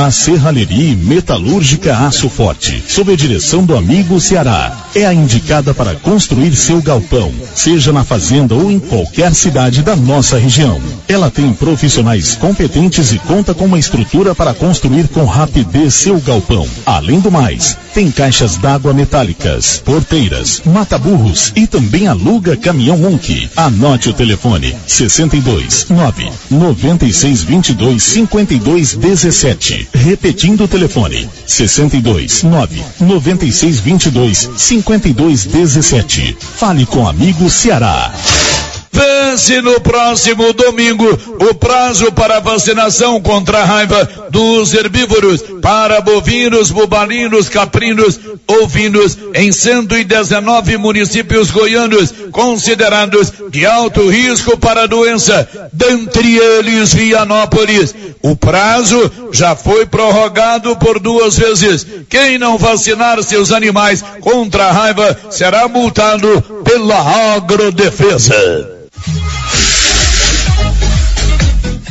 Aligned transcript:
A 0.00 0.12
Serralheria 0.12 0.94
Metalúrgica 0.94 1.92
Aço 2.06 2.28
Forte, 2.28 2.84
sob 2.86 3.12
a 3.12 3.16
direção 3.16 3.64
do 3.64 3.76
amigo 3.76 4.20
Ceará, 4.20 4.86
é 4.94 5.04
a 5.04 5.12
indicada 5.12 5.74
para 5.74 5.96
construir 5.96 6.54
seu 6.54 6.80
galpão, 6.80 7.34
seja 7.52 7.92
na 7.92 8.04
fazenda 8.04 8.54
ou 8.54 8.70
em 8.70 8.78
qualquer 8.78 9.34
cidade 9.34 9.82
da 9.82 9.96
nossa 9.96 10.38
região. 10.38 10.80
Ela 11.08 11.32
tem 11.32 11.52
profissionais 11.52 12.36
competentes 12.36 13.10
e 13.12 13.18
conta 13.18 13.52
com 13.52 13.64
uma 13.64 13.76
estrutura 13.76 14.36
para 14.36 14.54
construir 14.54 15.08
com 15.08 15.24
rapidez 15.24 15.94
seu 15.94 16.20
galpão. 16.20 16.68
Além 16.86 17.18
do 17.18 17.32
mais, 17.32 17.76
tem 17.98 18.12
caixas 18.12 18.56
d'água 18.56 18.94
metálicas, 18.94 19.82
porteiras, 19.84 20.62
mata-burros 20.64 21.52
e 21.56 21.66
também 21.66 22.06
aluga 22.06 22.56
caminhão 22.56 23.02
Onk. 23.04 23.50
Anote 23.56 24.08
o 24.08 24.12
telefone 24.12 24.72
62 24.86 25.88
9 25.88 26.30
96 26.48 27.42
22 27.42 28.00
52 28.00 28.94
17. 28.94 29.88
Repetindo 29.92 30.62
o 30.62 30.68
telefone 30.68 31.28
62 31.44 32.44
9 32.44 32.84
96 33.00 33.80
22 33.80 34.50
52 34.56 35.44
17. 35.46 36.36
Fale 36.38 36.86
com 36.86 37.08
amigo 37.08 37.50
Ceará. 37.50 38.14
Vence 38.90 39.60
no 39.60 39.80
próximo 39.80 40.52
domingo 40.52 41.06
o 41.40 41.54
prazo 41.54 42.10
para 42.12 42.40
vacinação 42.40 43.20
contra 43.20 43.58
a 43.58 43.64
raiva 43.64 44.08
dos 44.30 44.72
herbívoros 44.74 45.42
para 45.62 46.00
bovinos, 46.00 46.70
bubalinos, 46.70 47.48
caprinos, 47.48 48.18
ovinos 48.46 49.18
em 49.34 49.52
119 49.52 50.76
municípios 50.78 51.50
goianos 51.50 52.12
considerados 52.32 53.32
de 53.50 53.66
alto 53.66 54.08
risco 54.08 54.56
para 54.58 54.82
a 54.82 54.86
doença, 54.86 55.48
dentre 55.72 56.36
eles 56.38 56.92
Vianópolis. 56.92 57.94
O 58.22 58.34
prazo 58.34 59.10
já 59.32 59.54
foi 59.54 59.86
prorrogado 59.86 60.76
por 60.76 60.98
duas 60.98 61.36
vezes. 61.36 61.86
Quem 62.08 62.38
não 62.38 62.58
vacinar 62.58 63.22
seus 63.22 63.52
animais 63.52 64.02
contra 64.20 64.66
a 64.66 64.72
raiva 64.72 65.16
será 65.30 65.68
multado 65.68 66.42
pela 66.64 67.34
agrodefesa. 67.34 68.78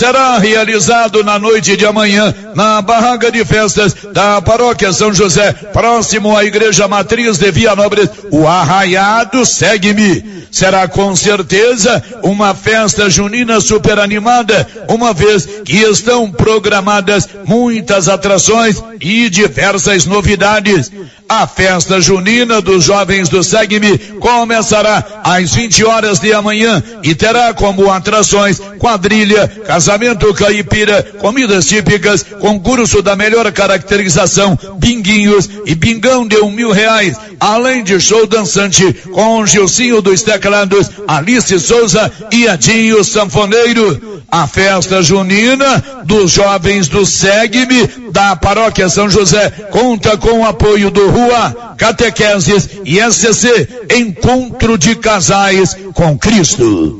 Será 0.00 0.38
realizado 0.38 1.22
na 1.22 1.38
noite 1.38 1.76
de 1.76 1.84
amanhã 1.84 2.34
na 2.54 2.80
barraca 2.80 3.30
de 3.30 3.44
festas 3.44 3.94
da 4.14 4.40
paróquia 4.40 4.94
São 4.94 5.12
José, 5.12 5.52
próximo 5.52 6.34
à 6.34 6.42
igreja 6.42 6.88
matriz 6.88 7.36
de 7.36 7.50
Vianópolis, 7.50 8.08
o 8.30 8.46
Arraiado 8.48 9.44
Segue-me. 9.44 10.40
Será 10.50 10.88
com 10.88 11.14
certeza 11.14 12.02
uma 12.22 12.54
festa 12.54 13.10
junina 13.10 13.60
super 13.60 13.98
animada, 13.98 14.66
uma 14.88 15.12
vez 15.12 15.46
que 15.64 15.76
estão 15.76 16.30
programadas 16.30 17.28
muitas 17.44 18.08
atrações 18.08 18.82
e 19.00 19.28
diversas 19.28 20.06
novidades. 20.06 20.90
A 21.28 21.46
festa 21.46 22.00
junina 22.00 22.60
dos 22.60 22.82
jovens 22.84 23.28
do 23.28 23.44
Segue-me 23.44 23.96
começará 24.18 25.20
às 25.22 25.54
20 25.54 25.84
horas 25.84 26.18
de 26.18 26.32
amanhã 26.32 26.82
e 27.04 27.14
terá 27.14 27.54
como 27.54 27.88
atrações 27.88 28.58
quadrilha, 28.78 29.46
casamento 29.64 29.89
caipira, 30.34 31.02
comidas 31.18 31.66
típicas, 31.66 32.22
concurso 32.22 33.02
da 33.02 33.16
melhor 33.16 33.50
caracterização, 33.52 34.58
binguinhos 34.78 35.48
e 35.66 35.74
bingão 35.74 36.26
de 36.26 36.36
um 36.38 36.50
mil 36.50 36.70
reais, 36.70 37.16
além 37.38 37.82
de 37.82 37.98
show 38.00 38.26
dançante 38.26 38.92
com 39.12 39.44
Gilcinho 39.46 40.00
dos 40.00 40.22
Teclados, 40.22 40.90
Alice 41.08 41.58
Souza 41.58 42.10
e 42.30 42.48
Adinho 42.48 43.02
Sanfoneiro. 43.02 44.22
A 44.30 44.46
festa 44.46 45.02
junina 45.02 45.82
dos 46.04 46.30
jovens 46.30 46.88
do 46.88 47.04
Segue-me 47.04 48.10
da 48.12 48.36
Paróquia 48.36 48.88
São 48.88 49.10
José 49.10 49.50
conta 49.70 50.16
com 50.16 50.40
o 50.40 50.44
apoio 50.44 50.90
do 50.90 51.08
Rua, 51.10 51.74
Catequeses 51.76 52.68
e 52.84 52.98
SCC, 53.00 53.68
Encontro 53.96 54.78
de 54.78 54.94
Casais 54.94 55.76
com 55.94 56.16
Cristo. 56.18 56.99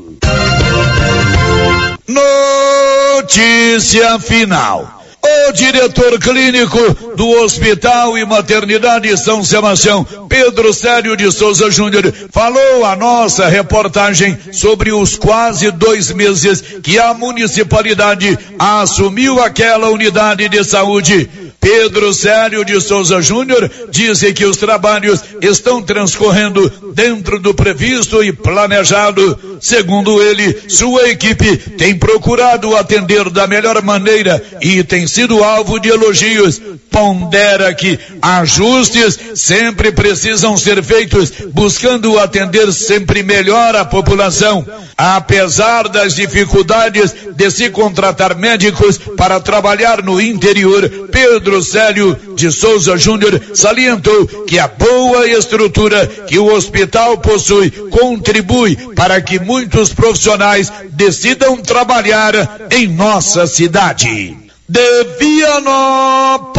Notícia 3.23 4.19
final. 4.19 5.01
O 5.23 5.53
diretor 5.53 6.19
clínico 6.19 7.15
do 7.15 7.29
Hospital 7.43 8.19
e 8.19 8.25
Maternidade 8.25 9.17
São 9.19 9.45
Sebastião, 9.45 10.05
Pedro 10.29 10.73
Célio 10.73 11.15
de 11.17 11.31
Souza 11.31 11.71
Júnior, 11.71 12.13
falou 12.33 12.85
a 12.85 12.97
nossa 12.97 13.47
reportagem 13.47 14.37
sobre 14.53 14.91
os 14.93 15.17
quase 15.17 15.71
dois 15.71 16.11
meses 16.11 16.63
que 16.83 16.99
a 16.99 17.15
municipalidade 17.15 18.37
assumiu 18.59 19.41
aquela 19.41 19.89
unidade 19.91 20.49
de 20.49 20.65
saúde. 20.65 21.31
Pedro 21.61 22.13
Célio 22.15 22.65
de 22.65 22.81
Souza 22.81 23.21
Júnior 23.21 23.71
disse 23.91 24.33
que 24.33 24.47
os 24.47 24.57
trabalhos 24.57 25.21
estão 25.43 25.83
transcorrendo 25.83 26.73
dentro 26.95 27.39
do 27.39 27.53
previsto 27.53 28.25
e 28.25 28.33
planejado. 28.33 29.39
Segundo 29.61 30.23
ele, 30.23 30.57
sua 30.69 31.11
equipe 31.11 31.57
tem 31.77 31.95
procurado 31.95 32.75
atender 32.75 33.29
da 33.29 33.47
melhor 33.47 33.83
maneira 33.83 34.43
e 34.63 34.83
tem 34.83 35.07
sido 35.07 35.45
alvo 35.45 35.79
de 35.79 35.91
elogios. 35.91 36.61
Pondera 36.91 37.73
que 37.75 37.99
ajustes 38.21 39.19
sempre 39.37 39.93
precisam 39.93 40.57
ser 40.57 40.83
feitos, 40.83 41.31
buscando 41.53 42.19
atender 42.19 42.73
sempre 42.73 43.23
melhor 43.23 43.77
a 43.77 43.85
população. 43.85 44.67
Apesar 44.97 45.89
das 45.89 46.15
dificuldades 46.15 47.15
de 47.35 47.51
se 47.51 47.71
contratar 47.71 48.37
médicos 48.37 48.99
para 49.17 49.39
trabalhar 49.41 50.03
no 50.03 50.21
interior, 50.21 50.91
Pedro 51.13 51.50
Célio 51.63 52.15
de 52.35 52.51
Souza 52.53 52.97
Júnior 52.97 53.41
salientou 53.55 54.27
que 54.47 54.59
a 54.59 54.69
boa 54.69 55.27
estrutura 55.29 56.07
que 56.07 56.39
o 56.39 56.53
hospital 56.53 57.19
possui 57.19 57.71
contribui 57.91 58.77
para 58.95 59.21
que 59.21 59.39
muitos 59.41 59.93
profissionais 59.93 60.73
decidam 60.91 61.57
trabalhar 61.57 62.35
em 62.71 62.87
nossa 62.87 63.47
cidade. 63.47 64.37
De 64.69 65.05
Vianópolis, 65.19 66.57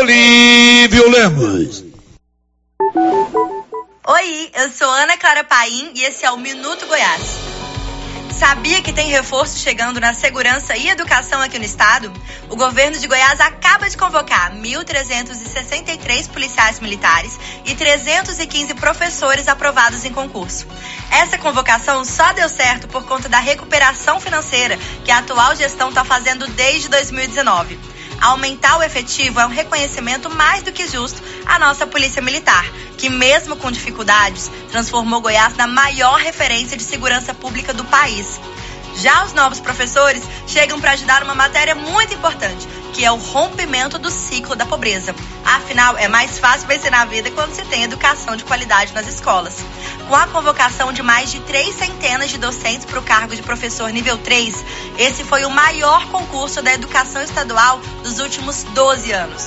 Olívio 0.00 1.08
Lemos. 1.10 1.84
Oi, 4.04 4.50
eu 4.54 4.68
sou 4.70 4.90
Ana 4.90 5.16
Clara 5.16 5.44
Paim 5.44 5.92
e 5.94 6.02
esse 6.04 6.24
é 6.24 6.30
o 6.32 6.36
Minuto 6.36 6.86
Goiás. 6.86 7.22
Sabia 8.38 8.82
que 8.82 8.92
tem 8.92 9.08
reforço 9.08 9.58
chegando 9.58 10.00
na 10.00 10.14
segurança 10.14 10.76
e 10.76 10.88
educação 10.88 11.40
aqui 11.40 11.58
no 11.58 11.64
estado? 11.64 12.12
O 12.48 12.56
governo 12.56 12.98
de 12.98 13.06
Goiás 13.06 13.40
acaba 13.40 13.88
de 13.88 13.96
convocar 13.96 14.52
1.363 14.54 16.28
policiais 16.28 16.80
militares 16.80 17.38
e 17.64 17.74
315 17.74 18.74
professores 18.74 19.48
aprovados 19.48 20.04
em 20.04 20.12
concurso. 20.12 20.66
Essa 21.10 21.38
convocação 21.38 22.04
só 22.04 22.32
deu 22.32 22.48
certo 22.48 22.88
por 22.88 23.04
conta 23.04 23.28
da 23.28 23.38
recuperação 23.38 24.18
financeira 24.18 24.78
que 25.04 25.10
a 25.10 25.18
atual 25.18 25.54
gestão 25.54 25.90
está 25.90 26.04
fazendo 26.04 26.46
desde 26.48 26.88
2019. 26.88 27.91
Aumentar 28.22 28.78
o 28.78 28.84
efetivo 28.84 29.40
é 29.40 29.46
um 29.46 29.50
reconhecimento 29.50 30.30
mais 30.30 30.62
do 30.62 30.70
que 30.70 30.86
justo 30.86 31.20
à 31.44 31.58
nossa 31.58 31.88
Polícia 31.88 32.22
Militar, 32.22 32.64
que, 32.96 33.10
mesmo 33.10 33.56
com 33.56 33.68
dificuldades, 33.68 34.48
transformou 34.70 35.20
Goiás 35.20 35.56
na 35.56 35.66
maior 35.66 36.20
referência 36.20 36.76
de 36.76 36.84
segurança 36.84 37.34
pública 37.34 37.74
do 37.74 37.84
país. 37.84 38.40
Já 38.94 39.24
os 39.24 39.32
novos 39.32 39.58
professores 39.58 40.22
chegam 40.46 40.80
para 40.80 40.92
ajudar 40.92 41.24
uma 41.24 41.34
matéria 41.34 41.74
muito 41.74 42.14
importante, 42.14 42.68
que 42.92 43.04
é 43.04 43.10
o 43.10 43.16
rompimento 43.16 43.98
do 43.98 44.10
ciclo 44.10 44.54
da 44.54 44.66
pobreza. 44.66 45.14
Afinal, 45.44 45.96
é 45.96 46.08
mais 46.08 46.38
fácil 46.38 46.68
vencer 46.68 46.90
na 46.90 47.04
vida 47.04 47.30
quando 47.30 47.54
se 47.54 47.64
tem 47.64 47.82
educação 47.82 48.36
de 48.36 48.44
qualidade 48.44 48.92
nas 48.92 49.06
escolas. 49.06 49.58
Com 50.08 50.14
a 50.14 50.26
convocação 50.26 50.92
de 50.92 51.02
mais 51.02 51.30
de 51.30 51.40
três 51.40 51.74
centenas 51.74 52.30
de 52.30 52.38
docentes 52.38 52.84
para 52.84 52.98
o 52.98 53.02
cargo 53.02 53.34
de 53.34 53.42
professor 53.42 53.90
nível 53.90 54.18
3, 54.18 54.64
esse 54.98 55.24
foi 55.24 55.44
o 55.44 55.50
maior 55.50 56.06
concurso 56.08 56.62
da 56.62 56.72
educação 56.72 57.22
estadual 57.22 57.80
dos 58.02 58.18
últimos 58.18 58.62
12 58.64 59.12
anos. 59.12 59.46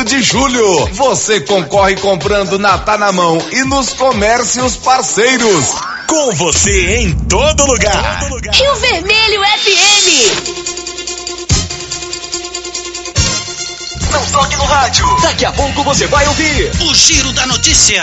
de 0.00 0.22
julho. 0.22 0.88
Você 0.92 1.40
concorre 1.42 1.94
comprando 1.96 2.58
na 2.58 2.78
Tá 2.78 2.96
na 2.96 3.12
Mão 3.12 3.38
e 3.52 3.62
nos 3.64 3.92
comércios 3.92 4.76
parceiros. 4.76 5.74
Com 6.08 6.32
você 6.32 6.96
em 6.96 7.14
todo 7.28 7.66
lugar. 7.66 8.20
Rio 8.52 8.74
Vermelho 8.76 9.42
FM. 9.42 10.08
Não 14.10 14.26
toque 14.32 14.56
no 14.56 14.64
rádio. 14.64 15.06
Daqui 15.20 15.44
a 15.44 15.52
pouco 15.52 15.84
você 15.84 16.06
vai 16.06 16.26
ouvir 16.26 16.72
o 16.80 16.94
Giro 16.94 17.30
da 17.32 17.46
Notícia. 17.46 18.02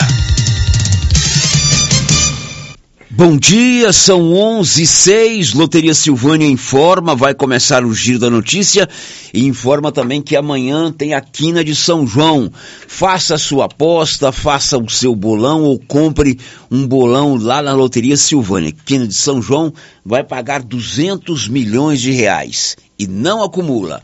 Bom 3.20 3.36
dia, 3.36 3.92
são 3.92 4.34
11 4.34 4.82
e 4.82 4.88
6. 4.88 5.54
Loteria 5.54 5.94
Silvânia 5.94 6.48
informa, 6.48 7.14
vai 7.14 7.34
começar 7.34 7.84
o 7.84 7.94
Giro 7.94 8.18
da 8.18 8.30
Notícia 8.30 8.88
e 9.34 9.46
informa 9.46 9.92
também 9.92 10.22
que 10.22 10.38
amanhã 10.38 10.90
tem 10.90 11.14
a 11.14 11.20
quina 11.20 11.62
de 11.62 11.76
São 11.76 12.08
João. 12.08 12.50
Faça 12.88 13.36
a 13.36 13.38
sua 13.38 13.66
aposta, 13.66 14.32
faça 14.32 14.78
o 14.78 14.90
seu 14.90 15.14
bolão 15.14 15.64
ou 15.64 15.78
compre 15.78 16.40
um 16.72 16.88
bolão 16.88 17.36
lá 17.36 17.62
na 17.62 17.74
Loteria 17.74 18.16
Silvânia. 18.16 18.74
Quina 18.86 19.06
de 19.06 19.16
São 19.16 19.42
João 19.42 19.74
vai 20.06 20.24
pagar 20.24 20.64
200 20.64 21.50
milhões 21.50 22.00
de 22.00 22.12
reais 22.12 22.78
e 22.98 23.06
não 23.06 23.44
acumula. 23.44 24.02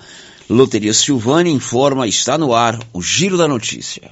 Loteria 0.50 0.94
Silvânia 0.94 1.54
informa, 1.54 2.06
está 2.06 2.38
no 2.38 2.54
ar 2.54 2.78
o 2.92 3.02
Giro 3.02 3.38
da 3.38 3.48
Notícia. 3.48 4.12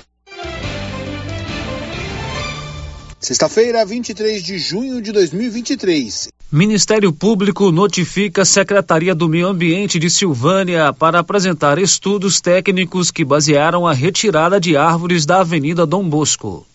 Sexta-feira, 3.31 3.85
23 3.85 4.43
de 4.43 4.57
junho 4.57 5.01
de 5.01 5.13
2023. 5.13 6.27
Ministério 6.51 7.13
Público 7.13 7.71
notifica 7.71 8.41
a 8.41 8.45
Secretaria 8.45 9.15
do 9.15 9.29
Meio 9.29 9.47
Ambiente 9.47 9.97
de 9.97 10.09
Silvânia 10.09 10.91
para 10.91 11.19
apresentar 11.19 11.79
estudos 11.79 12.41
técnicos 12.41 13.09
que 13.09 13.23
basearam 13.23 13.87
a 13.87 13.93
retirada 13.93 14.59
de 14.59 14.75
árvores 14.75 15.25
da 15.25 15.39
Avenida 15.39 15.85
Dom 15.85 16.09
Bosco. 16.09 16.67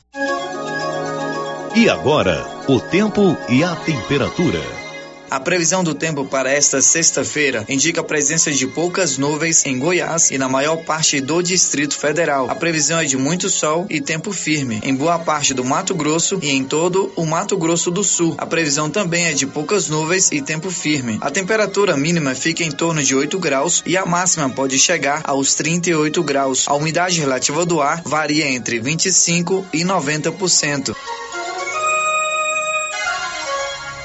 E 1.75 1.91
agora, 1.91 2.43
o 2.67 2.81
tempo 2.81 3.37
e 3.51 3.63
a 3.63 3.77
temperatura. 3.77 4.86
A 5.31 5.41
previsão 5.41 5.83
do 5.83 5.95
tempo 5.95 6.25
para 6.25 6.51
esta 6.51 6.81
sexta-feira 6.81 7.65
indica 7.69 8.01
a 8.01 8.05
presença 8.05 8.53
de 8.53 8.67
poucas 8.67 9.19
nuvens 9.19 9.67
em 9.67 9.79
Goiás 9.79 10.31
e 10.31 10.39
na 10.39 10.49
maior 10.49 10.77
parte 10.79 11.21
do 11.21 11.43
Distrito 11.43 11.99
Federal. 11.99 12.49
A 12.49 12.55
previsão 12.55 13.01
é 13.01 13.05
de 13.05 13.17
muito 13.17 13.49
sol 13.49 13.87
e 13.91 14.01
tempo 14.01 14.33
firme 14.33 14.81
em 14.85 14.95
boa 14.95 15.19
parte 15.19 15.53
do 15.53 15.65
Mato 15.65 15.95
Grosso 15.95 16.39
e 16.43 16.51
em 16.51 16.63
todo 16.63 17.13
o 17.17 17.27
Mato 17.27 17.57
Grosso 17.57 17.91
do 17.91 18.05
Sul. 18.05 18.35
A 18.39 18.47
previsão 18.47 18.89
também 18.89 19.27
é 19.27 19.33
de 19.33 19.47
poucas 19.47 19.89
nuvens 19.89 20.31
e 20.31 20.41
tempo 20.41 20.71
firme. 20.71 21.19
A 21.21 21.31
temperatura 21.31 21.97
mínima 21.97 22.35
fica 22.35 22.63
em 22.63 22.71
torno 22.71 23.03
de 23.03 23.15
8 23.15 23.39
graus 23.39 23.83
e 23.85 23.97
a 23.97 24.07
máxima 24.07 24.49
pode 24.49 24.79
chegar 24.79 25.23
aos 25.25 25.55
38 25.55 26.23
graus. 26.23 26.69
A 26.69 26.75
umidade 26.75 27.21
relativa 27.21 27.67
do 27.67 27.81
ar 27.81 28.01
varia 28.05 28.49
entre 28.49 28.79
25 28.79 29.67
e 29.73 29.85
90%. 29.85 30.95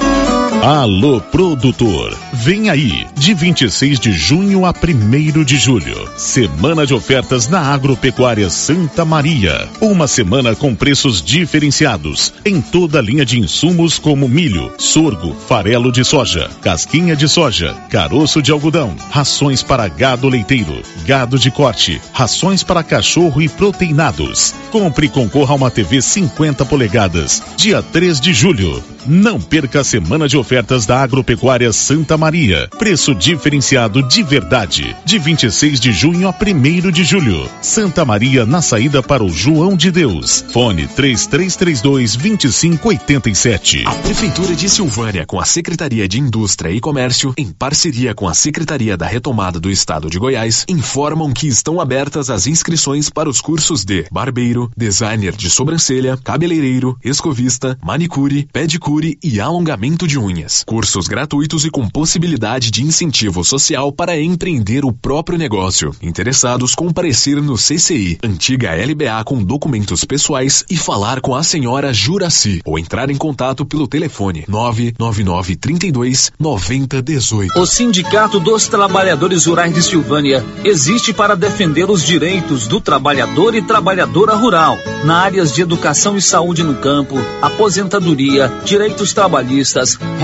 Alô, 0.61 1.19
produtor. 1.19 2.15
Vem 2.33 2.69
aí, 2.69 3.07
de 3.15 3.33
26 3.33 3.99
de 3.99 4.11
junho 4.11 4.63
a 4.63 4.69
1 4.69 5.43
de 5.43 5.57
julho. 5.57 6.07
Semana 6.15 6.85
de 6.85 6.93
ofertas 6.93 7.47
na 7.47 7.61
Agropecuária 7.61 8.47
Santa 8.47 9.03
Maria. 9.03 9.67
Uma 9.81 10.07
semana 10.07 10.55
com 10.55 10.75
preços 10.75 11.19
diferenciados 11.19 12.31
em 12.45 12.61
toda 12.61 12.99
a 12.99 13.01
linha 13.01 13.25
de 13.25 13.39
insumos 13.39 13.97
como 13.97 14.29
milho, 14.29 14.71
sorgo, 14.77 15.35
farelo 15.47 15.91
de 15.91 16.05
soja, 16.05 16.47
casquinha 16.61 17.15
de 17.15 17.27
soja, 17.27 17.73
caroço 17.89 18.39
de 18.39 18.51
algodão, 18.51 18.95
rações 19.09 19.63
para 19.63 19.87
gado 19.87 20.29
leiteiro, 20.29 20.83
gado 21.07 21.39
de 21.39 21.49
corte, 21.49 21.99
rações 22.13 22.63
para 22.63 22.83
cachorro 22.83 23.41
e 23.41 23.49
proteinados. 23.49 24.53
Compre 24.71 25.07
e 25.07 25.09
concorra 25.09 25.53
a 25.53 25.55
uma 25.55 25.71
TV 25.71 26.03
50 26.03 26.63
polegadas. 26.65 27.41
Dia 27.57 27.81
3 27.81 28.21
de 28.21 28.31
julho. 28.31 28.83
Não 29.07 29.41
perca 29.41 29.79
a 29.79 29.83
semana 29.83 30.27
de 30.27 30.37
ofertas 30.37 30.50
da 30.85 31.01
Agropecuária 31.01 31.71
Santa 31.71 32.17
Maria. 32.17 32.67
Preço 32.77 33.15
diferenciado 33.15 34.03
de 34.03 34.21
verdade. 34.21 34.93
De 35.05 35.17
26 35.17 35.79
de 35.79 35.93
junho 35.93 36.27
a 36.27 36.31
1 36.31 36.91
de 36.91 37.05
julho. 37.05 37.49
Santa 37.61 38.03
Maria 38.03 38.45
na 38.45 38.61
saída 38.61 39.01
para 39.01 39.23
o 39.23 39.29
João 39.29 39.77
de 39.77 39.89
Deus. 39.89 40.43
Fone 40.51 40.87
3332 40.87 42.17
2587. 42.17 43.83
A 43.85 43.91
Prefeitura 43.91 44.53
de 44.53 44.69
Silvânia, 44.69 45.25
com 45.25 45.39
a 45.39 45.45
Secretaria 45.45 46.05
de 46.05 46.19
Indústria 46.19 46.69
e 46.69 46.81
Comércio, 46.81 47.33
em 47.37 47.49
parceria 47.49 48.13
com 48.13 48.27
a 48.27 48.33
Secretaria 48.33 48.97
da 48.97 49.07
Retomada 49.07 49.57
do 49.57 49.71
Estado 49.71 50.09
de 50.09 50.19
Goiás, 50.19 50.65
informam 50.67 51.31
que 51.31 51.47
estão 51.47 51.79
abertas 51.79 52.29
as 52.29 52.45
inscrições 52.45 53.09
para 53.09 53.29
os 53.29 53.39
cursos 53.39 53.85
de 53.85 54.05
barbeiro, 54.11 54.69
designer 54.75 55.33
de 55.33 55.49
sobrancelha, 55.49 56.17
cabeleireiro, 56.21 56.97
escovista, 57.01 57.79
manicure, 57.81 58.49
pedicure 58.51 59.17
e 59.23 59.39
alongamento 59.39 60.05
de 60.05 60.19
unha 60.19 60.40
cursos 60.65 61.07
gratuitos 61.07 61.65
e 61.65 61.69
com 61.69 61.87
possibilidade 61.87 62.71
de 62.71 62.83
incentivo 62.83 63.43
social 63.43 63.91
para 63.91 64.19
empreender 64.19 64.85
o 64.85 64.91
próprio 64.91 65.37
negócio. 65.37 65.95
Interessados 66.01 66.75
comparecer 66.75 67.41
no 67.41 67.55
CCI, 67.55 68.19
antiga 68.23 68.71
LBA 68.75 69.23
com 69.25 69.43
documentos 69.43 70.05
pessoais 70.05 70.63
e 70.69 70.77
falar 70.77 71.21
com 71.21 71.35
a 71.35 71.43
senhora 71.43 71.93
Juraci 71.93 72.61
ou 72.65 72.77
entrar 72.77 73.09
em 73.09 73.17
contato 73.17 73.65
pelo 73.65 73.87
telefone 73.87 74.45
999 74.47 75.55
32 75.55 76.31
9018. 76.39 77.59
O 77.59 77.65
Sindicato 77.65 78.39
dos 78.39 78.67
Trabalhadores 78.67 79.45
Rurais 79.45 79.73
de 79.73 79.81
Silvânia 79.81 80.43
existe 80.63 81.13
para 81.13 81.35
defender 81.35 81.89
os 81.89 82.03
direitos 82.03 82.67
do 82.67 82.79
trabalhador 82.79 83.55
e 83.55 83.61
trabalhadora 83.61 84.35
rural 84.35 84.77
na 85.03 85.17
áreas 85.17 85.53
de 85.53 85.61
educação 85.61 86.17
e 86.17 86.21
saúde 86.21 86.63
no 86.63 86.75
campo, 86.75 87.15
aposentadoria, 87.41 88.51
direitos 88.63 89.13
trabalhistas, 89.13 89.97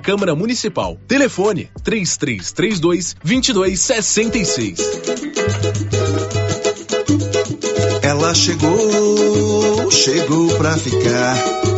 Câmara 0.00 0.34
Municipal. 0.34 0.98
Telefone 1.06 1.70
3332 1.82 3.16
2266. 3.22 4.78
Ela 8.02 8.34
chegou, 8.34 9.90
chegou 9.90 10.48
pra 10.56 10.76
ficar. 10.76 11.77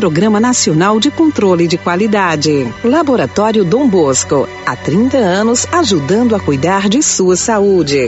Programa 0.01 0.39
Nacional 0.39 0.99
de 0.99 1.11
Controle 1.11 1.67
de 1.67 1.77
Qualidade. 1.77 2.73
Laboratório 2.83 3.63
Dom 3.63 3.87
Bosco, 3.87 4.49
há 4.65 4.75
30 4.75 5.15
anos 5.15 5.67
ajudando 5.71 6.35
a 6.35 6.39
cuidar 6.39 6.89
de 6.89 7.03
sua 7.03 7.35
saúde. 7.35 8.07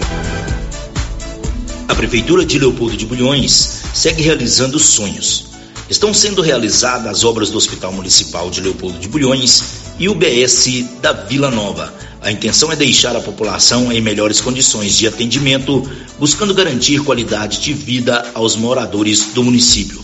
A 1.87 1.93
Prefeitura 1.93 2.43
de 2.43 2.57
Leopoldo 2.57 2.97
de 2.97 3.05
Bulhões 3.05 3.83
segue 3.93 4.23
realizando 4.23 4.79
sonhos. 4.79 5.51
Estão 5.87 6.11
sendo 6.15 6.41
realizadas 6.41 7.05
as 7.05 7.23
obras 7.23 7.51
do 7.51 7.59
Hospital 7.59 7.93
Municipal 7.93 8.49
de 8.49 8.59
Leopoldo 8.59 8.97
de 8.97 9.07
Bulhões 9.07 9.93
e 9.99 10.09
o 10.09 10.15
BS 10.15 10.83
da 10.99 11.13
Vila 11.13 11.51
Nova. 11.51 11.93
A 12.23 12.31
intenção 12.31 12.71
é 12.71 12.75
deixar 12.75 13.15
a 13.15 13.21
população 13.21 13.91
em 13.91 14.01
melhores 14.01 14.41
condições 14.41 14.97
de 14.97 15.07
atendimento, 15.07 15.87
buscando 16.17 16.55
garantir 16.55 17.03
qualidade 17.03 17.61
de 17.61 17.71
vida 17.71 18.31
aos 18.33 18.55
moradores 18.55 19.27
do 19.35 19.43
município. 19.43 20.03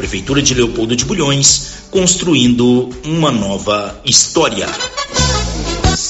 Prefeitura 0.00 0.40
de 0.40 0.54
Leopoldo 0.54 0.96
de 0.96 1.04
Bulhões, 1.04 1.84
construindo 1.90 2.88
uma 3.04 3.30
nova 3.30 4.00
história. 4.02 4.66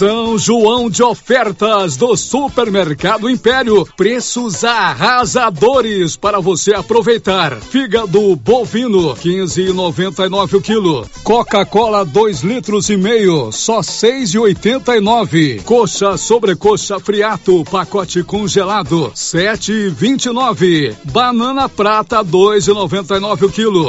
São 0.00 0.38
João 0.38 0.88
de 0.88 1.02
ofertas 1.02 1.94
do 1.94 2.16
Supermercado 2.16 3.28
Império. 3.28 3.86
Preços 3.98 4.64
arrasadores 4.64 6.16
para 6.16 6.40
você 6.40 6.72
aproveitar. 6.72 7.56
Fígado 7.56 8.34
bovino, 8.34 9.14
15,99 9.14 10.54
o 10.54 10.60
quilo. 10.62 11.06
Coca-Cola, 11.22 12.02
2 12.02 12.40
litros 12.40 12.88
e 12.88 12.96
meio, 12.96 13.52
só 13.52 13.80
6,89. 13.80 15.62
Coxa 15.64 16.16
sobrecoxa 16.16 16.98
friato, 16.98 17.62
pacote 17.70 18.22
congelado, 18.22 19.12
7,29. 19.14 20.94
Banana 21.04 21.68
prata, 21.68 22.24
2,99 22.24 23.42
o 23.42 23.50
quilo. 23.50 23.79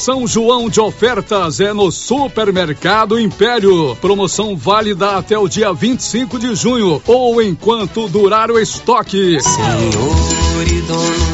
São 0.00 0.26
João 0.26 0.68
de 0.68 0.80
ofertas 0.80 1.60
é 1.60 1.72
no 1.72 1.90
Supermercado 1.90 3.18
Império. 3.18 3.96
Promoção 3.96 4.54
válida 4.54 5.16
até 5.16 5.38
o 5.38 5.48
dia 5.48 5.72
25 5.72 6.38
de 6.38 6.54
junho 6.54 7.00
ou 7.06 7.40
enquanto 7.40 8.08
durar 8.08 8.50
o 8.50 8.58
estoque. 8.58 9.38
Senhor 9.40 10.68
e 10.68 10.80
dono 10.82 11.33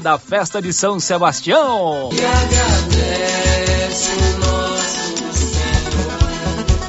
da 0.00 0.16
festa 0.16 0.62
de 0.62 0.72
São 0.72 1.00
Sebastião. 1.00 2.08
E 2.12 2.24
agradece 2.24 4.12
o 4.12 4.38
nosso 4.38 4.61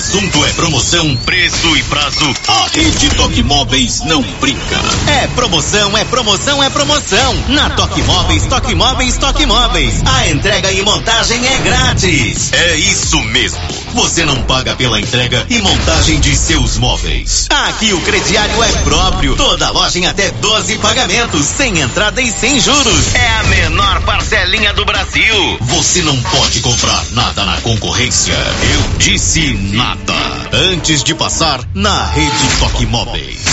assunto 0.00 0.42
é 0.46 0.52
promoção, 0.54 1.14
preço 1.26 1.76
e 1.76 1.82
prazo, 1.82 2.34
a 2.48 2.68
Rede 2.72 3.10
Toque 3.16 3.42
Móveis 3.42 4.00
não 4.00 4.22
brinca. 4.40 4.80
É 5.06 5.26
promoção, 5.28 5.94
é 5.94 6.06
promoção, 6.06 6.62
é 6.62 6.70
promoção. 6.70 7.34
Na 7.48 7.68
Toque 7.68 8.00
Móveis, 8.04 8.46
Toque 8.46 8.74
Móveis, 8.74 9.18
Toque 9.18 9.44
Móveis. 9.44 10.02
A 10.06 10.30
entrega 10.30 10.72
e 10.72 10.82
montagem 10.82 11.46
é 11.46 11.58
grátis. 11.58 12.50
É 12.54 12.76
isso 12.76 13.22
mesmo. 13.24 13.60
Você 13.94 14.24
não 14.24 14.42
paga 14.42 14.76
pela 14.76 15.00
entrega 15.00 15.44
e 15.48 15.60
montagem 15.60 16.20
de 16.20 16.36
seus 16.36 16.78
móveis. 16.78 17.46
Aqui 17.50 17.92
o 17.92 18.00
crediário 18.02 18.62
é 18.62 18.72
próprio. 18.82 19.36
Toda 19.36 19.70
loja 19.70 19.98
em 19.98 20.06
até 20.06 20.30
12 20.30 20.78
pagamentos, 20.78 21.46
sem 21.46 21.80
entrada 21.80 22.22
e 22.22 22.30
sem 22.30 22.60
juros. 22.60 23.14
É 23.14 23.28
a 23.28 23.42
menor 23.44 24.00
parcelinha 24.02 24.72
do 24.72 24.84
Brasil. 24.84 25.58
Você 25.60 26.02
não 26.02 26.20
pode 26.22 26.60
comprar 26.60 27.04
nada 27.10 27.44
na 27.44 27.60
concorrência. 27.60 28.34
Eu 28.34 28.98
disse 28.98 29.54
nada. 29.54 30.14
Antes 30.52 31.02
de 31.02 31.14
passar 31.14 31.60
na 31.74 32.06
Rede 32.06 32.48
Toque 32.58 32.86
Móveis. 32.86 33.44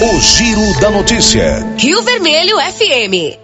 O 0.00 0.20
Giro 0.20 0.80
da 0.80 0.90
Notícia. 0.90 1.66
Rio 1.78 2.02
Vermelho 2.02 2.56
FM. 2.58 3.43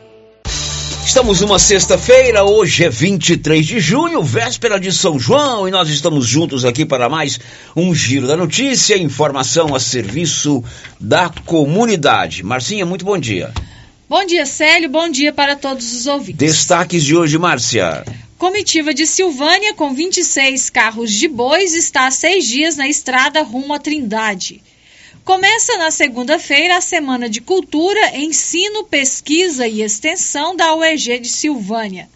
Estamos 1.11 1.41
numa 1.41 1.59
sexta-feira, 1.59 2.45
hoje 2.45 2.85
é 2.85 2.89
23 2.89 3.67
de 3.67 3.81
junho, 3.81 4.23
véspera 4.23 4.79
de 4.79 4.93
São 4.93 5.19
João, 5.19 5.67
e 5.67 5.71
nós 5.73 5.89
estamos 5.89 6.25
juntos 6.25 6.65
aqui 6.65 6.87
para 6.87 7.09
mais 7.09 7.41
um 7.75 7.93
Giro 7.93 8.29
da 8.29 8.37
Notícia, 8.37 8.97
informação 8.97 9.75
a 9.75 9.81
serviço 9.81 10.63
da 11.01 11.29
comunidade. 11.45 12.45
Marcinha, 12.45 12.87
muito 12.87 13.05
bom 13.05 13.19
dia. 13.19 13.53
Bom 14.09 14.25
dia, 14.25 14.47
Célio, 14.47 14.89
bom 14.89 15.11
dia 15.11 15.33
para 15.33 15.57
todos 15.57 15.93
os 15.93 16.07
ouvintes. 16.07 16.37
Destaques 16.37 17.03
de 17.03 17.17
hoje, 17.17 17.37
Márcia. 17.39 18.05
Comitiva 18.39 18.95
de 18.95 19.05
Silvânia, 19.05 19.75
com 19.75 19.93
26 19.93 20.71
carros 20.71 21.11
de 21.11 21.27
bois, 21.27 21.75
está 21.75 22.07
há 22.07 22.11
seis 22.13 22.47
dias 22.47 22.77
na 22.77 22.87
estrada 22.87 23.43
rumo 23.43 23.75
à 23.75 23.81
Trindade. 23.81 24.63
Começa 25.31 25.79
na 25.79 25.93
segunda-feira 25.93 26.77
a 26.77 26.81
Semana 26.81 27.31
de 27.31 27.41
Cultura, 27.41 28.19
Ensino, 28.19 28.83
Pesquisa 28.83 29.65
e 29.65 29.81
Extensão 29.81 30.57
da 30.57 30.75
UEG 30.75 31.21
de 31.21 31.29
Silvânia. 31.29 32.11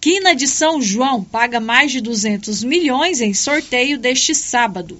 Quina 0.00 0.34
de 0.34 0.48
São 0.48 0.80
João 0.80 1.22
paga 1.22 1.60
mais 1.60 1.92
de 1.92 2.00
200 2.00 2.64
milhões 2.64 3.20
em 3.20 3.34
sorteio 3.34 3.98
deste 3.98 4.34
sábado. 4.34 4.98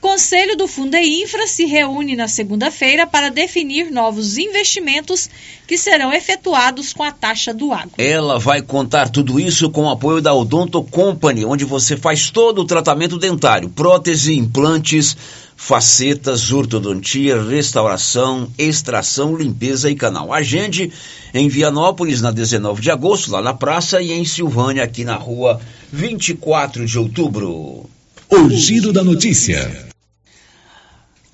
Conselho 0.00 0.56
do 0.56 0.68
Fundeinfra 0.68 1.46
se 1.46 1.64
reúne 1.64 2.14
na 2.14 2.28
segunda-feira 2.28 3.06
para 3.06 3.30
definir 3.30 3.90
novos 3.90 4.38
investimentos 4.38 5.28
que 5.66 5.76
serão 5.76 6.12
efetuados 6.12 6.92
com 6.92 7.02
a 7.02 7.10
taxa 7.10 7.52
do 7.52 7.72
água. 7.72 7.92
Ela 7.98 8.38
vai 8.38 8.62
contar 8.62 9.08
tudo 9.08 9.40
isso 9.40 9.70
com 9.70 9.84
o 9.84 9.90
apoio 9.90 10.20
da 10.20 10.32
Odonto 10.32 10.82
Company, 10.82 11.44
onde 11.44 11.64
você 11.64 11.96
faz 11.96 12.30
todo 12.30 12.60
o 12.60 12.64
tratamento 12.64 13.18
dentário, 13.18 13.68
prótese, 13.68 14.36
implantes, 14.36 15.16
facetas, 15.56 16.52
ortodontia, 16.52 17.42
restauração, 17.42 18.48
extração, 18.58 19.34
limpeza 19.34 19.90
e 19.90 19.96
canal. 19.96 20.32
Agende 20.32 20.92
em 21.32 21.48
Vianópolis 21.48 22.20
na 22.20 22.30
19 22.30 22.80
de 22.82 22.90
agosto, 22.90 23.30
lá 23.30 23.40
na 23.40 23.54
praça, 23.54 24.00
e 24.00 24.12
em 24.12 24.24
Silvânia, 24.24 24.84
aqui 24.84 25.04
na 25.04 25.16
rua 25.16 25.60
24 25.90 26.86
de 26.86 26.98
outubro. 26.98 27.88
O 28.28 28.50
giro 28.50 28.92
da 28.92 29.02
notícia. 29.02 29.85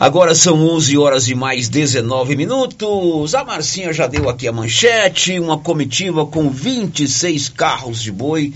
Agora 0.03 0.35
são 0.35 0.67
11 0.67 0.99
horas 0.99 1.29
e 1.29 1.35
mais 1.37 1.69
19 1.69 2.35
minutos. 2.35 3.37
A 3.37 3.45
Marcinha 3.45 3.93
já 3.93 4.09
deu 4.09 4.29
aqui 4.29 4.49
a 4.49 4.53
manchete. 4.53 5.39
Uma 5.39 5.57
comitiva 5.57 6.27
com 6.27 6.51
26 6.51 7.49
carros 7.51 8.03
de 8.03 8.11
boi 8.11 8.53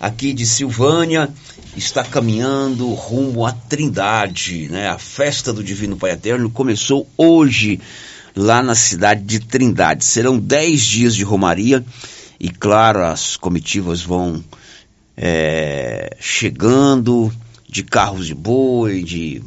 aqui 0.00 0.32
de 0.32 0.44
Silvânia 0.44 1.30
está 1.76 2.02
caminhando 2.02 2.92
rumo 2.94 3.46
à 3.46 3.52
Trindade, 3.52 4.68
né? 4.72 4.88
A 4.88 4.98
festa 4.98 5.52
do 5.52 5.62
Divino 5.62 5.96
Pai 5.96 6.10
Eterno 6.10 6.50
começou 6.50 7.08
hoje 7.16 7.78
lá 8.34 8.60
na 8.60 8.74
cidade 8.74 9.22
de 9.22 9.38
Trindade. 9.38 10.04
Serão 10.04 10.36
10 10.36 10.82
dias 10.82 11.14
de 11.14 11.22
romaria 11.22 11.84
e, 12.40 12.50
claro, 12.50 13.04
as 13.04 13.36
comitivas 13.36 14.02
vão 14.02 14.42
é, 15.16 16.16
chegando 16.18 17.32
de 17.68 17.84
carros 17.84 18.26
de 18.26 18.34
boi, 18.34 19.04
de 19.04 19.40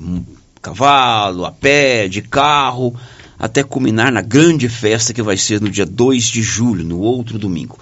cavalo, 0.62 1.45
a 1.45 1.52
pé, 1.52 2.08
de 2.08 2.21
carro, 2.21 2.95
até 3.38 3.63
culminar 3.63 4.12
na 4.12 4.21
grande 4.21 4.69
festa 4.69 5.13
que 5.13 5.21
vai 5.21 5.36
ser 5.36 5.60
no 5.60 5.69
dia 5.69 5.86
2 5.86 6.26
de 6.26 6.41
julho, 6.41 6.86
no 6.86 7.00
outro 7.00 7.39
domingo. 7.39 7.80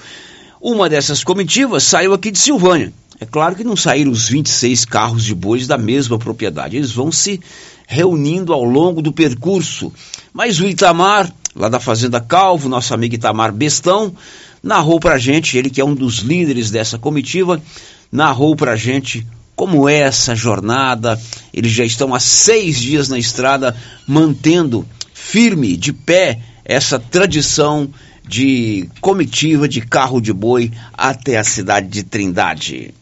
Uma 0.61 0.89
dessas 0.89 1.23
comitivas 1.23 1.83
saiu 1.83 2.13
aqui 2.13 2.31
de 2.31 2.39
Silvânia. 2.39 2.93
É 3.19 3.25
claro 3.25 3.55
que 3.55 3.63
não 3.63 3.75
saíram 3.75 4.11
os 4.11 4.29
26 4.29 4.85
carros 4.85 5.25
de 5.25 5.35
bois 5.35 5.67
da 5.67 5.77
mesma 5.77 6.17
propriedade, 6.17 6.77
eles 6.77 6.91
vão 6.91 7.11
se 7.11 7.41
reunindo 7.85 8.53
ao 8.53 8.63
longo 8.63 9.01
do 9.01 9.11
percurso. 9.11 9.91
Mas 10.31 10.59
o 10.61 10.65
Itamar, 10.65 11.29
lá 11.53 11.67
da 11.67 11.79
Fazenda 11.79 12.21
Calvo, 12.21 12.69
nosso 12.69 12.93
amigo 12.93 13.15
Itamar 13.15 13.51
Bestão, 13.51 14.15
narrou 14.63 14.99
pra 14.99 15.17
gente, 15.17 15.57
ele 15.57 15.69
que 15.69 15.81
é 15.81 15.85
um 15.85 15.95
dos 15.95 16.19
líderes 16.19 16.71
dessa 16.71 16.97
comitiva, 16.97 17.61
narrou 18.09 18.55
pra 18.55 18.77
gente 18.77 19.25
como 19.59 19.89
é 19.89 19.97
essa 19.97 20.33
jornada. 20.33 21.19
Eles 21.53 21.73
já 21.73 21.83
estão 21.83 22.15
há 22.15 22.19
seis 22.21 22.79
dias 22.79 23.09
na 23.09 23.19
estrada, 23.19 23.75
mantendo 24.07 24.87
firme, 25.13 25.75
de 25.75 25.91
pé, 25.91 26.39
essa 26.63 26.97
tradição 26.97 27.93
de 28.25 28.89
comitiva 29.01 29.67
de 29.67 29.81
carro 29.81 30.21
de 30.21 30.31
boi 30.31 30.71
até 30.93 31.37
a 31.37 31.43
cidade 31.43 31.89
de 31.89 32.03
Trindade. 32.03 32.93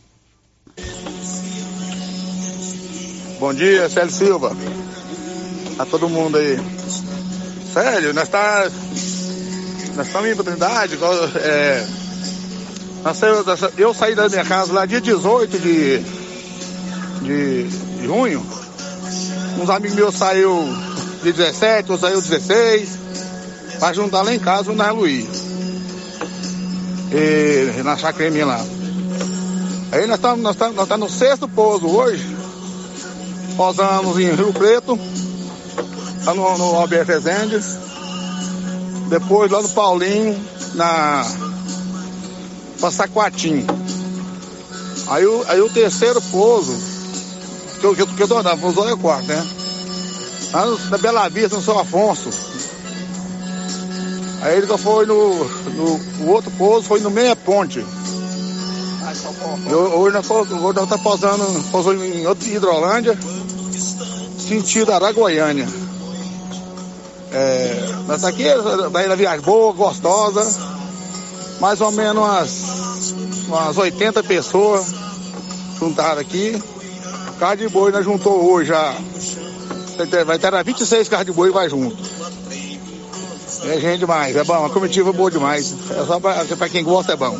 Bom 3.40 3.54
dia, 3.54 3.88
Célio 3.88 4.12
Silva. 4.12 4.58
A 5.78 5.86
todo 5.86 6.10
mundo 6.10 6.40
aí. 6.40 6.58
Célio, 7.72 8.16
nós 8.16 8.30
tá. 8.30 8.68
Nós 9.96 10.08
estamos 10.08 10.28
indo 10.28 10.44
pra 10.44 10.54
Trindade. 10.54 10.98
É, 11.36 11.86
nós, 13.04 13.22
eu 13.78 13.94
saí 13.94 14.16
da 14.16 14.28
minha 14.28 14.44
casa 14.44 14.74
lá 14.74 14.88
dia 14.88 15.00
18 15.00 15.60
de, 15.60 16.27
de, 17.22 17.68
junho. 18.04 18.46
Uns 19.60 19.70
amigos 19.70 19.96
meus 19.96 20.16
saiu 20.16 20.64
de 21.24 21.32
17, 21.34 21.92
outros 21.92 22.10
saiu 22.10 22.22
16. 22.22 22.98
Pra 23.80 23.94
juntar 23.94 24.24
lá 24.24 24.34
em 24.34 24.40
casa 24.40 24.74
na 24.74 24.92
Luiz. 24.92 25.28
E 27.12 27.84
na 27.84 27.96
chacreminha 27.98 28.46
lá. 28.46 28.66
Aí 29.92 30.06
nós 30.06 30.18
estamos 30.18 30.44
nós 30.44 30.56
tá, 30.56 30.70
nós 30.70 30.88
tá 30.88 30.98
no 30.98 31.10
sexto 31.10 31.48
pouso 31.48 31.88
hoje. 31.88 32.36
Pousamos 33.56 34.20
em 34.20 34.36
Rio 34.36 34.54
Preto, 34.54 35.00
lá 36.26 36.34
no, 36.34 36.58
no 36.58 36.76
Alberto 36.76 37.12
Rezendes. 37.12 37.78
Depois 39.10 39.50
lá 39.50 39.62
no 39.62 39.70
Paulinho, 39.70 40.40
na 40.76 41.26
Passaquatim. 42.80 43.66
Aí, 45.08 45.26
o, 45.26 45.46
aí 45.48 45.62
o 45.62 45.70
terceiro 45.70 46.22
pouso, 46.22 46.76
que 47.80 47.86
eu, 47.86 47.96
que 47.96 48.02
eu, 48.02 48.08
que 48.08 48.24
eu 48.24 48.28
tô 48.28 48.38
andando, 48.38 48.60
pouso 48.60 48.88
é 48.88 48.94
o 48.94 48.98
quarto, 48.98 49.28
né? 49.28 49.48
Lá 50.54 50.66
no, 50.66 50.80
na 50.90 50.98
Bela 50.98 51.30
Vista, 51.30 51.56
no 51.56 51.62
São 51.62 51.80
Afonso. 51.80 52.30
Aí 54.42 54.58
ele 54.58 54.78
foi 54.78 55.06
no, 55.06 55.44
no. 55.44 56.26
O 56.26 56.30
outro 56.30 56.52
pouso 56.52 56.88
foi 56.88 57.00
no 57.00 57.10
Meia 57.10 57.36
Ponte. 57.36 57.84
Eu, 59.70 59.80
hoje 60.00 60.14
nós 60.14 60.24
estamos 60.24 60.90
tá 60.90 60.98
pousando, 60.98 62.04
em 62.04 62.56
Hidrolândia, 62.56 63.18
sentido 64.38 64.92
Araguaiânia. 64.92 65.68
É, 67.32 67.96
nós 68.08 68.24
aqui, 68.24 68.44
daí 68.92 69.08
na 69.08 69.16
viagem 69.16 69.42
boa, 69.42 69.74
gostosa, 69.74 70.46
mais 71.60 71.82
ou 71.82 71.92
menos 71.92 72.24
umas, 72.24 73.14
umas 73.48 73.78
80 73.78 74.24
pessoas 74.24 74.94
juntaram 75.80 76.22
aqui. 76.22 76.62
Carro 77.40 77.56
de 77.56 77.70
boi 77.70 77.92
nós 77.92 78.04
juntou 78.04 78.52
hoje 78.52 78.70
já. 78.70 78.96
Vai 80.26 80.40
ter 80.40 80.64
26 80.64 81.10
carros 81.10 81.26
de 81.26 81.32
boi 81.32 81.50
e 81.50 81.52
vai 81.52 81.70
junto. 81.70 81.98
É 83.66 83.80
gente 83.80 84.00
demais, 84.00 84.36
é 84.36 84.44
bom, 84.44 84.66
a 84.66 84.70
comitiva 84.70 85.10
é 85.10 85.14
boa 85.14 85.30
demais. 85.30 85.76
É 85.92 86.06
só 86.06 86.20
para 86.20 86.70
quem 86.70 86.84
gosta 86.84 87.14
é 87.14 87.16
bom. 87.16 87.38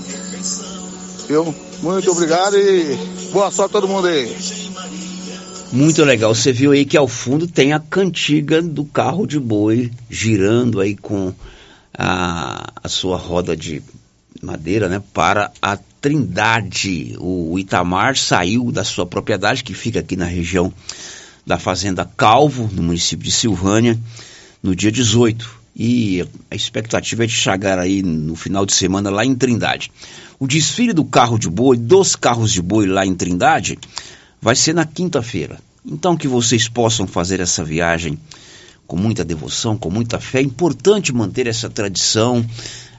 Viu? 1.28 1.54
Muito 1.82 2.12
obrigado 2.12 2.58
e 2.58 2.96
boa 3.32 3.52
sorte 3.52 3.76
a 3.76 3.82
todo 3.82 3.88
mundo 3.88 4.08
aí. 4.08 4.36
Muito 5.72 6.04
legal. 6.04 6.34
Você 6.34 6.52
viu 6.52 6.72
aí 6.72 6.86
que 6.86 6.98
ao 6.98 7.08
fundo 7.08 7.48
tem 7.48 7.74
a 7.74 7.80
cantiga 7.80 8.62
do 8.62 8.86
carro 8.86 9.28
de 9.28 9.40
boi 9.40 9.92
girando 10.10 10.80
aí 10.80 10.96
com 10.96 11.34
a, 11.98 12.72
a 12.84 12.90
sua 12.90 13.18
roda 13.18 13.56
de 13.56 13.84
madeira, 14.42 14.88
né, 14.88 15.02
para 15.14 15.52
a 15.62 15.78
Trindade. 16.02 17.16
O 17.20 17.58
Itamar 17.58 18.18
saiu 18.18 18.72
da 18.72 18.84
sua 18.84 19.06
propriedade, 19.06 19.64
que 19.64 19.74
fica 19.74 20.00
aqui 20.00 20.16
na 20.16 20.26
região 20.26 20.72
da 21.46 21.58
Fazenda 21.58 22.10
Calvo, 22.18 22.70
no 22.74 22.84
município 22.84 23.26
de 23.26 23.32
Silvânia, 23.32 24.00
no 24.62 24.76
dia 24.76 24.92
18. 24.92 25.58
E 25.76 26.26
a 26.50 26.56
expectativa 26.56 27.24
é 27.24 27.28
de 27.28 27.34
chegar 27.34 27.78
aí 27.78 28.02
no 28.02 28.36
final 28.36 28.66
de 28.66 28.74
semana 28.74 29.10
lá 29.10 29.24
em 29.24 29.36
Trindade. 29.36 29.92
O 30.40 30.48
desfile 30.48 30.94
do 30.94 31.06
carro 31.06 31.38
de 31.38 31.50
boi, 31.50 31.78
dos 31.78 32.16
carros 32.16 32.52
de 32.52 32.62
boi 32.62 32.88
lá 32.88 33.06
em 33.06 33.16
Trindade, 33.16 33.78
vai 34.42 34.56
ser 34.56 34.74
na 34.74 34.86
quinta-feira. 34.86 35.60
Então 35.86 36.18
que 36.18 36.28
vocês 36.28 36.68
possam 36.68 37.08
fazer 37.08 37.40
essa 37.40 37.64
viagem 37.64 38.18
com 38.88 38.96
muita 38.96 39.24
devoção, 39.24 39.78
com 39.78 39.90
muita 39.90 40.20
fé. 40.20 40.40
É 40.40 40.44
importante 40.44 41.14
manter 41.14 41.46
essa 41.48 41.70
tradição 41.70 42.46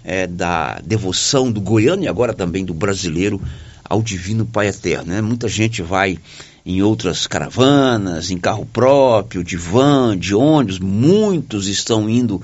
é, 0.04 0.26
da 0.26 0.80
devoção 0.84 1.50
do 1.50 1.60
goiano 1.60 2.04
e 2.04 2.08
agora 2.08 2.32
também 2.32 2.64
do 2.64 2.74
brasileiro 2.74 3.40
ao 3.84 4.02
Divino 4.02 4.46
Pai 4.46 4.68
Eterno. 4.68 5.12
Né? 5.12 5.20
Muita 5.20 5.48
gente 5.48 5.82
vai 5.82 6.18
em 6.64 6.82
outras 6.82 7.26
caravanas, 7.26 8.30
em 8.30 8.38
carro 8.38 8.66
próprio, 8.66 9.42
de 9.42 9.56
van, 9.56 10.16
de 10.18 10.34
ônibus, 10.34 10.78
muitos 10.78 11.66
estão 11.66 12.08
indo 12.08 12.42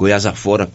Goiás 0.00 0.24
afora 0.24 0.70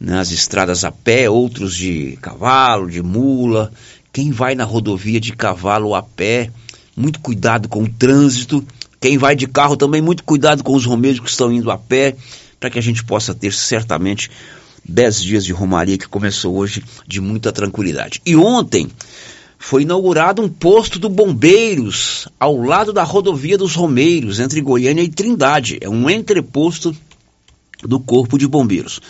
nas 0.00 0.30
estradas 0.30 0.84
a 0.84 0.90
pé, 0.90 1.28
outros 1.28 1.76
de 1.76 2.16
cavalo, 2.22 2.90
de 2.90 3.02
mula. 3.02 3.70
Quem 4.10 4.30
vai 4.30 4.54
na 4.54 4.64
rodovia 4.64 5.20
de 5.20 5.34
cavalo 5.34 5.94
a 5.94 6.02
pé, 6.02 6.50
muito 6.96 7.20
cuidado 7.20 7.68
com 7.68 7.82
o 7.82 7.88
trânsito. 7.88 8.64
Quem 8.98 9.18
vai 9.18 9.36
de 9.36 9.46
carro 9.46 9.76
também, 9.76 10.00
muito 10.00 10.24
cuidado 10.24 10.64
com 10.64 10.74
os 10.74 10.86
romeiros 10.86 11.20
que 11.20 11.28
estão 11.28 11.52
indo 11.52 11.70
a 11.70 11.76
pé, 11.76 12.16
para 12.58 12.70
que 12.70 12.78
a 12.78 12.82
gente 12.82 13.04
possa 13.04 13.34
ter 13.34 13.52
certamente 13.52 14.30
dez 14.86 15.22
dias 15.22 15.44
de 15.44 15.52
romaria 15.52 15.98
que 15.98 16.08
começou 16.08 16.56
hoje 16.56 16.82
de 17.06 17.20
muita 17.20 17.52
tranquilidade. 17.52 18.20
E 18.24 18.36
ontem 18.36 18.90
foi 19.58 19.82
inaugurado 19.82 20.42
um 20.42 20.48
posto 20.48 20.98
do 20.98 21.08
Bombeiros 21.08 22.28
ao 22.38 22.56
lado 22.56 22.92
da 22.92 23.02
rodovia 23.02 23.56
dos 23.56 23.74
Romeiros, 23.74 24.38
entre 24.38 24.60
Goiânia 24.60 25.02
e 25.02 25.08
Trindade. 25.08 25.78
É 25.80 25.88
um 25.88 26.10
entreposto 26.10 26.94
do 27.82 27.98
Corpo 27.98 28.38
de 28.38 28.46
Bombeiros. 28.46 29.00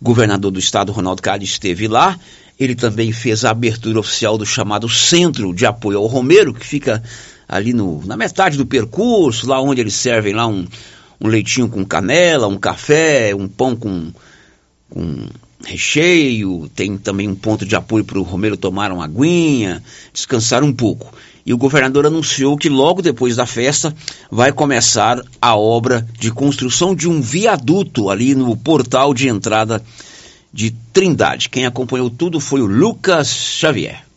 O 0.00 0.04
governador 0.04 0.50
do 0.50 0.58
estado, 0.58 0.92
Ronaldo 0.92 1.20
Cade, 1.20 1.44
esteve 1.44 1.86
lá. 1.88 2.18
Ele 2.58 2.74
também 2.74 3.12
fez 3.12 3.44
a 3.44 3.50
abertura 3.50 4.00
oficial 4.00 4.38
do 4.38 4.46
chamado 4.46 4.88
Centro 4.88 5.54
de 5.54 5.66
Apoio 5.66 5.98
ao 5.98 6.06
Romeiro, 6.06 6.54
que 6.54 6.66
fica 6.66 7.02
ali 7.48 7.72
no, 7.72 8.04
na 8.06 8.16
metade 8.16 8.56
do 8.56 8.66
percurso, 8.66 9.48
lá 9.48 9.60
onde 9.60 9.80
eles 9.80 9.94
servem 9.94 10.34
lá 10.34 10.46
um, 10.46 10.66
um 11.20 11.28
leitinho 11.28 11.68
com 11.68 11.84
canela, 11.84 12.46
um 12.46 12.58
café, 12.58 13.34
um 13.34 13.46
pão 13.48 13.76
com, 13.76 14.10
com 14.90 15.26
recheio, 15.64 16.68
tem 16.74 16.96
também 16.96 17.28
um 17.28 17.34
ponto 17.34 17.66
de 17.66 17.74
apoio 17.74 18.04
para 18.04 18.18
o 18.18 18.22
Romeiro 18.22 18.56
tomar 18.56 18.92
uma 18.92 19.04
aguinha, 19.04 19.82
descansar 20.12 20.62
um 20.62 20.72
pouco. 20.72 21.12
e 21.44 21.54
o 21.54 21.58
governador 21.58 22.04
anunciou 22.04 22.58
que 22.58 22.68
logo 22.68 23.00
depois 23.00 23.36
da 23.36 23.46
festa 23.46 23.94
vai 24.30 24.52
começar 24.52 25.18
a 25.40 25.56
obra 25.56 26.06
de 26.18 26.30
construção 26.30 26.94
de 26.94 27.08
um 27.08 27.22
viaduto 27.22 28.10
ali 28.10 28.34
no 28.34 28.54
portal 28.54 29.14
de 29.14 29.28
entrada 29.28 29.82
de 30.52 30.70
Trindade. 30.92 31.48
Quem 31.48 31.64
acompanhou 31.64 32.10
tudo 32.10 32.38
foi 32.38 32.60
o 32.60 32.66
Lucas 32.66 33.28
Xavier. 33.28 34.07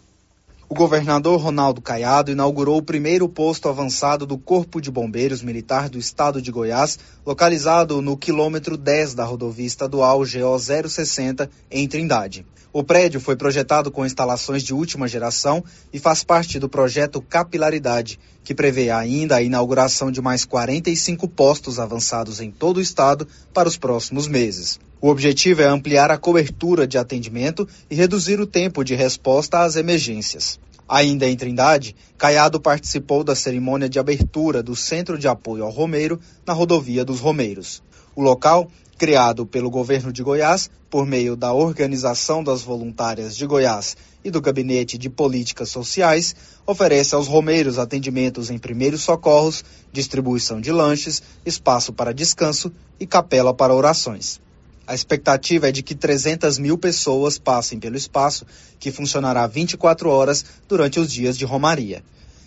O 0.72 0.74
governador 0.74 1.38
Ronaldo 1.38 1.82
Caiado 1.82 2.32
inaugurou 2.32 2.78
o 2.78 2.82
primeiro 2.82 3.28
posto 3.28 3.68
avançado 3.68 4.26
do 4.26 4.38
Corpo 4.38 4.80
de 4.80 4.90
Bombeiros 4.90 5.44
Militar 5.44 5.90
do 5.90 6.00
Estado 6.00 6.42
de 6.42 6.50
Goiás, 6.50 6.98
localizado 7.26 8.02
no 8.02 8.16
quilômetro 8.16 8.78
10 8.78 9.14
da 9.14 9.26
rodovia 9.26 9.66
estadual 9.66 10.20
GO 10.20 10.60
060, 10.88 11.50
em 11.70 11.86
Trindade. 11.90 12.46
O 12.74 12.86
prédio 12.86 13.20
foi 13.20 13.36
projetado 13.36 13.92
com 13.92 14.06
instalações 14.06 14.64
de 14.64 14.74
última 14.74 15.06
geração 15.06 15.62
e 15.92 16.00
faz 16.00 16.24
parte 16.24 16.58
do 16.58 16.70
projeto 16.70 17.22
Capilaridade, 17.22 18.18
que 18.46 18.56
prevê 18.56 18.90
ainda 18.90 19.36
a 19.36 19.42
inauguração 19.42 20.10
de 20.10 20.22
mais 20.22 20.46
45 20.46 21.28
postos 21.28 21.80
avançados 21.80 22.40
em 22.40 22.50
todo 22.50 22.78
o 22.78 22.82
estado 22.82 23.28
para 23.54 23.68
os 23.68 23.76
próximos 23.76 24.26
meses. 24.26 24.80
O 25.02 25.10
objetivo 25.10 25.62
é 25.62 25.66
ampliar 25.66 26.12
a 26.12 26.18
cobertura 26.18 26.88
de 26.88 26.98
atendimento 26.98 27.68
e 27.90 27.96
reduzir 27.96 28.40
o 28.40 28.48
tempo 28.48 28.86
de 28.86 28.96
resposta 28.96 29.60
às 29.60 29.76
emergências. 29.76 30.58
Ainda 30.88 31.28
em 31.28 31.36
Trindade, 31.36 31.96
Caiado 32.18 32.60
participou 32.60 33.24
da 33.24 33.36
cerimônia 33.36 33.90
de 33.90 34.00
abertura 34.00 34.64
do 34.64 34.76
Centro 34.78 35.18
de 35.18 35.28
Apoio 35.28 35.66
ao 35.66 35.72
Romeiro 35.72 36.20
na 36.46 36.54
rodovia 36.54 37.04
dos 37.04 37.20
Romeiros. 37.20 37.84
O 38.16 38.22
local, 38.22 38.70
criado 39.02 39.48
pelo 39.48 39.72
governo 39.72 40.14
de 40.14 40.22
Goiás 40.22 40.70
por 40.88 41.08
meio 41.08 41.36
da 41.36 41.52
Organização 41.52 42.44
das 42.44 42.62
Voluntárias 42.62 43.36
de 43.36 43.48
Goiás 43.48 43.98
e 44.24 44.30
do 44.30 44.40
Gabinete 44.40 44.96
de 44.96 45.10
Políticas 45.10 45.70
Sociais, 45.70 46.36
oferece 46.68 47.16
aos 47.16 47.28
romeiros 47.28 47.80
atendimentos 47.80 48.52
em 48.52 48.60
primeiros 48.60 49.02
socorros, 49.02 49.66
distribuição 49.92 50.62
de 50.62 50.72
lanches, 50.72 51.24
espaço 51.44 51.92
para 51.92 52.14
descanso 52.14 52.72
e 53.00 53.08
capela 53.08 53.56
para 53.56 53.74
orações. 53.74 54.40
A 54.86 54.94
expectativa 54.94 55.70
é 55.70 55.72
de 55.72 55.82
que 55.82 55.96
300 55.96 56.60
mil 56.60 56.78
pessoas 56.78 57.40
passem 57.40 57.80
pelo 57.80 57.98
espaço, 57.98 58.46
que 58.80 58.92
funcionará 58.92 59.48
24 59.48 60.12
horas 60.12 60.46
durante 60.68 61.00
os 61.00 61.12
dias 61.12 61.40
de 61.40 61.44
Romaria. 61.44 62.04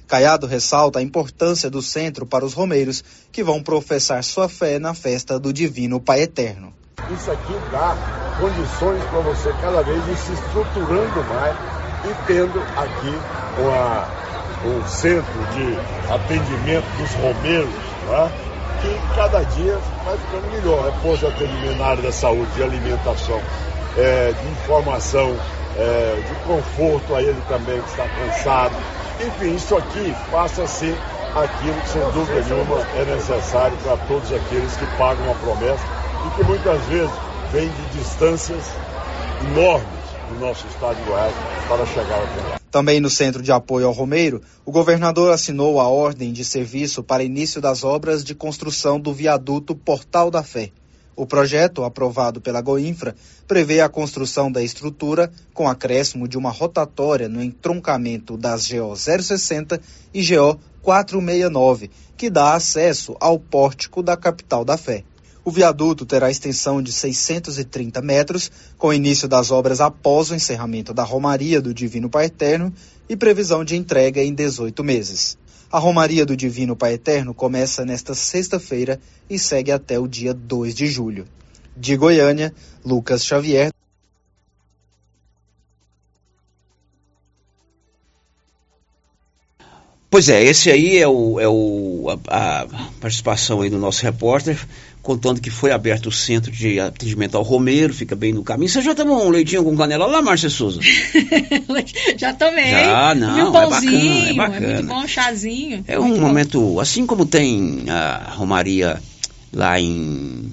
Caiado 0.06 0.46
ressalta 0.46 0.98
a 0.98 1.02
importância 1.02 1.70
do 1.70 1.80
centro 1.80 2.26
para 2.26 2.44
os 2.44 2.52
romeiros 2.52 3.02
que 3.32 3.42
vão 3.42 3.62
professar 3.62 4.22
sua 4.22 4.48
fé 4.48 4.78
na 4.78 4.94
festa 4.94 5.38
do 5.38 5.52
Divino 5.52 6.00
Pai 6.00 6.22
Eterno. 6.22 6.72
Isso 7.10 7.30
aqui 7.30 7.52
dá 7.70 7.96
condições 8.40 9.02
para 9.04 9.20
você 9.20 9.52
cada 9.60 9.82
vez 9.82 9.98
ir 10.08 10.16
se 10.16 10.32
estruturando 10.32 11.24
mais 11.24 11.56
e 12.04 12.26
tendo 12.26 12.60
aqui 12.76 13.60
uma, 13.60 14.08
um 14.68 14.88
centro 14.88 15.40
de 15.52 16.12
atendimento 16.12 16.86
dos 16.96 17.10
romeiros, 17.14 17.74
né? 18.08 18.32
que 18.80 19.16
cada 19.16 19.42
dia 19.42 19.78
vai 20.04 20.18
ficando 20.18 20.50
melhor. 20.50 20.88
É 20.88 21.02
posto 21.02 21.26
de 21.26 21.32
atendimento 21.32 21.78
na 21.78 21.86
área 21.86 22.02
da 22.02 22.12
saúde, 22.12 22.50
de 22.52 22.62
alimentação, 22.62 23.40
é, 23.96 24.32
de 24.32 24.48
informação, 24.48 25.36
é, 25.76 26.22
de 26.28 26.34
conforto 26.46 27.14
a 27.14 27.22
ele 27.22 27.40
também 27.48 27.80
que 27.80 27.88
está 27.88 28.06
cansado. 28.08 28.74
Enfim, 29.26 29.54
isso 29.54 29.74
aqui 29.74 30.14
passa 30.30 30.64
a 30.64 30.66
ser 30.66 30.94
aquilo 31.34 31.80
que, 31.80 31.88
sem 31.88 32.02
dúvida 32.10 32.42
nenhuma, 32.42 32.86
é 32.94 33.04
necessário 33.06 33.76
para 33.78 33.96
todos 33.96 34.30
aqueles 34.32 34.76
que 34.76 34.86
pagam 34.98 35.30
a 35.30 35.34
promessa 35.34 35.82
e 36.26 36.30
que 36.36 36.44
muitas 36.44 36.84
vezes 36.84 37.10
vêm 37.50 37.68
de 37.68 37.98
distâncias 37.98 38.70
enormes 39.40 40.14
do 40.28 40.38
nosso 40.38 40.66
estado 40.66 40.96
de 40.96 41.04
Goiás 41.04 41.34
para 41.68 41.86
chegar 41.86 42.22
até 42.22 42.40
lá. 42.48 42.58
Também 42.70 43.00
no 43.00 43.08
Centro 43.08 43.42
de 43.42 43.50
Apoio 43.50 43.86
ao 43.86 43.92
Romeiro, 43.92 44.42
o 44.66 44.70
governador 44.70 45.32
assinou 45.32 45.80
a 45.80 45.88
ordem 45.88 46.32
de 46.32 46.44
serviço 46.44 47.02
para 47.02 47.24
início 47.24 47.60
das 47.60 47.82
obras 47.82 48.22
de 48.22 48.34
construção 48.34 49.00
do 49.00 49.12
viaduto 49.12 49.74
Portal 49.74 50.30
da 50.30 50.42
Fé. 50.42 50.70
O 51.16 51.26
projeto, 51.26 51.84
aprovado 51.84 52.40
pela 52.40 52.60
Goinfra, 52.60 53.14
prevê 53.46 53.80
a 53.80 53.88
construção 53.88 54.50
da 54.50 54.62
estrutura 54.62 55.30
com 55.52 55.68
acréscimo 55.68 56.26
de 56.26 56.36
uma 56.36 56.50
rotatória 56.50 57.28
no 57.28 57.42
entroncamento 57.42 58.36
das 58.36 58.68
GO 58.68 58.96
060 58.96 59.80
e 60.12 60.22
GO 60.26 60.58
469, 60.82 61.90
que 62.16 62.28
dá 62.28 62.54
acesso 62.54 63.16
ao 63.20 63.38
pórtico 63.38 64.02
da 64.02 64.16
capital 64.16 64.64
da 64.64 64.76
Fé. 64.76 65.04
O 65.44 65.50
viaduto 65.50 66.04
terá 66.06 66.30
extensão 66.30 66.82
de 66.82 66.90
630 66.90 68.00
metros, 68.00 68.50
com 68.78 68.92
início 68.92 69.28
das 69.28 69.50
obras 69.50 69.80
após 69.80 70.30
o 70.30 70.34
encerramento 70.34 70.92
da 70.94 71.04
Romaria 71.04 71.60
do 71.60 71.74
Divino 71.74 72.10
Pai 72.10 72.26
Eterno 72.26 72.72
e 73.08 73.14
previsão 73.14 73.62
de 73.64 73.76
entrega 73.76 74.22
em 74.22 74.34
18 74.34 74.82
meses. 74.82 75.36
A 75.74 75.78
Romaria 75.80 76.24
do 76.24 76.36
Divino 76.36 76.76
Pai 76.76 76.92
Eterno 76.92 77.34
começa 77.34 77.84
nesta 77.84 78.14
sexta-feira 78.14 79.00
e 79.28 79.36
segue 79.36 79.72
até 79.72 79.98
o 79.98 80.06
dia 80.06 80.32
2 80.32 80.72
de 80.72 80.86
julho. 80.86 81.26
De 81.76 81.96
Goiânia, 81.96 82.54
Lucas 82.84 83.26
Xavier. 83.26 83.72
Pois 90.08 90.28
é, 90.28 90.44
esse 90.44 90.70
aí 90.70 90.96
é, 90.96 91.08
o, 91.08 91.40
é 91.40 91.48
o, 91.48 92.06
a, 92.28 92.60
a 92.60 92.66
participação 93.00 93.60
aí 93.60 93.68
do 93.68 93.76
nosso 93.76 94.04
repórter, 94.04 94.64
contando 95.04 95.38
que 95.38 95.50
foi 95.50 95.70
aberto 95.70 96.06
o 96.06 96.12
centro 96.12 96.50
de 96.50 96.80
atendimento 96.80 97.36
ao 97.36 97.42
Romeiro, 97.42 97.92
fica 97.92 98.16
bem 98.16 98.32
no 98.32 98.42
caminho. 98.42 98.70
Você 98.70 98.80
já 98.80 98.94
tomou 98.94 99.26
um 99.26 99.28
leitinho 99.28 99.62
com 99.62 99.76
canela 99.76 100.06
lá, 100.06 100.22
Márcia 100.22 100.48
Souza? 100.48 100.80
já 102.16 102.32
tomei. 102.32 102.70
Já, 102.70 103.14
não, 103.14 103.50
um 103.50 103.52
pãozinho, 103.52 104.30
é 104.30 104.32
bacana, 104.32 104.32
é 104.32 104.34
bacana. 104.34 104.66
É 104.66 104.74
muito 104.74 104.88
bom, 104.88 105.04
um 105.04 105.06
chazinho. 105.06 105.84
É 105.86 106.00
um 106.00 106.18
momento, 106.18 106.80
assim 106.80 107.04
como 107.04 107.26
tem 107.26 107.84
a 107.90 108.32
Romaria 108.34 108.98
lá 109.52 109.78
em 109.78 110.50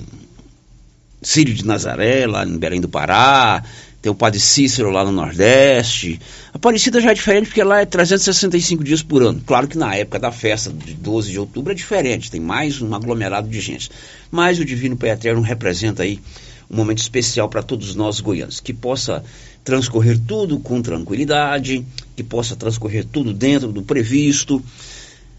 Sírio 1.22 1.54
de 1.54 1.66
Nazaré, 1.66 2.28
lá 2.28 2.46
em 2.46 2.58
Belém 2.58 2.82
do 2.82 2.90
Pará, 2.90 3.64
tem 4.02 4.12
o 4.12 4.16
Padre 4.16 4.40
Cícero 4.40 4.90
lá 4.90 5.06
no 5.06 5.12
Nordeste. 5.12 6.20
Aparecida 6.52 7.00
já 7.00 7.12
é 7.12 7.14
diferente 7.14 7.48
porque 7.48 7.64
lá 7.64 7.82
é 7.82 7.86
365 7.86 8.84
dias 8.84 9.04
por 9.04 9.22
ano. 9.22 9.42
Claro 9.46 9.68
que 9.68 9.78
na 9.78 9.96
época 9.96 10.20
da 10.20 10.32
festa 10.32 10.72
de 10.72 10.94
12 10.94 11.32
de 11.32 11.40
outubro 11.40 11.72
é 11.72 11.76
diferente, 11.76 12.32
tem 12.32 12.42
mais 12.42 12.82
um 12.82 12.94
aglomerado 12.96 13.48
de 13.48 13.62
gente. 13.62 13.92
Mas 14.32 14.58
o 14.58 14.66
Divino 14.66 14.98
Pai 14.98 15.12
Eterno 15.12 15.42
representa 15.42 16.02
aí 16.02 16.20
um 16.70 16.76
momento 16.76 17.00
especial 17.00 17.48
para 17.48 17.62
todos 17.62 17.94
nós 17.94 18.20
goianos, 18.20 18.60
que 18.60 18.74
possa 18.74 19.24
transcorrer 19.64 20.18
tudo 20.18 20.60
com 20.60 20.82
tranquilidade, 20.82 21.86
que 22.16 22.24
possa 22.24 22.56
transcorrer 22.56 23.06
tudo 23.06 23.34
dentro 23.34 23.72
do 23.72 23.84
previsto. 23.84 24.64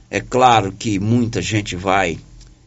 É 0.09 0.21
claro 0.21 0.71
que 0.71 1.01
muita 1.01 1.43
gente 1.43 1.75
vai 1.75 2.19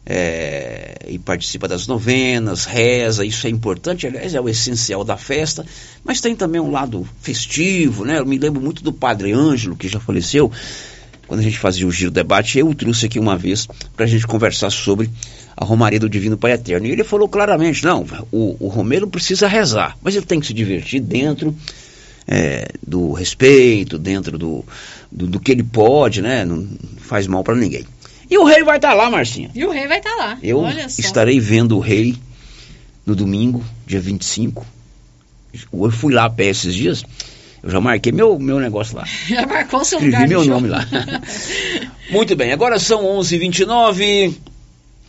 é, 0.08 0.98
e 1.08 1.18
participa 1.18 1.66
das 1.66 1.88
novenas, 1.88 2.64
reza, 2.64 3.24
isso 3.24 3.46
é 3.46 3.50
importante, 3.50 4.06
aliás, 4.06 4.34
é 4.34 4.40
o 4.40 4.48
essencial 4.48 5.02
da 5.02 5.16
festa, 5.16 5.66
mas 6.04 6.20
tem 6.20 6.36
também 6.36 6.60
um 6.60 6.70
lado 6.70 7.06
festivo, 7.20 8.04
né? 8.04 8.20
Eu 8.20 8.26
me 8.26 8.38
lembro 8.38 8.60
muito 8.60 8.84
do 8.84 8.92
Padre 8.92 9.32
Ângelo, 9.32 9.74
que 9.74 9.88
já 9.88 9.98
faleceu, 9.98 10.50
quando 11.26 11.40
a 11.40 11.42
gente 11.42 11.58
fazia 11.58 11.86
o 11.86 11.90
giro 11.90 12.12
debate, 12.12 12.58
eu 12.58 12.68
o 12.68 12.74
trouxe 12.74 13.06
aqui 13.06 13.18
uma 13.18 13.36
vez 13.36 13.66
para 13.96 14.04
a 14.04 14.08
gente 14.08 14.26
conversar 14.26 14.70
sobre 14.70 15.10
a 15.56 15.64
Romaria 15.64 15.98
do 15.98 16.08
Divino 16.08 16.36
Pai 16.36 16.52
Eterno. 16.52 16.86
E 16.86 16.92
ele 16.92 17.02
falou 17.02 17.28
claramente: 17.28 17.82
não, 17.82 18.06
o, 18.30 18.56
o 18.60 18.68
Romero 18.68 19.08
precisa 19.08 19.48
rezar, 19.48 19.96
mas 20.00 20.14
ele 20.14 20.24
tem 20.24 20.38
que 20.38 20.46
se 20.46 20.54
divertir 20.54 21.00
dentro 21.00 21.52
é, 22.28 22.68
do 22.86 23.12
respeito, 23.12 23.98
dentro 23.98 24.38
do, 24.38 24.64
do, 25.10 25.26
do, 25.26 25.40
que 25.40 25.50
ele 25.50 25.64
pode, 25.64 26.22
né? 26.22 26.44
Não 26.44 26.66
faz 26.98 27.26
mal 27.26 27.42
para 27.42 27.56
ninguém. 27.56 27.84
E 28.30 28.38
o 28.38 28.44
rei 28.44 28.62
vai 28.64 28.76
estar 28.76 28.90
tá 28.90 28.94
lá, 28.94 29.10
Marcinha. 29.10 29.50
E 29.54 29.64
o 29.64 29.70
rei 29.70 29.86
vai 29.86 29.98
estar 29.98 30.10
tá 30.10 30.16
lá. 30.16 30.38
Eu 30.42 30.64
estarei 30.98 31.38
vendo 31.38 31.76
o 31.76 31.80
rei 31.80 32.16
no 33.04 33.14
domingo, 33.14 33.64
dia 33.86 34.00
25. 34.00 34.66
Eu 35.72 35.90
fui 35.90 36.12
lá 36.12 36.24
a 36.24 36.30
pé 36.30 36.46
esses 36.46 36.74
dias. 36.74 37.04
Eu 37.62 37.70
já 37.70 37.80
marquei 37.80 38.12
meu, 38.12 38.38
meu 38.38 38.60
negócio 38.60 38.96
lá. 38.96 39.04
Já 39.28 39.46
marcou 39.46 39.84
seu 39.84 39.98
Escrevi 39.98 40.14
lugar 40.14 40.28
meu 40.28 40.44
nome 40.44 40.68
lá. 40.68 40.86
Muito 42.10 42.36
bem, 42.36 42.52
agora 42.52 42.78
são 42.78 43.02
11h29. 43.02 44.34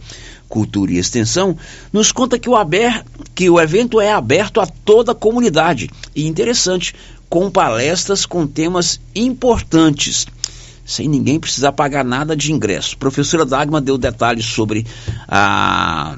cultura 0.48 0.92
e 0.92 0.98
extensão, 0.98 1.58
nos 1.92 2.12
conta 2.12 2.38
que 2.38 2.48
o, 2.48 2.54
aber, 2.54 3.04
que 3.34 3.50
o 3.50 3.60
evento 3.60 4.00
é 4.00 4.12
aberto 4.12 4.60
a 4.60 4.66
toda 4.68 5.10
a 5.10 5.14
comunidade 5.14 5.90
e 6.14 6.28
interessante, 6.28 6.94
com 7.28 7.50
palestras 7.50 8.24
com 8.24 8.46
temas 8.46 9.00
importantes, 9.16 10.28
sem 10.86 11.08
ninguém 11.08 11.40
precisar 11.40 11.72
pagar 11.72 12.04
nada 12.04 12.36
de 12.36 12.52
ingresso. 12.52 12.96
Professora 12.96 13.44
Dagma 13.44 13.80
deu 13.80 13.98
detalhes 13.98 14.46
sobre 14.46 14.86
a 15.26 16.16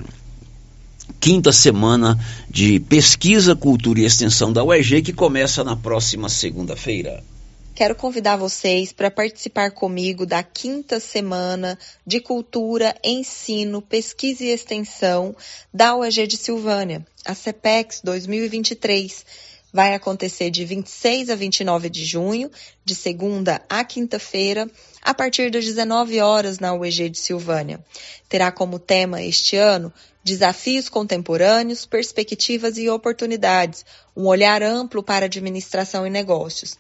quinta 1.19 1.51
semana 1.51 2.19
de 2.51 2.79
pesquisa, 2.79 3.57
cultura 3.57 4.01
e 4.01 4.05
extensão 4.05 4.53
da 4.53 4.63
UEG, 4.63 5.01
que 5.01 5.15
começa 5.15 5.65
na 5.65 5.75
próxima 5.75 6.29
segunda-feira. 6.29 7.25
Quero 7.77 7.95
convidar 7.95 8.37
vocês 8.37 8.91
para 8.91 9.11
participar 9.11 9.71
comigo 9.71 10.25
da 10.25 10.43
quinta 10.43 10.99
semana 10.99 11.79
de 12.07 12.21
Cultura, 12.21 12.97
Ensino, 13.05 13.83
Pesquisa 13.83 14.45
e 14.45 14.49
Extensão 14.49 15.37
da 15.75 15.95
UEG 15.95 16.27
de 16.27 16.39
Silvânia, 16.39 17.07
a 17.23 17.35
CEPEX 17.35 18.01
2023. 18.03 19.27
Vai 19.75 19.93
acontecer 19.93 20.49
de 20.49 20.65
26 20.65 21.29
a 21.29 21.35
29 21.35 21.91
de 21.91 22.03
junho, 22.03 22.51
de 22.83 22.95
segunda 22.95 23.61
a 23.69 23.85
quinta-feira, 23.85 24.67
a 25.03 25.13
partir 25.13 25.51
das 25.51 25.67
19 25.67 26.19
horas 26.19 26.59
na 26.59 26.73
UEG 26.73 27.11
de 27.11 27.19
Silvânia. 27.19 27.85
Terá 28.27 28.51
como 28.51 28.79
tema 28.79 29.23
este 29.23 29.55
ano 29.55 29.93
Desafios 30.27 30.89
contemporâneos, 30.89 31.87
perspectivas 31.87 32.77
e 32.79 32.89
oportunidades, 32.89 33.87
um 34.17 34.27
olhar 34.27 34.61
amplo 34.61 35.01
para 35.01 35.27
administração 35.27 36.05
e 36.05 36.11
negócios. 36.11 36.77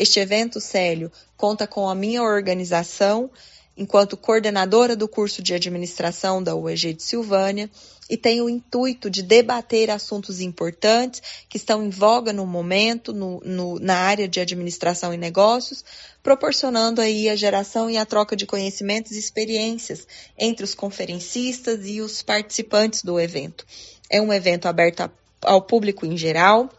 Este 0.00 0.18
evento, 0.18 0.62
Célio, 0.62 1.12
conta 1.36 1.66
com 1.66 1.86
a 1.86 1.94
minha 1.94 2.22
organização 2.22 3.30
enquanto 3.76 4.16
coordenadora 4.16 4.96
do 4.96 5.06
curso 5.06 5.42
de 5.42 5.52
administração 5.52 6.42
da 6.42 6.56
UEG 6.56 6.94
de 6.94 7.02
Silvânia 7.02 7.70
e 8.08 8.16
tem 8.16 8.40
o 8.40 8.48
intuito 8.48 9.10
de 9.10 9.22
debater 9.22 9.90
assuntos 9.90 10.40
importantes 10.40 11.20
que 11.50 11.58
estão 11.58 11.84
em 11.84 11.90
voga 11.90 12.32
no 12.32 12.46
momento 12.46 13.12
no, 13.12 13.42
no, 13.44 13.78
na 13.78 13.94
área 13.96 14.26
de 14.26 14.40
administração 14.40 15.12
e 15.12 15.18
negócios, 15.18 15.84
proporcionando 16.22 17.02
aí 17.02 17.28
a 17.28 17.36
geração 17.36 17.90
e 17.90 17.98
a 17.98 18.06
troca 18.06 18.34
de 18.34 18.46
conhecimentos 18.46 19.12
e 19.12 19.18
experiências 19.18 20.06
entre 20.38 20.64
os 20.64 20.74
conferencistas 20.74 21.86
e 21.86 22.00
os 22.00 22.22
participantes 22.22 23.02
do 23.02 23.20
evento. 23.20 23.66
É 24.08 24.18
um 24.18 24.32
evento 24.32 24.64
aberto 24.64 25.02
a, 25.02 25.10
ao 25.42 25.60
público 25.60 26.06
em 26.06 26.16
geral, 26.16 26.70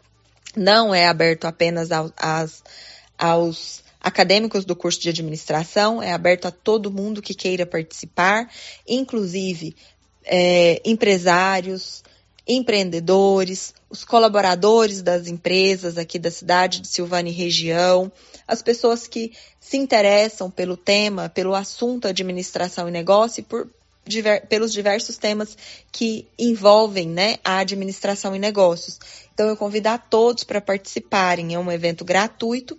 não 0.58 0.94
é 0.94 1.06
aberto 1.06 1.46
apenas 1.46 1.90
às 2.18 2.64
aos 3.22 3.84
acadêmicos 4.02 4.66
do 4.66 4.76
curso 4.76 5.00
de 5.00 5.10
administração, 5.10 6.02
é 6.02 6.12
aberto 6.12 6.48
a 6.48 6.52
todo 6.52 6.92
mundo 6.92 7.22
que 7.22 7.36
queira 7.36 7.68
participar, 7.68 8.50
inclusive 8.88 9.76
é, 10.26 10.82
empresários, 10.84 12.04
empreendedores, 12.48 13.76
os 13.92 14.04
colaboradores 14.04 15.04
das 15.04 15.28
empresas 15.28 16.00
aqui 16.00 16.18
da 16.18 16.32
cidade 16.32 16.80
de 16.80 16.88
Silvânia 16.88 17.30
e 17.30 17.34
região, 17.34 18.12
as 18.48 18.64
pessoas 18.64 19.08
que 19.08 19.34
se 19.60 19.78
interessam 19.78 20.50
pelo 20.50 20.76
tema, 20.76 21.30
pelo 21.30 21.54
assunto 21.54 22.08
administração 22.08 22.90
e 22.90 22.92
negócio 22.92 23.42
e 23.42 23.44
por, 23.44 23.70
diver, 24.04 24.48
pelos 24.48 24.74
diversos 24.74 25.18
temas 25.18 25.56
que 25.92 26.28
envolvem 26.40 27.08
né, 27.08 27.38
a 27.44 27.60
administração 27.60 28.36
e 28.36 28.40
negócios. 28.40 29.00
Então, 29.34 29.48
eu 29.48 29.56
convido 29.56 29.90
a 29.90 29.98
todos 29.98 30.44
para 30.44 30.60
participarem. 30.60 31.54
É 31.54 31.60
um 31.60 31.72
evento 31.72 32.04
gratuito 32.04 32.78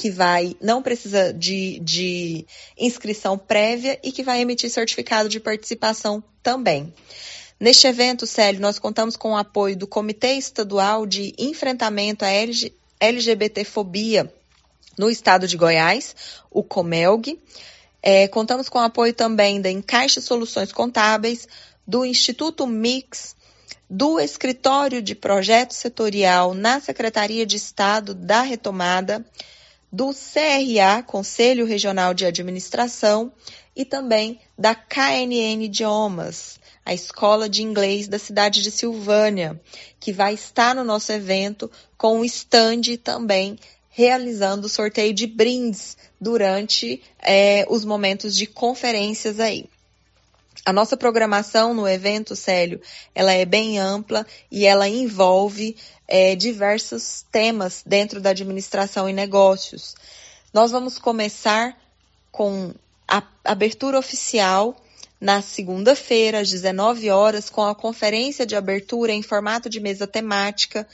que 0.00 0.10
vai, 0.10 0.56
não 0.62 0.80
precisa 0.80 1.30
de, 1.30 1.78
de 1.80 2.46
inscrição 2.78 3.36
prévia 3.36 4.00
e 4.02 4.10
que 4.10 4.22
vai 4.22 4.40
emitir 4.40 4.70
certificado 4.70 5.28
de 5.28 5.38
participação 5.38 6.24
também. 6.42 6.90
Neste 7.60 7.86
evento, 7.86 8.26
Célio, 8.26 8.62
nós 8.62 8.78
contamos 8.78 9.14
com 9.14 9.32
o 9.32 9.36
apoio 9.36 9.76
do 9.76 9.86
Comitê 9.86 10.38
Estadual 10.38 11.04
de 11.04 11.34
Enfrentamento 11.36 12.24
à 12.24 12.28
LGBTfobia 12.98 14.32
no 14.96 15.10
estado 15.10 15.46
de 15.46 15.58
Goiás, 15.58 16.16
o 16.50 16.62
COMELG. 16.62 17.38
É, 18.02 18.26
contamos 18.26 18.70
com 18.70 18.78
o 18.78 18.82
apoio 18.82 19.12
também 19.12 19.60
da 19.60 19.70
Encaixe 19.70 20.22
Soluções 20.22 20.72
Contábeis, 20.72 21.46
do 21.86 22.06
Instituto 22.06 22.66
Mix, 22.66 23.36
do 23.90 24.18
Escritório 24.18 25.02
de 25.02 25.14
Projeto 25.14 25.74
Setorial 25.74 26.54
na 26.54 26.80
Secretaria 26.80 27.44
de 27.44 27.56
Estado 27.56 28.14
da 28.14 28.40
Retomada, 28.40 29.22
do 29.92 30.12
CRA, 30.12 31.02
Conselho 31.02 31.66
Regional 31.66 32.14
de 32.14 32.24
Administração, 32.24 33.32
e 33.74 33.84
também 33.84 34.40
da 34.58 34.74
KNN 34.74 35.64
Idiomas, 35.64 36.58
a 36.84 36.92
escola 36.92 37.48
de 37.48 37.62
inglês 37.62 38.08
da 38.08 38.18
cidade 38.18 38.62
de 38.62 38.70
Silvânia, 38.70 39.60
que 39.98 40.12
vai 40.12 40.34
estar 40.34 40.74
no 40.74 40.84
nosso 40.84 41.12
evento 41.12 41.70
com 41.96 42.20
o 42.20 42.24
stand 42.24 42.96
também 43.02 43.58
realizando 43.90 44.66
o 44.66 44.68
sorteio 44.68 45.12
de 45.12 45.26
brindes 45.26 45.96
durante 46.20 47.02
é, 47.20 47.66
os 47.68 47.84
momentos 47.84 48.36
de 48.36 48.46
conferências 48.46 49.40
aí. 49.40 49.68
A 50.64 50.72
nossa 50.72 50.96
programação 50.96 51.74
no 51.74 51.88
evento, 51.88 52.36
Célio, 52.36 52.80
ela 53.14 53.32
é 53.32 53.44
bem 53.44 53.78
ampla 53.78 54.26
e 54.50 54.66
ela 54.66 54.88
envolve 54.88 55.76
é, 56.10 56.34
diversos 56.34 57.24
temas 57.30 57.82
dentro 57.86 58.20
da 58.20 58.30
administração 58.30 59.08
e 59.08 59.12
negócios. 59.12 59.94
Nós 60.52 60.72
vamos 60.72 60.98
começar 60.98 61.78
com 62.32 62.74
a 63.08 63.22
abertura 63.44 63.98
oficial 63.98 64.76
na 65.20 65.40
segunda-feira, 65.40 66.40
às 66.40 66.50
19 66.50 67.10
horas, 67.10 67.48
com 67.48 67.62
a 67.62 67.74
conferência 67.74 68.44
de 68.44 68.56
abertura 68.56 69.12
em 69.12 69.22
formato 69.22 69.70
de 69.70 69.78
mesa 69.78 70.06
temática 70.06 70.86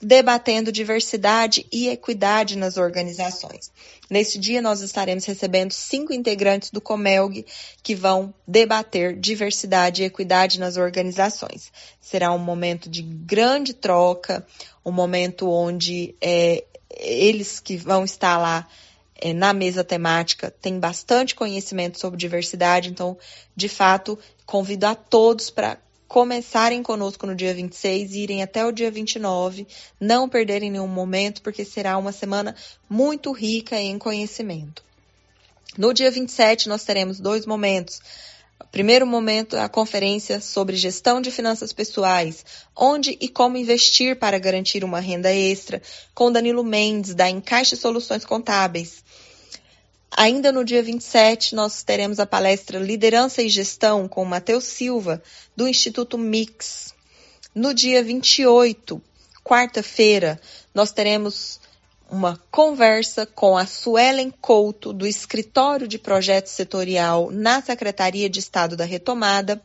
debatendo 0.00 0.72
diversidade 0.72 1.66
e 1.70 1.88
equidade 1.88 2.56
nas 2.56 2.78
organizações. 2.78 3.70
Nesse 4.08 4.38
dia, 4.38 4.62
nós 4.62 4.80
estaremos 4.80 5.26
recebendo 5.26 5.72
cinco 5.72 6.12
integrantes 6.12 6.70
do 6.70 6.80
Comelg 6.80 7.44
que 7.82 7.94
vão 7.94 8.32
debater 8.46 9.18
diversidade 9.18 10.02
e 10.02 10.06
equidade 10.06 10.58
nas 10.58 10.76
organizações. 10.78 11.70
Será 12.00 12.32
um 12.32 12.38
momento 12.38 12.88
de 12.88 13.02
grande 13.02 13.74
troca, 13.74 14.46
um 14.84 14.90
momento 14.90 15.50
onde 15.50 16.14
é, 16.20 16.64
eles 16.96 17.60
que 17.60 17.76
vão 17.76 18.04
estar 18.04 18.38
lá 18.38 18.66
é, 19.20 19.34
na 19.34 19.52
mesa 19.52 19.84
temática 19.84 20.50
têm 20.50 20.80
bastante 20.80 21.34
conhecimento 21.34 22.00
sobre 22.00 22.18
diversidade, 22.18 22.88
então, 22.88 23.18
de 23.54 23.68
fato, 23.68 24.18
convido 24.46 24.86
a 24.86 24.94
todos 24.94 25.50
para 25.50 25.78
começarem 26.10 26.82
conosco 26.82 27.24
no 27.24 27.36
dia 27.36 27.54
26 27.54 28.14
e 28.14 28.22
irem 28.22 28.42
até 28.42 28.66
o 28.66 28.72
dia 28.72 28.90
29, 28.90 29.64
não 30.00 30.28
perderem 30.28 30.68
nenhum 30.68 30.88
momento, 30.88 31.40
porque 31.40 31.64
será 31.64 31.96
uma 31.96 32.10
semana 32.10 32.56
muito 32.88 33.30
rica 33.30 33.78
em 33.78 33.96
conhecimento. 33.96 34.82
No 35.78 35.94
dia 35.94 36.10
27, 36.10 36.68
nós 36.68 36.82
teremos 36.82 37.20
dois 37.20 37.46
momentos. 37.46 38.00
Primeiro 38.72 39.06
momento 39.06 39.56
a 39.56 39.68
conferência 39.68 40.40
sobre 40.40 40.74
gestão 40.74 41.20
de 41.20 41.30
finanças 41.30 41.72
pessoais, 41.72 42.44
onde 42.76 43.16
e 43.20 43.28
como 43.28 43.56
investir 43.56 44.18
para 44.18 44.36
garantir 44.36 44.82
uma 44.82 44.98
renda 44.98 45.32
extra, 45.32 45.80
com 46.12 46.32
Danilo 46.32 46.64
Mendes, 46.64 47.14
da 47.14 47.30
Encaixe 47.30 47.76
Soluções 47.76 48.24
Contábeis. 48.24 49.04
Ainda 50.16 50.50
no 50.50 50.64
dia 50.64 50.82
27, 50.82 51.54
nós 51.54 51.82
teremos 51.82 52.18
a 52.18 52.26
palestra 52.26 52.78
Liderança 52.78 53.42
e 53.42 53.48
Gestão 53.48 54.08
com 54.08 54.24
Matheus 54.24 54.64
Silva, 54.64 55.22
do 55.56 55.68
Instituto 55.68 56.18
Mix. 56.18 56.92
No 57.54 57.72
dia 57.72 58.02
28, 58.02 59.00
quarta-feira, 59.44 60.40
nós 60.74 60.92
teremos 60.92 61.60
uma 62.10 62.36
conversa 62.50 63.24
com 63.24 63.56
a 63.56 63.66
Suelen 63.66 64.32
Couto, 64.40 64.92
do 64.92 65.06
Escritório 65.06 65.86
de 65.86 65.96
Projeto 65.96 66.48
Setorial 66.48 67.30
na 67.30 67.62
Secretaria 67.62 68.28
de 68.28 68.40
Estado 68.40 68.76
da 68.76 68.84
Retomada, 68.84 69.62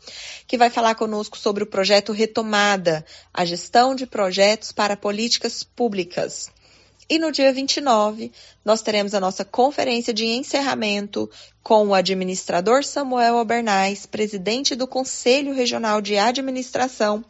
que 0.47 0.57
vai 0.57 0.69
falar 0.69 0.93
conosco 0.93 1.37
sobre 1.39 1.63
o 1.63 1.67
projeto 1.67 2.13
Retomada, 2.13 3.03
a 3.33 3.43
gestão 3.43 3.95
de 3.95 4.05
projetos 4.05 4.71
para 4.71 4.95
políticas 4.95 5.63
públicas. 5.63 6.51
E 7.07 7.19
no 7.19 7.31
dia 7.31 7.53
29, 7.53 8.31
nós 8.63 8.81
teremos 8.81 9.13
a 9.13 9.19
nossa 9.19 9.45
conferência 9.45 10.11
de 10.11 10.25
encerramento 10.25 11.29
com 11.61 11.87
o 11.87 11.93
administrador 11.93 12.83
Samuel 12.83 13.37
Albernaz, 13.37 14.07
presidente 14.07 14.73
do 14.73 14.87
Conselho 14.87 15.53
Regional 15.53 16.01
de 16.01 16.17
Administração, 16.17 17.23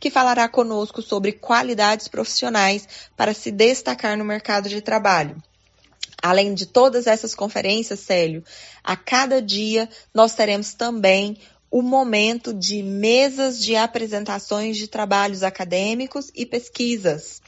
que 0.00 0.10
falará 0.10 0.48
conosco 0.48 1.02
sobre 1.02 1.32
qualidades 1.32 2.08
profissionais 2.08 2.88
para 3.16 3.34
se 3.34 3.50
destacar 3.50 4.16
no 4.16 4.24
mercado 4.24 4.66
de 4.66 4.80
trabalho. 4.80 5.36
Além 6.22 6.54
de 6.54 6.64
todas 6.64 7.06
essas 7.06 7.34
conferências, 7.34 8.00
Célio, 8.00 8.42
a 8.82 8.96
cada 8.96 9.42
dia 9.42 9.90
nós 10.12 10.34
teremos 10.34 10.72
também 10.72 11.36
o 11.70 11.82
momento 11.82 12.54
de 12.54 12.82
mesas 12.82 13.62
de 13.62 13.76
apresentações 13.76 14.76
de 14.78 14.88
trabalhos 14.88 15.42
acadêmicos 15.42 16.30
e 16.34 16.46
pesquisas. 16.46 17.42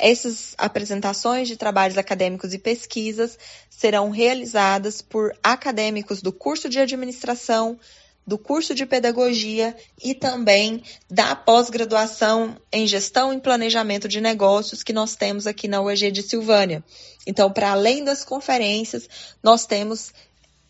Essas 0.00 0.54
apresentações 0.56 1.46
de 1.46 1.56
trabalhos 1.56 1.98
acadêmicos 1.98 2.54
e 2.54 2.58
pesquisas 2.58 3.38
serão 3.68 4.08
realizadas 4.08 5.02
por 5.02 5.36
acadêmicos 5.42 6.22
do 6.22 6.32
curso 6.32 6.70
de 6.70 6.78
administração, 6.78 7.78
do 8.26 8.38
curso 8.38 8.74
de 8.74 8.86
pedagogia 8.86 9.76
e 10.02 10.14
também 10.14 10.82
da 11.10 11.36
pós-graduação 11.36 12.56
em 12.72 12.86
gestão 12.86 13.32
e 13.34 13.40
planejamento 13.40 14.08
de 14.08 14.20
negócios 14.20 14.82
que 14.82 14.92
nós 14.92 15.16
temos 15.16 15.46
aqui 15.46 15.68
na 15.68 15.82
UEG 15.82 16.10
de 16.10 16.22
Silvânia. 16.22 16.82
Então, 17.26 17.52
para 17.52 17.72
além 17.72 18.02
das 18.02 18.24
conferências, 18.24 19.08
nós 19.42 19.66
temos 19.66 20.12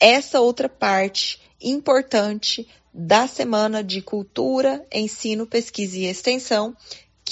essa 0.00 0.40
outra 0.40 0.68
parte 0.68 1.40
importante 1.60 2.66
da 2.92 3.28
Semana 3.28 3.84
de 3.84 4.02
Cultura, 4.02 4.84
Ensino, 4.92 5.46
Pesquisa 5.46 5.98
e 5.98 6.06
Extensão, 6.06 6.76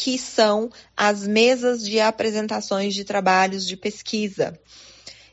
que 0.01 0.17
são 0.17 0.71
as 0.97 1.27
mesas 1.27 1.83
de 1.85 1.99
apresentações 1.99 2.95
de 2.95 3.03
trabalhos 3.03 3.67
de 3.67 3.77
pesquisa. 3.77 4.57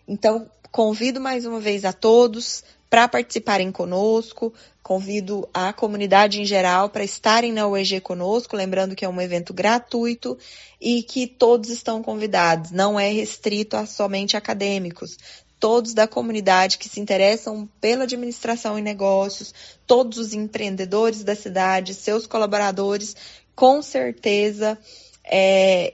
Então, 0.07 0.49
convido 0.72 1.22
mais 1.22 1.45
uma 1.45 1.59
vez 1.59 1.86
a 1.86 1.93
todos 1.93 2.63
para 2.89 3.07
participarem 3.07 3.72
conosco, 3.72 4.51
convido 4.82 5.47
a 5.53 5.72
comunidade 5.72 6.41
em 6.41 6.45
geral 6.45 6.89
para 6.89 7.03
estarem 7.03 7.53
na 7.53 7.68
UEG 7.68 8.01
conosco, 8.01 8.55
lembrando 8.55 8.95
que 8.95 9.05
é 9.05 9.09
um 9.09 9.22
evento 9.22 9.53
gratuito 9.53 10.36
e 10.82 11.03
que 11.03 11.28
todos 11.28 11.70
estão 11.70 12.01
convidados, 12.01 12.72
não 12.72 12.99
é 12.99 13.11
restrito 13.11 13.78
a 13.78 13.86
somente 13.86 14.36
acadêmicos. 14.36 15.16
Todos 15.59 15.93
da 15.93 16.07
comunidade 16.07 16.80
que 16.80 16.89
se 16.89 16.99
interessam 16.99 17.70
pela 17.80 18.03
administração 18.03 18.80
e 18.80 18.82
negócios, 18.82 19.53
todos 19.86 20.18
os 20.18 20.34
empreendedores 20.34 21.24
da 21.24 21.36
cidade, 21.36 21.93
seus 21.93 22.26
colaboradores 22.28 23.16
com 23.56 23.82
certeza 23.82 24.78
é, 25.24 25.93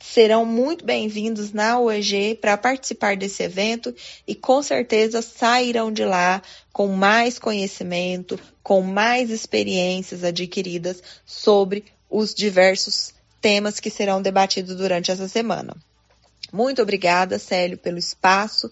serão 0.00 0.46
muito 0.46 0.84
bem-vindos 0.84 1.52
na 1.52 1.78
UEG 1.78 2.34
para 2.36 2.56
participar 2.56 3.16
desse 3.16 3.42
evento 3.42 3.94
e 4.26 4.34
com 4.34 4.62
certeza 4.62 5.20
sairão 5.20 5.92
de 5.92 6.04
lá 6.04 6.42
com 6.72 6.88
mais 6.88 7.38
conhecimento, 7.38 8.40
com 8.62 8.80
mais 8.80 9.30
experiências 9.30 10.24
adquiridas 10.24 11.02
sobre 11.26 11.84
os 12.08 12.34
diversos 12.34 13.12
temas 13.40 13.78
que 13.78 13.90
serão 13.90 14.22
debatidos 14.22 14.74
durante 14.76 15.10
essa 15.10 15.28
semana. 15.28 15.76
Muito 16.52 16.82
obrigada, 16.82 17.38
Célio, 17.38 17.76
pelo 17.78 17.98
espaço, 17.98 18.70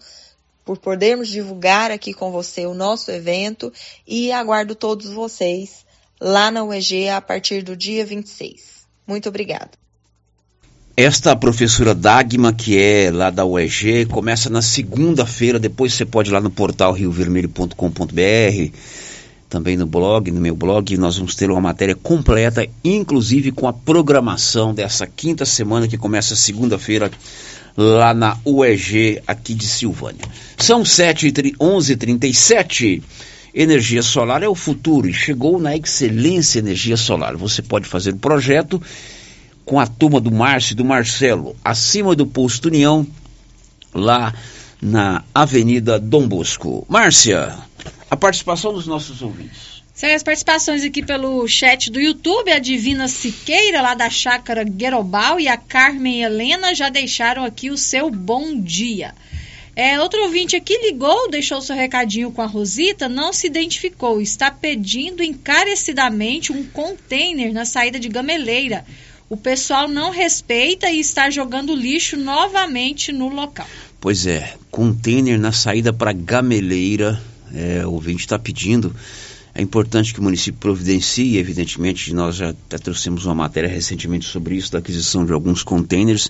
por 0.64 0.78
podermos 0.78 1.28
divulgar 1.28 1.90
aqui 1.90 2.12
com 2.12 2.32
você 2.32 2.66
o 2.66 2.74
nosso 2.74 3.10
evento 3.10 3.72
e 4.06 4.32
aguardo 4.32 4.74
todos 4.74 5.10
vocês 5.10 5.86
lá 6.20 6.50
na 6.50 6.64
UEG 6.64 7.08
a 7.08 7.20
partir 7.20 7.62
do 7.62 7.76
dia 7.76 8.04
26. 8.04 8.86
Muito 9.06 9.28
obrigada. 9.28 9.70
Esta 10.96 11.36
professora 11.36 11.94
Dagma, 11.94 12.52
que 12.52 12.76
é 12.76 13.08
lá 13.12 13.30
da 13.30 13.44
UEG, 13.44 14.06
começa 14.06 14.50
na 14.50 14.60
segunda-feira, 14.60 15.56
depois 15.56 15.94
você 15.94 16.04
pode 16.04 16.30
ir 16.30 16.32
lá 16.32 16.40
no 16.40 16.50
portal 16.50 16.92
riovermelho.com.br, 16.92 18.72
também 19.48 19.76
no 19.76 19.86
blog, 19.86 20.30
no 20.32 20.40
meu 20.40 20.56
blog, 20.56 20.96
nós 20.96 21.16
vamos 21.16 21.36
ter 21.36 21.52
uma 21.52 21.60
matéria 21.60 21.94
completa, 21.94 22.66
inclusive 22.82 23.52
com 23.52 23.68
a 23.68 23.72
programação 23.72 24.74
dessa 24.74 25.06
quinta 25.06 25.46
semana 25.46 25.86
que 25.86 25.96
começa 25.96 26.34
segunda-feira 26.34 27.12
lá 27.76 28.12
na 28.12 28.36
UEG 28.44 29.22
aqui 29.24 29.54
de 29.54 29.68
Silvânia. 29.68 30.24
São 30.56 30.84
7 30.84 31.30
11h37. 31.30 33.02
Energia 33.54 34.02
solar 34.02 34.42
é 34.42 34.48
o 34.48 34.54
futuro 34.54 35.08
e 35.08 35.14
chegou 35.14 35.58
na 35.58 35.76
excelência 35.76 36.58
energia 36.58 36.96
solar. 36.96 37.36
Você 37.36 37.62
pode 37.62 37.86
fazer 37.86 38.14
o 38.14 38.18
projeto 38.18 38.80
com 39.64 39.78
a 39.78 39.86
turma 39.86 40.20
do 40.20 40.30
Márcio 40.30 40.72
e 40.72 40.76
do 40.76 40.84
Marcelo, 40.84 41.56
acima 41.64 42.14
do 42.14 42.26
posto 42.26 42.68
União, 42.68 43.06
lá 43.94 44.34
na 44.80 45.24
Avenida 45.34 45.98
Dom 45.98 46.26
Bosco. 46.26 46.86
Márcia, 46.88 47.54
a 48.10 48.16
participação 48.16 48.72
dos 48.72 48.86
nossos 48.86 49.22
ouvintes. 49.22 49.78
São 49.98 50.14
as 50.14 50.22
participações 50.22 50.84
aqui 50.84 51.04
pelo 51.04 51.46
chat 51.48 51.90
do 51.90 52.00
YouTube. 52.00 52.52
A 52.52 52.60
Divina 52.60 53.08
Siqueira, 53.08 53.82
lá 53.82 53.94
da 53.94 54.08
Chácara 54.08 54.62
Guerobal, 54.62 55.40
e 55.40 55.48
a 55.48 55.56
Carmen 55.56 56.22
Helena 56.22 56.72
já 56.72 56.88
deixaram 56.88 57.44
aqui 57.44 57.68
o 57.68 57.76
seu 57.76 58.08
bom 58.08 58.60
dia. 58.60 59.12
É, 59.78 60.00
outro 60.00 60.24
ouvinte 60.24 60.56
aqui 60.56 60.76
ligou, 60.90 61.30
deixou 61.30 61.60
seu 61.60 61.76
recadinho 61.76 62.32
com 62.32 62.42
a 62.42 62.46
Rosita, 62.46 63.08
não 63.08 63.32
se 63.32 63.46
identificou, 63.46 64.20
está 64.20 64.50
pedindo 64.50 65.22
encarecidamente 65.22 66.52
um 66.52 66.64
container 66.64 67.52
na 67.52 67.64
saída 67.64 67.96
de 67.96 68.08
Gameleira. 68.08 68.84
O 69.30 69.36
pessoal 69.36 69.86
não 69.86 70.10
respeita 70.10 70.90
e 70.90 70.98
está 70.98 71.30
jogando 71.30 71.76
lixo 71.76 72.16
novamente 72.16 73.12
no 73.12 73.28
local. 73.28 73.68
Pois 74.00 74.26
é, 74.26 74.52
container 74.68 75.38
na 75.38 75.52
saída 75.52 75.92
para 75.92 76.12
Gameleira, 76.12 77.22
é, 77.54 77.86
o 77.86 77.92
ouvinte 77.92 78.22
está 78.22 78.36
pedindo. 78.36 78.92
É 79.54 79.62
importante 79.62 80.12
que 80.12 80.18
o 80.18 80.24
município 80.24 80.58
providencie, 80.58 81.38
evidentemente, 81.38 82.12
nós 82.12 82.34
já 82.34 82.48
até 82.48 82.78
trouxemos 82.78 83.26
uma 83.26 83.34
matéria 83.36 83.68
recentemente 83.68 84.26
sobre 84.26 84.56
isso, 84.56 84.72
da 84.72 84.80
aquisição 84.80 85.24
de 85.24 85.32
alguns 85.32 85.62
containers 85.62 86.28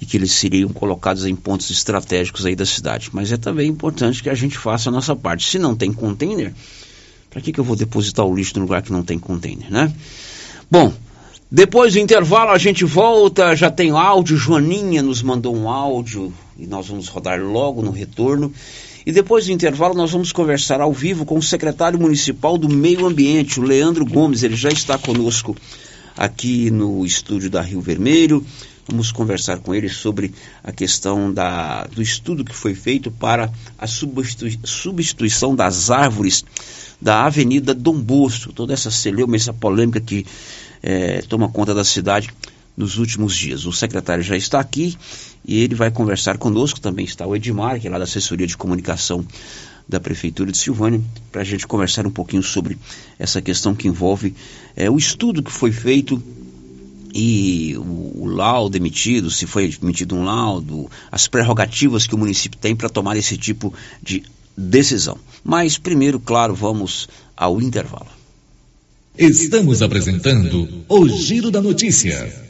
e 0.00 0.06
que 0.06 0.16
eles 0.16 0.32
seriam 0.32 0.68
colocados 0.70 1.26
em 1.26 1.34
pontos 1.34 1.70
estratégicos 1.70 2.46
aí 2.46 2.54
da 2.54 2.66
cidade. 2.66 3.10
Mas 3.12 3.32
é 3.32 3.36
também 3.36 3.68
importante 3.68 4.22
que 4.22 4.30
a 4.30 4.34
gente 4.34 4.56
faça 4.56 4.88
a 4.88 4.92
nossa 4.92 5.16
parte. 5.16 5.48
Se 5.48 5.58
não 5.58 5.74
tem 5.74 5.92
container, 5.92 6.52
para 7.30 7.40
que, 7.40 7.52
que 7.52 7.60
eu 7.60 7.64
vou 7.64 7.76
depositar 7.76 8.24
o 8.24 8.34
lixo 8.34 8.54
no 8.56 8.62
lugar 8.62 8.82
que 8.82 8.92
não 8.92 9.02
tem 9.02 9.18
container, 9.18 9.70
né? 9.70 9.92
Bom, 10.70 10.92
depois 11.50 11.94
do 11.94 11.98
intervalo 11.98 12.50
a 12.50 12.58
gente 12.58 12.84
volta, 12.84 13.56
já 13.56 13.70
tem 13.70 13.90
áudio, 13.90 14.36
Joaninha 14.36 15.02
nos 15.02 15.22
mandou 15.22 15.56
um 15.56 15.68
áudio 15.68 16.32
e 16.58 16.66
nós 16.66 16.88
vamos 16.88 17.08
rodar 17.08 17.40
logo 17.40 17.82
no 17.82 17.90
retorno. 17.90 18.52
E 19.06 19.12
depois 19.12 19.46
do 19.46 19.52
intervalo 19.52 19.94
nós 19.94 20.10
vamos 20.10 20.30
conversar 20.30 20.82
ao 20.82 20.92
vivo 20.92 21.24
com 21.24 21.38
o 21.38 21.42
secretário 21.42 21.98
municipal 21.98 22.58
do 22.58 22.68
Meio 22.68 23.06
Ambiente, 23.06 23.58
o 23.58 23.62
Leandro 23.62 24.04
Gomes, 24.04 24.42
ele 24.42 24.56
já 24.56 24.68
está 24.68 24.98
conosco 24.98 25.56
aqui 26.14 26.70
no 26.70 27.06
estúdio 27.06 27.48
da 27.48 27.62
Rio 27.62 27.80
Vermelho. 27.80 28.44
Vamos 28.90 29.12
conversar 29.12 29.58
com 29.58 29.74
ele 29.74 29.86
sobre 29.90 30.32
a 30.64 30.72
questão 30.72 31.30
da, 31.30 31.84
do 31.84 32.00
estudo 32.00 32.42
que 32.42 32.54
foi 32.54 32.74
feito 32.74 33.10
para 33.10 33.52
a 33.76 33.86
substitui, 33.86 34.58
substituição 34.64 35.54
das 35.54 35.90
árvores 35.90 36.42
da 36.98 37.26
Avenida 37.26 37.74
Dom 37.74 38.00
Bosco, 38.00 38.50
toda 38.50 38.72
essa 38.72 38.90
celeuma, 38.90 39.36
essa 39.36 39.52
polêmica 39.52 40.00
que 40.00 40.24
é, 40.82 41.20
toma 41.20 41.50
conta 41.50 41.74
da 41.74 41.84
cidade 41.84 42.30
nos 42.74 42.96
últimos 42.96 43.36
dias. 43.36 43.66
O 43.66 43.72
secretário 43.74 44.24
já 44.24 44.38
está 44.38 44.58
aqui 44.58 44.96
e 45.44 45.60
ele 45.60 45.74
vai 45.74 45.90
conversar 45.90 46.38
conosco. 46.38 46.80
Também 46.80 47.04
está 47.04 47.26
o 47.26 47.36
Edmar, 47.36 47.78
que 47.78 47.88
é 47.88 47.90
lá 47.90 47.98
da 47.98 48.04
assessoria 48.04 48.46
de 48.46 48.56
comunicação 48.56 49.22
da 49.86 50.00
Prefeitura 50.00 50.50
de 50.50 50.56
Silvânia, 50.56 51.00
para 51.30 51.42
a 51.42 51.44
gente 51.44 51.66
conversar 51.66 52.06
um 52.06 52.10
pouquinho 52.10 52.42
sobre 52.42 52.78
essa 53.18 53.42
questão 53.42 53.74
que 53.74 53.86
envolve 53.86 54.34
é, 54.74 54.88
o 54.90 54.96
estudo 54.96 55.42
que 55.42 55.52
foi 55.52 55.72
feito 55.72 56.22
e 57.14 57.74
o, 57.76 58.22
o, 58.22 58.26
laudo 58.26 58.76
emitido, 58.76 59.30
se 59.30 59.46
foi 59.46 59.74
emitido 59.82 60.14
um 60.14 60.24
laudo, 60.24 60.90
as 61.10 61.26
prerrogativas 61.26 62.06
que 62.06 62.14
o 62.14 62.18
município 62.18 62.58
tem 62.58 62.74
para 62.76 62.88
tomar 62.88 63.16
esse 63.16 63.36
tipo 63.36 63.72
de 64.02 64.22
decisão. 64.56 65.18
Mas 65.44 65.78
primeiro, 65.78 66.18
claro, 66.20 66.54
vamos 66.54 67.08
ao 67.36 67.60
intervalo. 67.60 68.08
Estamos 69.16 69.82
apresentando 69.82 70.84
o 70.88 71.08
Giro 71.08 71.50
da 71.50 71.60
Notícia. 71.60 72.48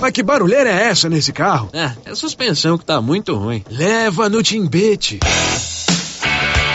Mas 0.00 0.12
que 0.12 0.22
barulheira 0.22 0.70
é 0.70 0.88
essa 0.88 1.08
nesse 1.08 1.32
carro? 1.32 1.68
É, 1.72 1.92
é 2.06 2.10
a 2.10 2.16
suspensão 2.16 2.78
que 2.78 2.84
tá 2.84 3.00
muito 3.02 3.34
ruim. 3.34 3.62
Leva 3.68 4.28
no 4.28 4.42
Timbete. 4.42 5.20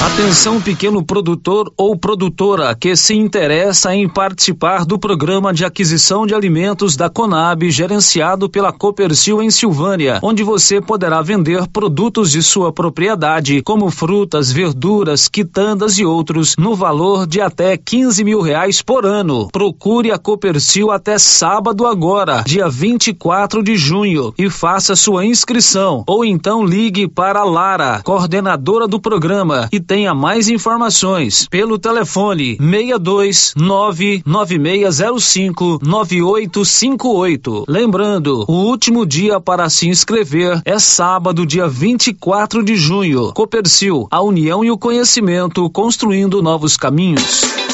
Atenção 0.00 0.60
pequeno 0.60 1.04
produtor 1.04 1.72
ou 1.76 1.98
produtora 1.98 2.72
que 2.72 2.94
se 2.94 3.16
interessa 3.16 3.92
em 3.92 4.08
participar 4.08 4.84
do 4.84 4.96
programa 4.96 5.52
de 5.52 5.64
aquisição 5.64 6.24
de 6.24 6.36
alimentos 6.36 6.94
da 6.94 7.10
Conab, 7.10 7.68
gerenciado 7.68 8.48
pela 8.48 8.72
Copercil 8.72 9.42
em 9.42 9.50
Silvânia, 9.50 10.20
onde 10.22 10.44
você 10.44 10.80
poderá 10.80 11.20
vender 11.20 11.66
produtos 11.72 12.30
de 12.30 12.44
sua 12.44 12.72
propriedade, 12.72 13.60
como 13.62 13.90
frutas, 13.90 14.52
verduras, 14.52 15.26
quitandas 15.26 15.98
e 15.98 16.04
outros, 16.04 16.54
no 16.56 16.76
valor 16.76 17.26
de 17.26 17.40
até 17.40 17.76
15 17.76 18.22
mil 18.22 18.40
reais 18.40 18.80
por 18.80 19.04
ano. 19.04 19.48
Procure 19.50 20.12
a 20.12 20.18
Copercil 20.18 20.92
até 20.92 21.18
sábado 21.18 21.84
agora, 21.84 22.44
dia 22.46 22.68
24 22.68 23.64
de 23.64 23.76
junho, 23.76 24.32
e 24.38 24.48
faça 24.48 24.94
sua 24.94 25.26
inscrição, 25.26 26.04
ou 26.06 26.24
então 26.24 26.64
ligue 26.64 27.08
para 27.08 27.40
a 27.40 27.44
Lara, 27.44 28.00
coordenadora 28.04 28.86
do 28.86 29.00
programa, 29.00 29.68
e 29.72 29.87
tenha 29.88 30.14
mais 30.14 30.48
informações 30.50 31.48
pelo 31.48 31.78
telefone 31.78 32.58
62 32.58 33.54
99605 33.56 35.78
9858. 35.82 37.64
Lembrando, 37.66 38.44
o 38.46 38.52
último 38.52 39.06
dia 39.06 39.40
para 39.40 39.70
se 39.70 39.88
inscrever 39.88 40.60
é 40.62 40.78
sábado, 40.78 41.46
dia 41.46 41.66
24 41.66 42.62
de 42.62 42.76
junho. 42.76 43.32
Copercil, 43.32 44.06
a 44.10 44.20
união 44.20 44.62
e 44.62 44.70
o 44.70 44.76
conhecimento 44.76 45.70
construindo 45.70 46.42
novos 46.42 46.76
caminhos. 46.76 47.67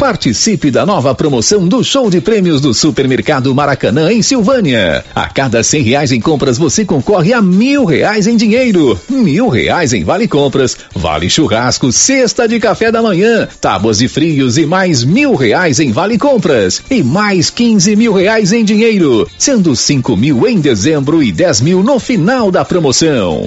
Participe 0.00 0.70
da 0.70 0.86
nova 0.86 1.14
promoção 1.14 1.68
do 1.68 1.84
show 1.84 2.08
de 2.08 2.22
prêmios 2.22 2.58
do 2.58 2.72
Supermercado 2.72 3.54
Maracanã 3.54 4.10
em 4.10 4.22
Silvânia. 4.22 5.04
A 5.14 5.28
cada 5.28 5.62
cem 5.62 5.82
reais 5.82 6.10
em 6.10 6.18
compras 6.18 6.56
você 6.56 6.86
concorre 6.86 7.34
a 7.34 7.42
mil 7.42 7.84
reais 7.84 8.26
em 8.26 8.34
dinheiro, 8.34 8.98
mil 9.10 9.50
reais 9.50 9.92
em 9.92 10.02
vale 10.02 10.26
compras, 10.26 10.74
vale 10.94 11.28
churrasco, 11.28 11.92
cesta 11.92 12.48
de 12.48 12.58
café 12.58 12.90
da 12.90 13.02
manhã, 13.02 13.46
tábuas 13.60 13.98
de 13.98 14.08
frios 14.08 14.56
e 14.56 14.64
mais 14.64 15.04
mil 15.04 15.34
reais 15.34 15.78
em 15.78 15.92
vale 15.92 16.16
compras 16.16 16.80
e 16.90 17.02
mais 17.02 17.50
quinze 17.50 17.94
mil 17.94 18.14
reais 18.14 18.54
em 18.54 18.64
dinheiro, 18.64 19.28
sendo 19.36 19.76
cinco 19.76 20.16
mil 20.16 20.48
em 20.48 20.62
dezembro 20.62 21.22
e 21.22 21.30
dez 21.30 21.60
mil 21.60 21.82
no 21.82 21.98
final 21.98 22.50
da 22.50 22.64
promoção. 22.64 23.46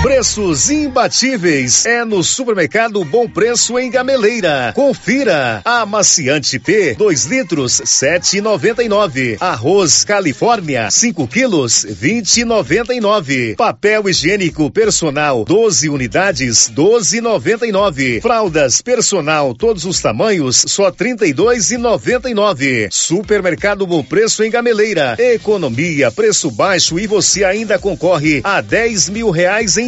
Preços 0.00 0.70
imbatíveis 0.70 1.84
é 1.84 2.04
no 2.04 2.22
supermercado 2.22 3.04
Bom 3.04 3.28
Preço 3.28 3.76
em 3.76 3.90
Gameleira. 3.90 4.72
Confira. 4.72 5.60
Amaciante 5.64 6.56
P, 6.60 6.94
2 6.94 7.24
litros, 7.24 7.80
7,99. 7.84 9.38
Arroz 9.40 10.04
Califórnia, 10.04 10.88
5 10.88 11.26
quilos, 11.26 11.84
20,99. 11.84 13.56
Papel 13.56 14.08
higiênico 14.08 14.70
personal, 14.70 15.44
12 15.44 15.88
unidades, 15.88 16.70
12,99. 16.72 18.22
Fraldas 18.22 18.80
personal, 18.80 19.52
todos 19.52 19.84
os 19.84 20.00
tamanhos, 20.00 20.64
só 20.68 20.92
32,99. 20.92 22.86
Supermercado 22.92 23.84
Bom 23.84 24.04
Preço 24.04 24.44
em 24.44 24.50
Gameleira. 24.50 25.16
Economia, 25.18 26.12
preço 26.12 26.52
baixo 26.52 27.00
e 27.00 27.08
você 27.08 27.42
ainda 27.42 27.80
concorre 27.80 28.40
a 28.44 28.60
10 28.60 29.08
mil 29.08 29.30
reais 29.30 29.76
em 29.76 29.87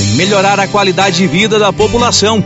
em 0.00 0.16
melhorar 0.16 0.58
a 0.58 0.66
qualidade 0.66 1.18
de 1.18 1.26
vida 1.26 1.58
da 1.58 1.70
população. 1.72 2.42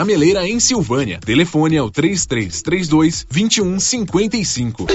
Gameleira 0.00 0.48
em 0.48 0.58
Silvânia. 0.58 1.20
Telefone 1.22 1.76
é 1.76 1.82
o 1.82 1.90
3332 1.90 3.26
2155. 3.30 4.86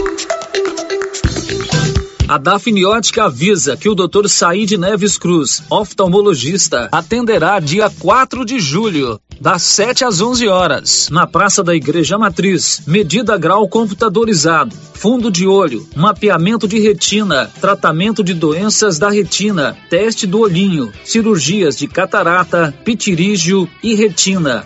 A 2.27 2.39
Dafniótica 2.39 3.25
avisa 3.25 3.77
que 3.77 3.87
o 3.87 3.93
Dr. 3.93 4.27
Said 4.27 4.71
Neves 4.79 5.15
Cruz, 5.15 5.61
oftalmologista, 5.69 6.89
atenderá 6.91 7.59
dia 7.59 7.87
4 7.87 8.43
de 8.43 8.59
julho, 8.59 9.19
das 9.39 9.61
7 9.61 10.03
às 10.03 10.21
11 10.21 10.47
horas, 10.47 11.07
na 11.11 11.27
Praça 11.27 11.63
da 11.63 11.75
Igreja 11.75 12.17
Matriz. 12.17 12.81
Medida 12.87 13.37
grau 13.37 13.69
computadorizado, 13.69 14.75
fundo 14.95 15.29
de 15.29 15.45
olho, 15.45 15.87
mapeamento 15.95 16.67
de 16.67 16.79
retina, 16.79 17.47
tratamento 17.61 18.23
de 18.23 18.33
doenças 18.33 18.97
da 18.97 19.11
retina, 19.11 19.77
teste 19.87 20.25
do 20.25 20.39
olhinho, 20.39 20.91
cirurgias 21.03 21.77
de 21.77 21.87
catarata, 21.87 22.73
pitirígio 22.83 23.69
e 23.83 23.93
retina. 23.93 24.65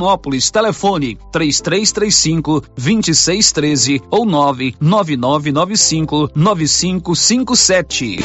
Vianópolis. 0.01 0.49
Telefone 0.49 1.17
3335 1.31 2.63
2613 2.75 4.01
ou 4.09 4.25
99995 4.25 6.31
9557. 6.33 8.17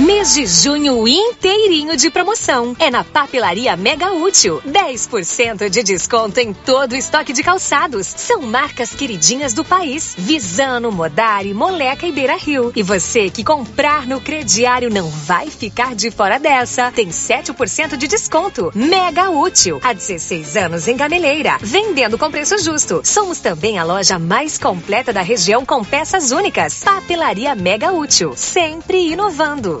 Mês 0.00 0.34
de 0.34 0.46
junho 0.46 1.06
inteirinho 1.06 1.96
de 1.96 2.10
promoção. 2.10 2.74
É 2.78 2.90
na 2.90 3.02
Papelaria 3.02 3.76
Mega 3.76 4.12
Útil. 4.12 4.62
10% 4.66 5.68
de 5.68 5.82
desconto 5.82 6.38
em 6.38 6.52
todo 6.52 6.92
o 6.92 6.96
estoque 6.96 7.32
de 7.32 7.42
calçados. 7.42 8.06
São 8.06 8.42
marcas 8.42 8.94
queridinhas 8.94 9.52
do 9.52 9.64
país. 9.64 10.14
Visano, 10.16 10.92
Modari, 10.92 11.52
Moleca 11.52 12.06
e 12.06 12.12
Beira 12.12 12.36
Rio. 12.36 12.72
E 12.74 12.82
você 12.82 13.30
que 13.30 13.44
comprar 13.44 14.06
no 14.06 14.20
crediário 14.20 14.90
não 14.90 15.08
vai 15.08 15.50
ficar 15.50 15.94
de 15.94 16.10
fora 16.10 16.38
dessa. 16.38 16.90
Tem 16.92 17.08
7% 17.08 17.96
de 17.96 18.06
desconto. 18.06 18.70
Mega 18.74 19.30
Útil. 19.30 19.80
Há 19.82 19.92
16 19.92 20.56
anos 20.56 20.59
em 20.86 20.96
Gameleira. 20.96 21.56
Vendendo 21.60 22.18
com 22.18 22.30
preço 22.30 22.58
justo. 22.58 23.00
Somos 23.02 23.38
também 23.38 23.78
a 23.78 23.84
loja 23.84 24.18
mais 24.18 24.58
completa 24.58 25.12
da 25.12 25.22
região 25.22 25.64
com 25.64 25.82
peças 25.82 26.32
únicas. 26.32 26.82
Papelaria 26.84 27.54
Mega 27.54 27.92
Útil. 27.92 28.34
Sempre 28.36 29.10
inovando. 29.10 29.80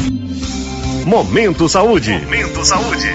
Momento 1.05 1.67
Saúde. 1.67 2.13
Momento 2.21 2.63
Saúde. 2.63 3.11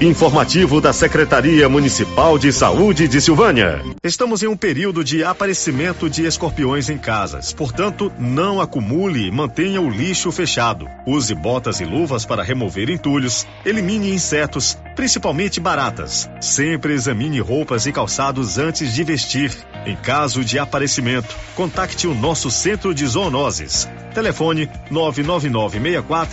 Informativo 0.00 0.80
da 0.80 0.92
Secretaria 0.92 1.68
Municipal 1.68 2.38
de 2.38 2.52
Saúde 2.52 3.08
de 3.08 3.20
Silvânia. 3.20 3.82
Estamos 4.00 4.44
em 4.44 4.46
um 4.46 4.56
período 4.56 5.02
de 5.02 5.24
aparecimento 5.24 6.08
de 6.08 6.24
escorpiões 6.24 6.88
em 6.88 6.96
casas. 6.96 7.52
Portanto, 7.52 8.12
não 8.16 8.60
acumule 8.60 9.26
e 9.26 9.30
mantenha 9.32 9.80
o 9.80 9.90
lixo 9.90 10.30
fechado. 10.30 10.86
Use 11.04 11.34
botas 11.34 11.80
e 11.80 11.84
luvas 11.84 12.24
para 12.24 12.44
remover 12.44 12.88
entulhos. 12.90 13.44
Elimine 13.66 14.14
insetos, 14.14 14.78
principalmente 14.94 15.58
baratas. 15.58 16.30
Sempre 16.40 16.92
examine 16.92 17.40
roupas 17.40 17.84
e 17.84 17.90
calçados 17.90 18.56
antes 18.56 18.94
de 18.94 19.02
vestir. 19.02 19.50
Em 19.84 19.96
caso 19.96 20.44
de 20.44 20.60
aparecimento, 20.60 21.34
contacte 21.56 22.06
o 22.06 22.14
nosso 22.14 22.52
centro 22.52 22.94
de 22.94 23.04
zoonoses. 23.04 23.88
Telefone 24.14 24.70
999 24.92 25.80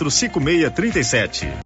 5637. 0.08 1.65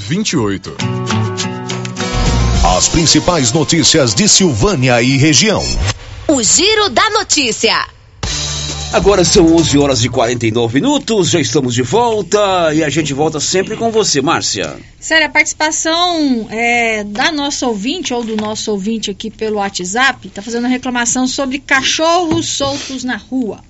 6728. 0.00 0.76
As 2.76 2.88
principais 2.88 3.52
notícias 3.52 4.14
de 4.14 4.28
Silvânia 4.28 5.02
e 5.02 5.18
região. 5.18 5.62
O 6.26 6.42
Giro 6.42 6.88
da 6.88 7.10
Notícia. 7.10 7.86
Agora 8.92 9.24
são 9.24 9.54
11 9.54 9.78
horas 9.78 10.04
e 10.04 10.08
49 10.08 10.80
minutos, 10.80 11.30
já 11.30 11.40
estamos 11.40 11.74
de 11.74 11.82
volta 11.82 12.74
e 12.74 12.82
a 12.82 12.88
gente 12.88 13.14
volta 13.14 13.38
sempre 13.38 13.76
com 13.76 13.92
você, 13.92 14.20
Márcia. 14.20 14.76
Sério, 14.98 15.28
a 15.28 15.30
participação 15.30 16.48
é, 16.50 17.04
da 17.04 17.30
nossa 17.30 17.68
ouvinte 17.68 18.12
ou 18.12 18.24
do 18.24 18.36
nosso 18.36 18.72
ouvinte 18.72 19.10
aqui 19.10 19.30
pelo 19.30 19.58
WhatsApp 19.58 20.26
está 20.26 20.42
fazendo 20.42 20.66
reclamação 20.66 21.28
sobre 21.28 21.60
cachorros 21.60 22.48
soltos 22.48 23.04
na 23.04 23.16
rua. 23.16 23.60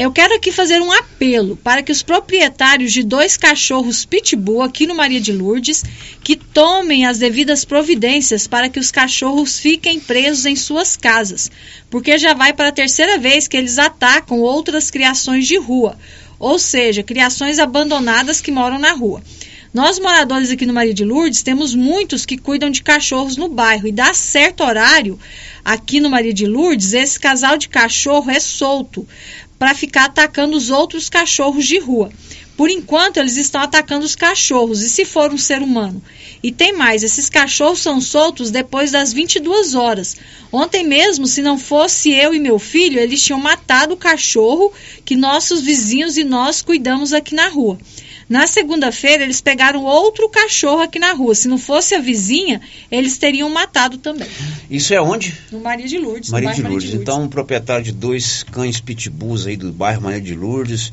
Eu 0.00 0.12
quero 0.12 0.32
aqui 0.32 0.52
fazer 0.52 0.80
um 0.80 0.92
apelo 0.92 1.56
para 1.56 1.82
que 1.82 1.90
os 1.90 2.04
proprietários 2.04 2.92
de 2.92 3.02
dois 3.02 3.36
cachorros 3.36 4.04
pitbull 4.04 4.62
aqui 4.62 4.86
no 4.86 4.94
Maria 4.94 5.20
de 5.20 5.32
Lourdes 5.32 5.82
que 6.22 6.36
tomem 6.36 7.04
as 7.04 7.18
devidas 7.18 7.64
providências 7.64 8.46
para 8.46 8.68
que 8.68 8.78
os 8.78 8.92
cachorros 8.92 9.58
fiquem 9.58 9.98
presos 9.98 10.46
em 10.46 10.54
suas 10.54 10.96
casas, 10.96 11.50
porque 11.90 12.16
já 12.16 12.32
vai 12.32 12.52
para 12.52 12.68
a 12.68 12.72
terceira 12.72 13.18
vez 13.18 13.48
que 13.48 13.56
eles 13.56 13.76
atacam 13.76 14.38
outras 14.38 14.88
criações 14.88 15.48
de 15.48 15.58
rua, 15.58 15.98
ou 16.38 16.60
seja, 16.60 17.02
criações 17.02 17.58
abandonadas 17.58 18.40
que 18.40 18.52
moram 18.52 18.78
na 18.78 18.92
rua. 18.92 19.20
Nós, 19.74 19.98
moradores 19.98 20.50
aqui 20.50 20.64
no 20.64 20.72
Maria 20.72 20.94
de 20.94 21.04
Lourdes, 21.04 21.42
temos 21.42 21.74
muitos 21.74 22.24
que 22.24 22.38
cuidam 22.38 22.70
de 22.70 22.82
cachorros 22.82 23.36
no 23.36 23.48
bairro 23.48 23.86
e 23.86 23.92
dá 23.92 24.14
certo 24.14 24.62
horário 24.62 25.18
aqui 25.64 26.00
no 26.00 26.08
Maria 26.08 26.32
de 26.32 26.46
Lourdes, 26.46 26.94
esse 26.94 27.20
casal 27.20 27.58
de 27.58 27.68
cachorro 27.68 28.30
é 28.30 28.40
solto 28.40 29.06
para 29.58 29.74
ficar 29.74 30.04
atacando 30.04 30.56
os 30.56 30.70
outros 30.70 31.08
cachorros 31.08 31.66
de 31.66 31.78
rua. 31.78 32.10
Por 32.56 32.70
enquanto, 32.70 33.18
eles 33.18 33.36
estão 33.36 33.60
atacando 33.60 34.04
os 34.04 34.16
cachorros, 34.16 34.82
e 34.82 34.90
se 34.90 35.04
for 35.04 35.32
um 35.32 35.38
ser 35.38 35.62
humano? 35.62 36.02
E 36.42 36.50
tem 36.50 36.72
mais, 36.72 37.04
esses 37.04 37.30
cachorros 37.30 37.78
são 37.78 38.00
soltos 38.00 38.50
depois 38.50 38.90
das 38.90 39.12
22 39.12 39.76
horas. 39.76 40.16
Ontem 40.50 40.84
mesmo, 40.84 41.26
se 41.26 41.40
não 41.40 41.56
fosse 41.56 42.10
eu 42.10 42.34
e 42.34 42.40
meu 42.40 42.58
filho, 42.58 42.98
eles 42.98 43.22
tinham 43.22 43.38
matado 43.38 43.94
o 43.94 43.96
cachorro 43.96 44.72
que 45.04 45.14
nossos 45.14 45.60
vizinhos 45.60 46.16
e 46.16 46.24
nós 46.24 46.60
cuidamos 46.60 47.12
aqui 47.12 47.32
na 47.32 47.48
rua. 47.48 47.78
Na 48.28 48.46
segunda-feira, 48.46 49.24
eles 49.24 49.40
pegaram 49.40 49.84
outro 49.84 50.28
cachorro 50.28 50.82
aqui 50.82 50.98
na 50.98 51.12
rua. 51.12 51.34
Se 51.34 51.48
não 51.48 51.56
fosse 51.56 51.94
a 51.94 52.00
vizinha, 52.00 52.60
eles 52.90 53.16
teriam 53.16 53.48
matado 53.48 53.96
também. 53.96 54.28
Isso 54.70 54.92
é 54.92 55.00
onde? 55.00 55.34
No 55.50 55.60
Maria 55.60 55.86
de 55.86 55.98
Lourdes. 55.98 56.30
Maria 56.30 56.52
de 56.52 56.62
bairro 56.62 56.74
Lourdes. 56.74 56.94
Então, 56.94 57.22
um 57.22 57.28
proprietário 57.28 57.84
de 57.84 57.92
dois 57.92 58.42
cães 58.42 58.80
pitbulls 58.80 59.46
aí 59.46 59.56
do 59.56 59.72
bairro 59.72 60.02
Maria 60.02 60.20
de 60.20 60.34
Lourdes, 60.34 60.92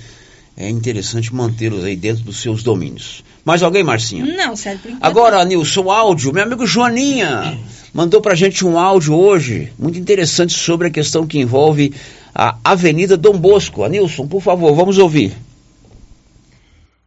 é 0.56 0.70
interessante 0.70 1.36
mantê-los 1.36 1.84
aí 1.84 1.98
dentro 1.98 2.24
dos 2.24 2.38
seus 2.38 2.64
domínios. 2.64 3.22
Mais 3.44 3.62
alguém, 3.62 3.84
Marcinha? 3.84 4.26
Não, 4.26 4.56
sério. 4.56 4.80
Agora, 5.02 5.44
Nilson, 5.44 5.92
áudio. 5.92 6.32
Meu 6.32 6.44
amigo 6.44 6.66
Joaninha 6.66 7.60
mandou 7.94 8.22
pra 8.22 8.34
gente 8.34 8.66
um 8.66 8.80
áudio 8.80 9.14
hoje, 9.14 9.72
muito 9.78 10.00
interessante 10.00 10.54
sobre 10.54 10.88
a 10.88 10.92
questão 10.92 11.28
que 11.28 11.38
envolve 11.38 11.94
a 12.34 12.58
Avenida 12.64 13.16
Dom 13.16 13.38
Bosco. 13.38 13.84
Anilson, 13.84 14.28
por 14.28 14.42
favor, 14.42 14.74
vamos 14.74 14.98
ouvir. 14.98 15.34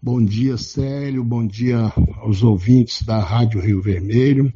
Bom 0.01 0.25
dia, 0.25 0.57
Célio. 0.57 1.25
Bom 1.25 1.45
dia 1.45 1.93
aos 2.19 2.45
ouvintes 2.45 3.03
da 3.03 3.19
Rádio 3.19 3.61
Rio 3.61 3.83
Vermelho. 3.83 4.53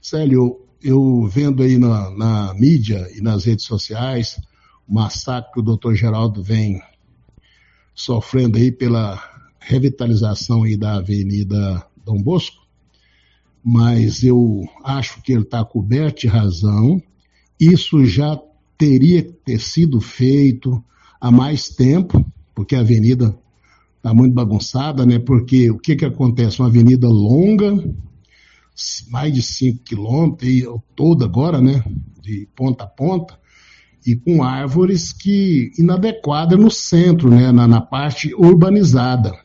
Célio, 0.00 0.58
eu 0.82 1.26
vendo 1.26 1.62
aí 1.62 1.76
na, 1.76 2.10
na 2.12 2.54
mídia 2.54 3.06
e 3.14 3.20
nas 3.20 3.44
redes 3.44 3.66
sociais 3.66 4.40
o 4.88 4.94
massacre 4.94 5.52
que 5.52 5.60
o 5.60 5.62
doutor 5.62 5.94
Geraldo 5.94 6.42
vem 6.42 6.80
sofrendo 7.94 8.56
aí 8.56 8.72
pela 8.72 9.22
revitalização 9.58 10.62
aí 10.62 10.78
da 10.78 10.94
Avenida 10.94 11.86
Dom 12.02 12.22
Bosco, 12.22 12.66
mas 13.62 14.24
eu 14.24 14.66
acho 14.82 15.20
que 15.20 15.32
ele 15.32 15.42
está 15.42 15.62
coberto 15.62 16.22
de 16.22 16.26
razão. 16.26 17.02
Isso 17.60 18.06
já 18.06 18.40
teria 18.78 19.22
que 19.22 19.32
ter 19.44 19.60
sido 19.60 20.00
feito 20.00 20.82
há 21.20 21.30
mais 21.30 21.68
tempo, 21.68 22.24
porque 22.54 22.74
a 22.74 22.80
avenida 22.80 23.38
está 24.00 24.14
muito 24.14 24.32
bagunçada, 24.32 25.04
né? 25.04 25.18
Porque 25.18 25.70
o 25.70 25.78
que 25.78 25.94
que 25.94 26.06
acontece? 26.06 26.60
Uma 26.60 26.68
avenida 26.68 27.06
longa, 27.06 27.72
mais 29.10 29.32
de 29.32 29.42
5 29.42 29.84
quilômetros, 29.84 30.50
toda 30.96 31.26
agora, 31.26 31.60
né? 31.60 31.84
De 32.20 32.48
ponta 32.56 32.84
a 32.84 32.86
ponta, 32.86 33.38
e 34.06 34.16
com 34.16 34.42
árvores 34.42 35.12
que 35.12 35.70
inadequadas 35.78 36.58
no 36.58 36.70
centro, 36.70 37.28
né? 37.28 37.52
Na, 37.52 37.68
na 37.68 37.80
parte 37.82 38.34
urbanizada. 38.34 39.38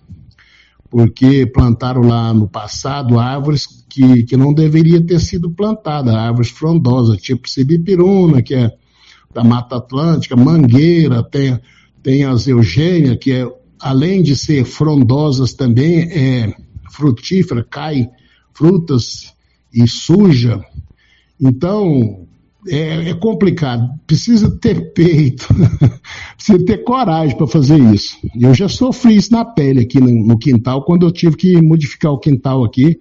Porque 0.90 1.46
plantaram 1.46 2.02
lá 2.02 2.34
no 2.34 2.48
passado 2.48 3.20
árvores 3.20 3.68
que, 3.90 4.24
que 4.24 4.38
não 4.38 4.54
deveria 4.54 5.06
ter 5.06 5.20
sido 5.20 5.52
plantada, 5.52 6.18
árvores 6.18 6.50
frondosas, 6.50 7.18
tipo 7.22 7.50
Sibipiruna, 7.50 8.42
que 8.42 8.56
é 8.56 8.72
da 9.34 9.44
Mata 9.44 9.76
Atlântica, 9.76 10.38
Mangueira, 10.38 11.22
tem, 11.22 11.60
tem 12.02 12.24
as 12.24 12.48
Eugênia, 12.48 13.18
que 13.18 13.34
é 13.34 13.46
além 13.80 14.24
de 14.24 14.36
ser 14.36 14.66
frondosas 14.66 15.54
também, 15.54 16.04
é 16.12 16.56
frutífera, 16.92 17.64
cai 17.64 18.10
frutas 18.54 19.34
e 19.74 19.88
suja. 19.88 20.64
Então, 21.40 22.26
é, 22.68 23.10
é 23.10 23.14
complicado. 23.14 23.90
Precisa 24.08 24.50
ter 24.60 24.94
peito, 24.94 25.48
precisa 26.36 26.66
ter 26.66 26.84
coragem 26.84 27.38
para 27.38 27.48
fazer 27.48 27.78
isso. 27.94 28.18
Eu 28.40 28.54
já 28.54 28.68
sofri 28.68 29.16
isso 29.16 29.32
na 29.32 29.46
pele 29.46 29.82
aqui 29.82 30.00
no, 30.00 30.10
no, 30.10 30.38
quintal, 30.38 30.84
quando 30.84 31.06
eu 31.06 31.12
tive 31.12 31.36
que 31.36 31.62
modificar 31.62 32.12
o 32.12 32.20
quintal 32.20 32.64
aqui, 32.64 33.00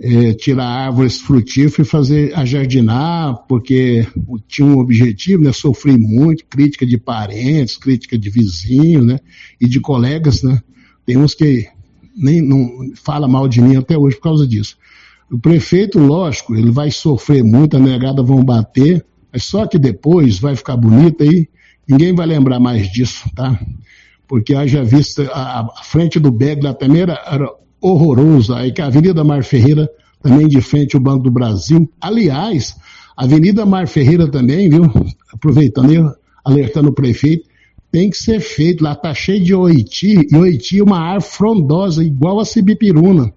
é, 0.00 0.32
tirar 0.32 0.64
árvores 0.64 1.20
frutíferas 1.20 1.86
e 1.86 1.90
fazer 1.90 2.34
a 2.34 2.44
jardinar, 2.44 3.34
porque 3.48 4.06
tinha 4.46 4.66
um 4.66 4.78
objetivo, 4.78 5.42
né? 5.42 5.52
Sofri 5.52 5.98
muito, 5.98 6.46
crítica 6.46 6.86
de 6.86 6.96
parentes, 6.96 7.76
crítica 7.76 8.16
de 8.16 8.30
vizinhos, 8.30 9.04
né? 9.04 9.18
E 9.60 9.66
de 9.66 9.80
colegas, 9.80 10.42
né? 10.42 10.60
Tem 11.04 11.16
uns 11.16 11.34
que 11.34 11.66
nem 12.16 12.40
não 12.40 12.92
fala 12.94 13.26
mal 13.26 13.48
de 13.48 13.60
mim 13.60 13.76
até 13.76 13.98
hoje 13.98 14.16
por 14.16 14.22
causa 14.22 14.46
disso. 14.46 14.76
O 15.30 15.38
prefeito, 15.38 15.98
lógico, 15.98 16.54
ele 16.54 16.70
vai 16.70 16.90
sofrer 16.90 17.42
muito, 17.42 17.76
a 17.76 17.80
negada 17.80 18.22
vão 18.22 18.42
bater, 18.42 19.04
mas 19.32 19.44
só 19.44 19.66
que 19.66 19.78
depois 19.78 20.38
vai 20.38 20.56
ficar 20.56 20.76
bonito 20.76 21.22
aí, 21.22 21.48
ninguém 21.86 22.14
vai 22.14 22.26
lembrar 22.26 22.60
mais 22.60 22.90
disso, 22.90 23.28
tá? 23.34 23.60
Porque 24.26 24.54
haja 24.54 24.84
vista, 24.84 25.28
a, 25.32 25.60
a 25.60 25.82
frente 25.82 26.20
do 26.20 26.30
BEG 26.30 26.62
lá 26.62 26.72
também 26.72 27.02
era, 27.02 27.22
era 27.26 27.50
horroroso, 27.80 28.54
aí 28.54 28.72
que 28.72 28.82
a 28.82 28.86
Avenida 28.86 29.22
Mar 29.24 29.44
Ferreira, 29.44 29.88
também 30.22 30.48
de 30.48 30.60
frente 30.60 30.96
ao 30.96 31.02
Banco 31.02 31.22
do 31.24 31.30
Brasil. 31.30 31.90
Aliás, 32.00 32.76
a 33.16 33.24
Avenida 33.24 33.64
Mar 33.64 33.86
Ferreira 33.86 34.28
também, 34.28 34.68
viu? 34.68 34.84
Aproveitando, 35.32 36.14
alertando 36.44 36.88
o 36.88 36.94
prefeito, 36.94 37.48
tem 37.90 38.10
que 38.10 38.16
ser 38.16 38.40
feito, 38.40 38.84
lá 38.84 38.94
tá 38.94 39.14
cheio 39.14 39.42
de 39.42 39.54
oiti, 39.54 40.26
e 40.30 40.36
oiti 40.36 40.78
é 40.78 40.82
uma 40.82 40.98
árvore 40.98 41.32
frondosa, 41.32 42.04
igual 42.04 42.38
a 42.40 42.44
Cibipiruna. 42.44 43.32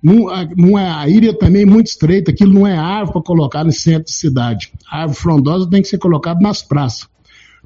Não, 0.00 0.26
não 0.56 0.78
é, 0.78 0.88
a 0.88 1.08
ilha 1.08 1.34
também 1.34 1.62
é 1.62 1.66
muito 1.66 1.88
estreita, 1.88 2.30
aquilo 2.30 2.52
não 2.52 2.66
é 2.66 2.76
árvore 2.76 3.14
para 3.14 3.22
colocar 3.22 3.64
no 3.64 3.72
centro 3.72 4.04
de 4.04 4.12
cidade. 4.12 4.70
A 4.88 5.02
árvore 5.02 5.18
frondosa 5.18 5.68
tem 5.68 5.82
que 5.82 5.88
ser 5.88 5.98
colocada 5.98 6.40
nas 6.40 6.62
praças. 6.62 7.08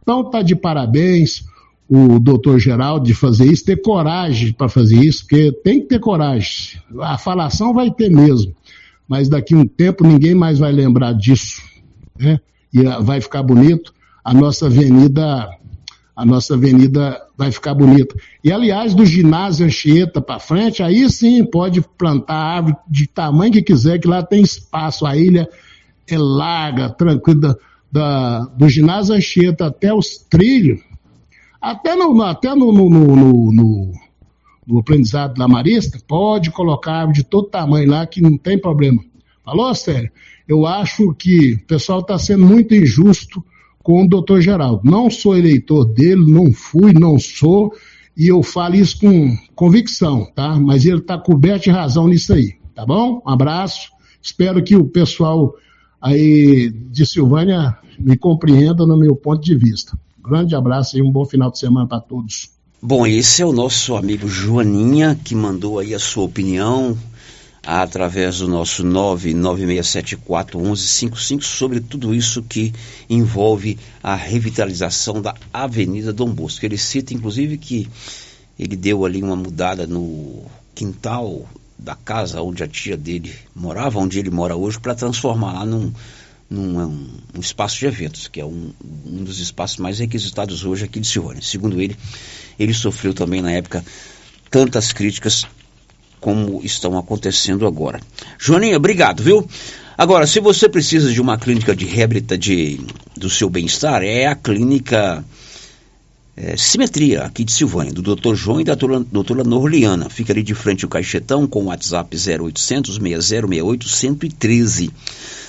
Então 0.01 0.29
tá 0.31 0.43
de 0.43 0.57
parabéns 0.57 1.45
o 1.95 2.19
doutor 2.19 2.59
Geraldo 2.59 3.05
de 3.05 3.13
fazer 3.13 3.45
isso, 3.53 3.67
ter 3.67 3.83
coragem 3.83 4.51
para 4.51 4.67
fazer 4.67 4.99
isso, 4.99 5.27
porque 5.27 5.53
tem 5.63 5.79
que 5.79 5.89
ter 5.89 6.01
coragem. 6.01 6.81
A 7.03 7.19
falação 7.19 7.75
vai 7.75 7.91
ter 7.91 8.11
mesmo, 8.11 8.55
mas 9.07 9.29
daqui 9.29 9.55
a 9.55 9.59
um 9.59 9.67
tempo 9.67 10.03
ninguém 10.03 10.35
mais 10.35 10.59
vai 10.59 10.73
lembrar 10.73 11.13
disso, 11.13 11.61
né? 12.19 12.41
E 12.73 12.83
vai 13.03 13.21
ficar 13.21 13.43
bonito. 13.43 13.93
A 14.25 14.33
nossa 14.33 14.67
avenida, 14.67 15.51
a 16.17 16.25
nossa 16.25 16.55
avenida 16.55 17.21
vai 17.37 17.53
ficar 17.53 17.75
bonita. 17.75 18.17
E 18.43 18.51
aliás, 18.51 18.95
do 18.95 19.05
ginásio 19.05 19.67
Anchieta 19.67 20.23
para 20.23 20.39
frente, 20.39 20.83
aí 20.83 21.07
sim 21.11 21.45
pode 21.45 21.83
plantar 21.83 22.35
árvore 22.35 22.77
de 22.89 23.07
tamanho 23.07 23.53
que 23.53 23.61
quiser, 23.61 23.99
que 23.99 24.09
lá 24.09 24.23
tem 24.23 24.41
espaço. 24.41 25.05
A 25.05 25.15
ilha 25.15 25.47
é 26.09 26.17
larga, 26.17 26.89
tranquila. 26.89 27.55
Da, 27.91 28.47
do 28.57 28.67
ginásio 28.71 29.15
Anchieta 29.15 29.67
até 29.67 29.93
os 29.93 30.17
trilhos, 30.17 30.81
até 31.63 31.95
no, 31.95 32.21
até 32.23 32.53
no, 32.57 32.73
no, 32.73 32.91
no, 32.91 33.53
no, 33.53 33.93
do 34.67 34.79
aprendizado 34.81 35.35
da 35.35 35.47
Marista, 35.47 35.97
pode 36.09 36.51
colocar 36.51 37.07
de 37.13 37.23
todo 37.23 37.49
tamanho 37.49 37.89
lá 37.89 38.05
que 38.05 38.21
não 38.21 38.37
tem 38.37 38.59
problema. 38.59 39.01
Falou, 39.45 39.73
sério? 39.73 40.11
Eu 40.49 40.67
acho 40.67 41.15
que 41.15 41.55
o 41.55 41.67
pessoal 41.67 42.01
está 42.01 42.19
sendo 42.19 42.45
muito 42.45 42.75
injusto 42.75 43.45
com 43.81 44.05
o 44.05 44.09
doutor 44.09 44.41
Geraldo. 44.41 44.83
Não 44.85 45.09
sou 45.09 45.37
eleitor 45.37 45.85
dele, 45.85 46.31
não 46.31 46.53
fui, 46.53 46.93
não 46.93 47.17
sou, 47.19 47.73
e 48.17 48.27
eu 48.27 48.43
falo 48.43 48.75
isso 48.75 48.99
com 48.99 49.37
convicção, 49.55 50.27
tá? 50.35 50.59
Mas 50.59 50.85
ele 50.85 50.99
está 50.99 51.17
coberto 51.17 51.65
de 51.65 51.71
razão 51.71 52.09
nisso 52.09 52.33
aí, 52.33 52.55
tá 52.75 52.85
bom? 52.85 53.23
Um 53.25 53.31
abraço. 53.31 53.91
Espero 54.21 54.63
que 54.63 54.77
o 54.77 54.85
pessoal 54.85 55.55
aí 56.01 56.73
de 56.91 57.07
Silvânia 57.07 57.79
me 57.99 58.17
compreenda 58.17 58.85
no 58.85 58.97
meu 58.97 59.15
ponto 59.15 59.43
de 59.43 59.55
vista. 59.57 59.97
Grande 60.23 60.55
abraço 60.55 60.97
e 60.97 61.03
um 61.03 61.11
bom 61.11 61.25
final 61.25 61.51
de 61.51 61.59
semana 61.59 61.87
para 61.87 62.01
todos. 62.01 62.51
Bom, 62.81 63.07
esse 63.07 63.43
é 63.43 63.47
o 63.47 63.53
nosso 63.53 63.97
amigo 63.97 64.29
Joaninha 64.29 65.19
que 65.23 65.35
mandou 65.35 65.79
aí 65.79 65.95
a 65.95 65.99
sua 65.99 66.25
opinião 66.25 66.97
através 67.65 68.39
do 68.39 68.49
nosso 68.49 68.85
996741155 68.85 71.43
sobre 71.43 71.81
tudo 71.81 72.15
isso 72.15 72.43
que 72.43 72.73
envolve 73.09 73.79
a 74.03 74.15
revitalização 74.15 75.23
da 75.23 75.35
Avenida 75.53 76.13
Dom 76.13 76.31
Bosco. 76.31 76.65
Ele 76.65 76.79
cita 76.79 77.15
inclusive 77.15 77.59
que 77.59 77.89
ele 78.59 78.77
deu 78.77 79.05
ali 79.05 79.23
uma 79.23 79.37
mudada 79.37 79.87
no 79.87 80.45
quintal 80.75 81.47
da 81.79 81.95
casa 81.97 82.43
onde 82.43 82.63
a 82.63 82.69
tia 82.69 82.97
dele 82.97 83.35
morava, 83.55 83.99
onde 83.99 84.19
ele 84.19 84.31
mora 84.31 84.57
hoje, 84.57 84.79
para 84.79 84.95
transformar 84.95 85.53
lá 85.53 85.67
num, 85.67 85.93
num 86.53 86.79
um, 86.79 87.09
um, 87.37 87.41
espaço 87.41 87.79
de 87.79 87.87
eventos, 87.87 88.29
que 88.29 88.41
é 88.41 88.45
um, 88.45 88.73
um, 89.07 89.25
dos 89.25 89.41
espaços 89.41 89.79
mais 89.79 89.99
requisitados 89.99 90.65
hoje 90.65 90.85
aqui 90.85 91.01
de 91.01 91.07
Silvânia. 91.07 91.43
Segundo 91.43 91.81
ele, 91.81 91.97
ele 92.59 92.75
sofreu 92.75 93.15
também 93.15 93.41
na 93.41 93.51
época 93.51 93.85
tantas 94.51 94.93
críticas 94.93 95.47
como 96.21 96.61
estão 96.63 96.97
acontecendo 96.99 97.67
agora. 97.67 98.01
Joaninha, 98.39 98.77
obrigado, 98.77 99.23
viu? 99.23 99.49
Agora, 99.97 100.27
se 100.27 100.41
você 100.41 100.69
precisa 100.69 101.13
de 101.13 101.21
uma 101.21 101.39
clínica 101.39 101.75
de 101.75 101.85
reabilita 101.85 102.37
de, 102.37 102.81
do 103.17 103.29
seu 103.29 103.49
bem-estar, 103.51 104.03
é 104.03 104.27
a 104.27 104.35
clínica 104.35 105.25
é, 106.37 106.57
Simetria, 106.57 107.25
aqui 107.25 107.45
de 107.45 107.53
Silvânia, 107.53 107.93
do 107.93 108.03
Dr. 108.03 108.35
João 108.35 108.61
e 108.61 108.65
da 108.65 108.75
doutora 108.75 109.45
Norliana. 109.45 110.09
Fica 110.09 110.33
ali 110.33 110.43
de 110.43 110.55
frente 110.55 110.85
o 110.85 110.89
caixetão 110.89 111.47
com 111.47 111.65
o 111.65 111.67
WhatsApp 111.67 112.17
0800 112.17 112.95
6068 112.97 113.89
113. 113.89 114.91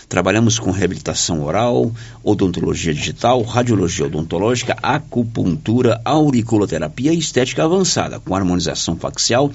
Trabalhamos 0.08 0.60
com 0.60 0.72
reabilitação 0.72 1.44
oral, 1.44 1.92
odontologia 2.24 2.94
digital, 2.94 3.42
radiologia 3.42 4.06
odontológica, 4.06 4.78
acupuntura, 4.82 6.02
auriculoterapia 6.06 7.14
e 7.14 7.20
estética 7.20 7.64
avançada, 7.64 8.20
com 8.20 8.36
harmonização 8.36 8.96
facial 8.96 9.52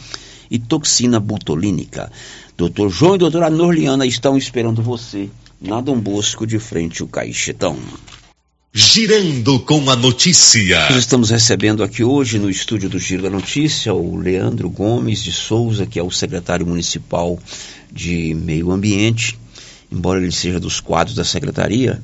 e 0.51 0.59
toxina 0.59 1.21
butolínica. 1.21 2.11
Dr. 2.57 2.89
João 2.89 3.15
e 3.15 3.19
doutora 3.19 3.51
Norliana 3.51 4.05
estão 4.05 4.37
esperando 4.37 4.83
você 4.83 5.31
na 5.61 5.81
Dom 5.81 5.99
Bosco, 5.99 6.47
de 6.47 6.59
frente 6.59 7.03
o 7.03 7.07
caixetão. 7.07 7.77
Girando 8.73 9.59
com 9.61 9.91
a 9.91 9.97
notícia. 9.97 10.89
Nós 10.91 10.99
estamos 10.99 11.31
recebendo 11.31 11.83
aqui 11.83 12.05
hoje 12.05 12.39
no 12.39 12.51
estúdio 12.51 12.89
do 12.89 12.99
Giro 12.99 13.23
da 13.23 13.31
Notícia 13.31 13.95
o 13.95 14.17
Leandro 14.17 14.69
Gomes 14.69 15.25
de 15.25 15.33
Souza, 15.33 15.87
que 15.87 15.99
é 15.99 16.03
o 16.03 16.11
secretário 16.11 16.67
municipal 16.67 17.39
de 17.91 18.35
Meio 18.35 18.71
Ambiente. 18.71 19.39
Embora 19.91 20.21
ele 20.21 20.33
seja 20.33 20.61
dos 20.61 20.81
quadros 20.81 21.17
da 21.17 21.25
secretaria, 21.25 22.03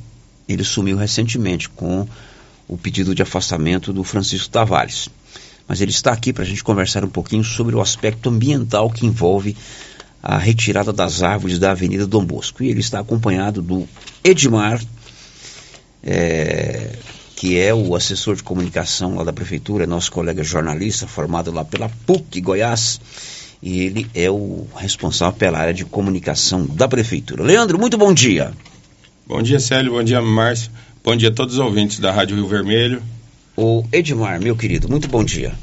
ele 0.49 0.65
sumiu 0.65 0.97
recentemente 0.97 1.69
com 1.69 2.07
o 2.67 2.77
pedido 2.77 3.15
de 3.15 3.23
afastamento 3.23 3.93
do 3.93 4.03
Francisco 4.03 4.49
Tavares. 4.49 5.09
Mas 5.69 5.81
ele 5.81 5.91
está 5.91 6.13
aqui 6.13 6.33
para 6.33 6.43
a 6.43 6.47
gente 6.47 6.65
conversar 6.65 7.05
um 7.05 7.11
pouquinho 7.11 7.45
sobre 7.45 7.75
o 7.75 7.81
aspecto 7.81 8.29
ambiental 8.29 8.91
que 8.91 9.07
envolve 9.07 9.57
a 10.23 10.39
retirada 10.39 10.93
das 10.93 11.23
árvores 11.23 11.59
da 11.59 11.73
Avenida 11.73 12.07
Dom 12.07 12.25
Bosco. 12.25 12.63
E 12.63 12.71
ele 12.71 12.81
está 12.81 13.01
acompanhado 13.01 13.61
do 13.61 13.87
Edmar 14.23 14.81
é, 16.03 16.91
que 17.35 17.59
é 17.59 17.75
o 17.75 17.97
assessor 17.97 18.37
de 18.37 18.43
comunicação 18.43 19.17
lá 19.17 19.25
da 19.25 19.33
prefeitura, 19.33 19.87
nosso 19.87 20.13
colega 20.13 20.43
jornalista, 20.45 21.07
formado 21.07 21.51
lá 21.51 21.65
pela 21.65 21.89
PUC 22.07 22.41
Goiás, 22.41 23.01
e 23.63 23.81
ele 23.81 24.07
é 24.15 24.31
o 24.31 24.67
responsável 24.77 25.37
pela 25.39 25.59
área 25.59 25.75
de 25.75 25.85
comunicação 25.85 26.67
da 26.67 26.87
prefeitura. 26.87 27.43
Leandro, 27.43 27.79
muito 27.79 27.97
bom 27.97 28.13
dia. 28.13 28.53
Bom 29.27 29.43
dia, 29.43 29.59
Célio, 29.59 29.93
bom 29.93 30.03
dia, 30.03 30.21
Márcio, 30.21 30.71
bom 31.03 31.17
dia 31.17 31.31
a 31.31 31.33
todos 31.33 31.55
os 31.55 31.61
ouvintes 31.61 31.99
da 31.99 32.13
Rádio 32.13 32.37
Rio 32.37 32.47
Vermelho. 32.47 33.03
O 33.57 33.85
Edmar, 33.93 34.41
meu 34.41 34.57
querido, 34.57 34.89
muito 34.89 35.09
bom 35.09 35.25
dia. 35.25 35.55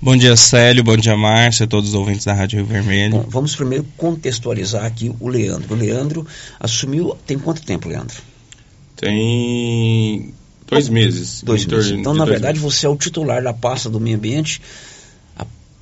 Bom 0.00 0.16
dia, 0.16 0.36
Célio. 0.36 0.84
Bom 0.84 0.96
dia, 0.96 1.16
Márcio, 1.16 1.64
a 1.64 1.66
todos 1.66 1.88
os 1.88 1.94
ouvintes 1.94 2.24
da 2.24 2.32
Rádio 2.32 2.58
Rio 2.58 2.66
Vermelho. 2.66 3.16
Bom, 3.16 3.26
vamos 3.28 3.56
primeiro 3.56 3.84
contextualizar 3.96 4.84
aqui 4.84 5.12
o 5.18 5.28
Leandro. 5.28 5.74
O 5.74 5.76
Leandro 5.76 6.24
assumiu. 6.60 7.16
Tem 7.26 7.36
quanto 7.36 7.62
tempo, 7.62 7.88
Leandro? 7.88 8.16
Tem 8.94 10.32
dois 10.68 10.88
meses. 10.88 11.42
Dois 11.42 11.66
meses. 11.66 11.90
Então, 11.90 12.14
na 12.14 12.24
verdade, 12.24 12.60
meses. 12.60 12.74
você 12.76 12.86
é 12.86 12.88
o 12.88 12.96
titular 12.96 13.42
da 13.42 13.52
pasta 13.52 13.90
do 13.90 13.98
meio 13.98 14.16
ambiente 14.16 14.60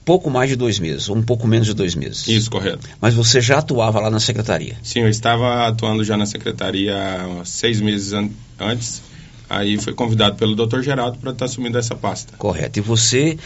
pouco 0.07 0.31
mais 0.31 0.49
de 0.49 0.55
dois 0.55 0.79
meses, 0.79 1.09
ou 1.09 1.17
um 1.17 1.23
pouco 1.23 1.49
menos 1.49 1.67
de 1.67 1.75
dois 1.75 1.97
meses. 1.97 2.29
Isso, 2.29 2.49
correto. 2.49 2.89
Mas 3.01 3.13
você 3.13 3.41
já 3.41 3.59
atuava 3.59 4.01
lá 4.01 4.09
na 4.09 4.21
secretaria? 4.21 4.77
Sim, 4.81 5.01
eu 5.01 5.09
estava 5.09 5.67
atuando 5.67 6.05
já 6.05 6.17
na 6.17 6.25
secretaria 6.25 6.97
há 6.97 7.45
seis 7.45 7.81
meses 7.81 8.13
an 8.13 8.31
antes. 8.59 9.03
Aí 9.51 9.77
foi 9.79 9.93
convidado 9.93 10.37
pelo 10.37 10.55
Dr. 10.55 10.81
Geraldo 10.81 11.19
para 11.19 11.33
estar 11.33 11.45
assumindo 11.45 11.77
essa 11.77 11.95
pasta. 11.97 12.35
Correto. 12.39 12.79
E 12.79 12.83
você 12.83 13.37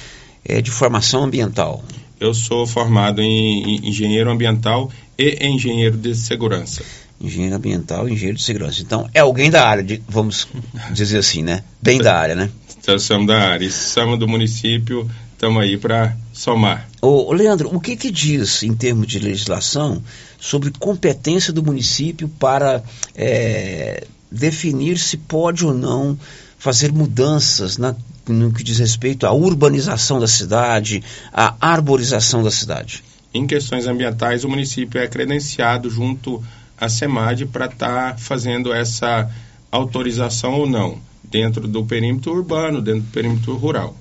é 0.44 0.61
de 0.61 0.70
formação 0.70 1.24
ambiental? 1.24 1.82
Eu 2.18 2.34
sou 2.34 2.66
formado 2.66 3.22
em, 3.22 3.76
em 3.76 3.88
engenheiro 3.88 4.30
ambiental 4.30 4.90
e 5.18 5.46
engenheiro 5.46 5.96
de 5.96 6.14
segurança 6.14 6.82
engenheiro 7.22 7.54
ambiental 7.54 8.08
e 8.08 8.12
engenheiro 8.12 8.38
de 8.38 8.42
segurança. 8.42 8.80
Então, 8.80 9.06
é 9.12 9.20
alguém 9.20 9.50
da 9.50 9.68
área, 9.68 9.82
de, 9.82 10.02
vamos 10.08 10.48
dizer 10.92 11.18
assim, 11.18 11.42
né? 11.42 11.62
Bem 11.82 11.98
da 11.98 12.16
área, 12.16 12.34
né? 12.34 12.48
Então, 12.78 12.98
somos 12.98 13.26
da 13.26 13.38
área. 13.38 13.66
E 13.66 13.70
somos 13.70 14.18
do 14.18 14.26
município, 14.26 15.06
estamos 15.41 15.62
aí 15.62 15.78
para 15.78 16.14
somar. 16.34 16.86
Ô, 17.01 17.32
Leandro, 17.32 17.74
o 17.74 17.80
que, 17.80 17.97
que 17.97 18.11
diz, 18.11 18.62
em 18.62 18.74
termos 18.74 19.07
de 19.07 19.18
legislação, 19.18 20.03
sobre 20.38 20.70
competência 20.78 21.51
do 21.51 21.64
município 21.64 22.28
para 22.28 22.82
é, 23.14 24.07
definir 24.30 24.99
se 24.99 25.16
pode 25.16 25.64
ou 25.64 25.72
não 25.72 26.18
fazer 26.59 26.93
mudanças 26.93 27.78
na, 27.78 27.97
no 28.28 28.53
que 28.53 28.62
diz 28.62 28.78
respeito 28.78 29.26
à 29.26 29.32
urbanização 29.32 30.20
da 30.20 30.26
cidade, 30.26 31.03
à 31.32 31.57
arborização 31.59 32.43
da 32.43 32.51
cidade? 32.51 33.03
Em 33.32 33.47
questões 33.47 33.86
ambientais, 33.86 34.45
o 34.45 34.49
município 34.49 35.01
é 35.01 35.09
credenciado 35.09 35.88
junto 35.88 36.45
a 36.76 36.86
SEMAD 36.86 37.47
para 37.47 37.64
estar 37.64 38.12
tá 38.12 38.18
fazendo 38.18 38.74
essa 38.74 39.30
autorização 39.72 40.53
ou 40.53 40.68
não, 40.68 40.99
dentro 41.24 41.66
do 41.66 41.82
perímetro 41.86 42.30
urbano, 42.30 42.82
dentro 42.82 43.03
do 43.03 43.11
perímetro 43.11 43.57
rural. 43.57 43.97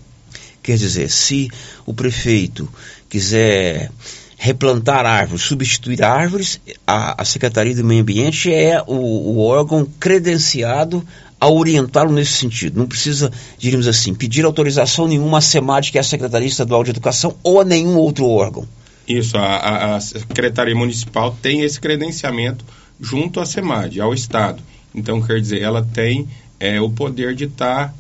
Quer 0.62 0.78
dizer, 0.78 1.10
se 1.10 1.50
o 1.86 1.94
prefeito 1.94 2.68
quiser 3.10 3.92
replantar 4.38 5.06
árvores, 5.06 5.44
substituir 5.44 6.02
árvores, 6.04 6.62
a, 6.88 7.22
a 7.22 7.26
Secretaria 7.26 7.76
do 7.76 7.84
Meio 7.84 8.02
Ambiente 8.02 8.54
é 8.54 8.82
o, 8.88 8.94
o 8.96 9.40
órgão 9.40 9.86
credenciado 10.00 11.06
a 11.40 11.48
orientá-lo 11.48 12.12
nesse 12.12 12.34
sentido. 12.34 12.78
Não 12.78 12.88
precisa, 12.88 13.32
diríamos 13.58 13.88
assim, 13.88 14.14
pedir 14.14 14.46
autorização 14.46 15.08
nenhuma 15.08 15.38
à 15.38 15.42
SEMAD, 15.42 15.92
que 15.92 15.98
é 15.98 16.02
a 16.02 16.04
Secretaria 16.04 16.48
Estadual 16.48 16.84
de 16.84 16.90
Educação, 16.90 17.36
ou 17.42 17.62
a 17.62 17.66
nenhum 17.66 17.96
outro 17.96 18.26
órgão. 18.28 18.68
Isso, 19.08 19.38
a, 19.38 19.96
a, 19.96 20.00
Secretaria 20.00 20.76
Municipal 20.76 21.36
tem 21.42 21.62
esse 21.62 21.80
credenciamento 21.80 22.64
junto 23.00 23.40
à 23.40 23.46
SEMAD, 23.46 24.00
ao 24.00 24.14
Estado. 24.14 24.62
Então, 24.94 25.22
quer 25.22 25.40
dizer, 25.40 25.62
ela 25.62 25.82
tem 25.82 26.28
é, 26.60 26.80
o 26.80 26.90
poder 26.90 27.34
de 27.34 27.46
estar 27.46 27.88
tá, 27.88 27.94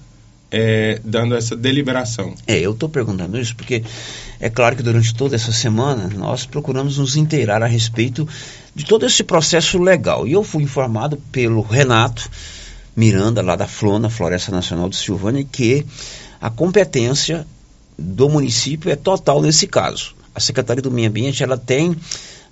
é, 0.51 0.99
dando 1.03 1.35
essa 1.35 1.55
deliberação. 1.55 2.33
É, 2.47 2.59
eu 2.59 2.71
estou 2.71 2.89
perguntando 2.89 3.39
isso 3.39 3.55
porque 3.55 3.83
é 4.39 4.49
claro 4.49 4.75
que 4.75 4.83
durante 4.83 5.13
toda 5.13 5.35
essa 5.35 5.51
semana 5.51 6.09
nós 6.15 6.45
procuramos 6.45 6.97
nos 6.97 7.15
inteirar 7.15 7.61
a 7.61 7.67
respeito 7.67 8.27
de 8.73 8.85
todo 8.85 9.05
esse 9.05 9.23
processo 9.23 9.77
legal. 9.77 10.27
E 10.27 10.33
eu 10.33 10.43
fui 10.43 10.63
informado 10.63 11.17
pelo 11.31 11.61
Renato 11.61 12.29
Miranda, 12.95 13.41
lá 13.41 13.55
da 13.55 13.67
Flona, 13.67 14.09
Floresta 14.09 14.51
Nacional 14.51 14.89
de 14.89 14.97
Silvânia, 14.97 15.45
que 15.49 15.85
a 16.41 16.49
competência 16.49 17.45
do 17.97 18.29
município 18.29 18.91
é 18.91 18.95
total 18.95 19.41
nesse 19.41 19.67
caso 19.67 20.15
a 20.39 20.41
Secretaria 20.41 20.81
do 20.81 20.89
Meio 20.89 21.09
Ambiente 21.09 21.43
ela 21.43 21.57
tem 21.57 21.95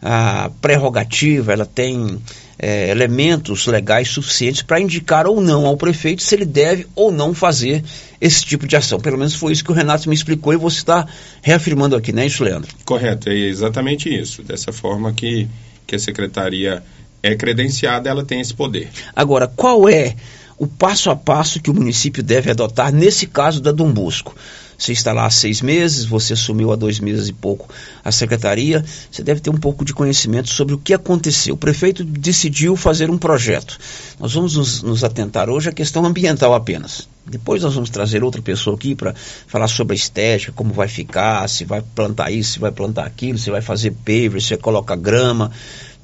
a 0.02 0.52
prerrogativa, 0.62 1.54
ela 1.54 1.66
tem 1.66 2.20
é, 2.60 2.90
elementos 2.90 3.66
legais 3.66 4.10
suficientes 4.10 4.62
para 4.62 4.80
indicar 4.80 5.26
ou 5.26 5.42
não 5.42 5.66
ao 5.66 5.78
prefeito 5.78 6.22
se 6.22 6.36
ele 6.36 6.46
deve 6.46 6.86
ou 6.94 7.12
não 7.12 7.34
fazer 7.34 7.84
esse 8.20 8.44
tipo 8.44 8.68
de 8.68 8.76
ação. 8.76 9.00
Pelo 9.00 9.18
menos 9.18 9.34
foi 9.34 9.54
isso 9.54 9.64
que 9.64 9.72
o 9.72 9.74
Renato 9.74 10.08
me 10.10 10.14
explicou 10.14 10.54
e 10.54 10.58
você 10.58 10.78
está 10.78 11.08
reafirmando 11.42 11.96
aqui, 11.96 12.12
não 12.12 12.22
é 12.22 12.26
isso, 12.28 12.44
Leandro? 12.44 12.70
Correto, 12.86 13.30
é 13.30 13.34
exatamente 13.34 14.14
isso. 14.14 14.44
Dessa 14.44 14.72
forma 14.72 15.14
que, 15.14 15.48
que 15.88 15.96
a 15.96 16.00
secretaria 16.00 16.84
é 17.24 17.36
credenciada, 17.36 18.10
ela 18.10 18.24
tem 18.24 18.42
esse 18.42 18.54
poder. 18.54 18.90
Agora, 19.16 19.48
qual 19.48 19.90
é 19.90 20.16
o 20.58 20.68
passo 20.68 21.10
a 21.10 21.16
passo 21.16 21.62
que 21.62 21.72
o 21.72 21.74
município 21.74 22.22
deve 22.22 22.52
adotar 22.52 22.92
nesse 22.92 23.28
caso 23.28 23.62
da 23.62 23.72
Dom 23.72 23.92
Bosco? 23.92 24.36
Você 24.78 24.92
está 24.92 25.12
lá 25.12 25.26
há 25.26 25.30
seis 25.30 25.62
meses, 25.62 26.06
você 26.06 26.34
assumiu 26.34 26.72
há 26.72 26.76
dois 26.76 27.00
meses 27.00 27.28
e 27.28 27.34
pouco 27.34 27.68
a 28.04 28.12
secretaria, 28.12 28.86
você 29.12 29.24
deve 29.24 29.42
ter 29.42 29.50
um 29.50 29.58
pouco 29.58 29.84
de 29.84 29.94
conhecimento 29.94 30.50
sobre 30.50 30.76
o 30.76 30.78
que 30.78 30.94
aconteceu. 30.94 31.56
O 31.56 31.58
prefeito 31.58 32.04
decidiu 32.04 32.76
fazer 32.76 33.10
um 33.10 33.18
projeto. 33.18 33.78
Nós 34.20 34.34
vamos 34.34 34.56
nos, 34.56 34.84
nos 34.84 35.04
atentar 35.04 35.50
hoje 35.50 35.70
à 35.70 35.72
questão 35.72 36.06
ambiental 36.06 36.54
apenas. 36.54 37.10
Depois 37.26 37.62
nós 37.62 37.74
vamos 37.74 37.90
trazer 37.90 38.24
outra 38.24 38.42
pessoa 38.42 38.76
aqui 38.76 38.96
para 38.96 39.14
falar 39.48 39.68
sobre 39.68 39.94
a 39.94 39.96
estética, 39.96 40.54
como 40.54 40.74
vai 40.74 40.88
ficar, 40.88 41.48
se 41.50 41.66
vai 41.66 41.82
plantar 41.82 42.32
isso, 42.32 42.54
se 42.54 42.60
vai 42.60 42.72
plantar 42.72 43.06
aquilo, 43.06 43.38
se 43.38 43.50
vai 43.50 43.62
fazer 43.62 43.92
paver, 43.92 44.42
se 44.42 44.50
vai 44.50 44.58
colocar 44.60 44.96
grama 44.96 45.52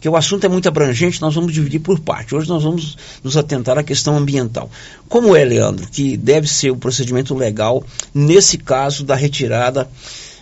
que 0.03 0.09
o 0.09 0.17
assunto 0.17 0.43
é 0.43 0.49
muito 0.49 0.67
abrangente, 0.67 1.21
nós 1.21 1.33
vamos 1.33 1.53
dividir 1.53 1.79
por 1.79 1.97
parte. 1.97 2.35
Hoje 2.35 2.49
nós 2.49 2.61
vamos 2.61 2.97
nos 3.23 3.37
atentar 3.37 3.77
à 3.77 3.83
questão 3.83 4.17
ambiental. 4.17 4.69
Como 5.07 5.33
é, 5.33 5.45
Leandro, 5.45 5.87
que 5.87 6.17
deve 6.17 6.45
ser 6.45 6.71
o 6.71 6.75
procedimento 6.75 7.33
legal 7.33 7.81
nesse 8.13 8.57
caso 8.57 9.05
da 9.05 9.15
retirada 9.15 9.89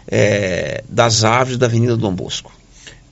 é, 0.07 0.83
das 0.89 1.23
árvores 1.23 1.59
da 1.59 1.67
Avenida 1.67 1.95
Dom 1.95 2.11
Bosco? 2.11 2.51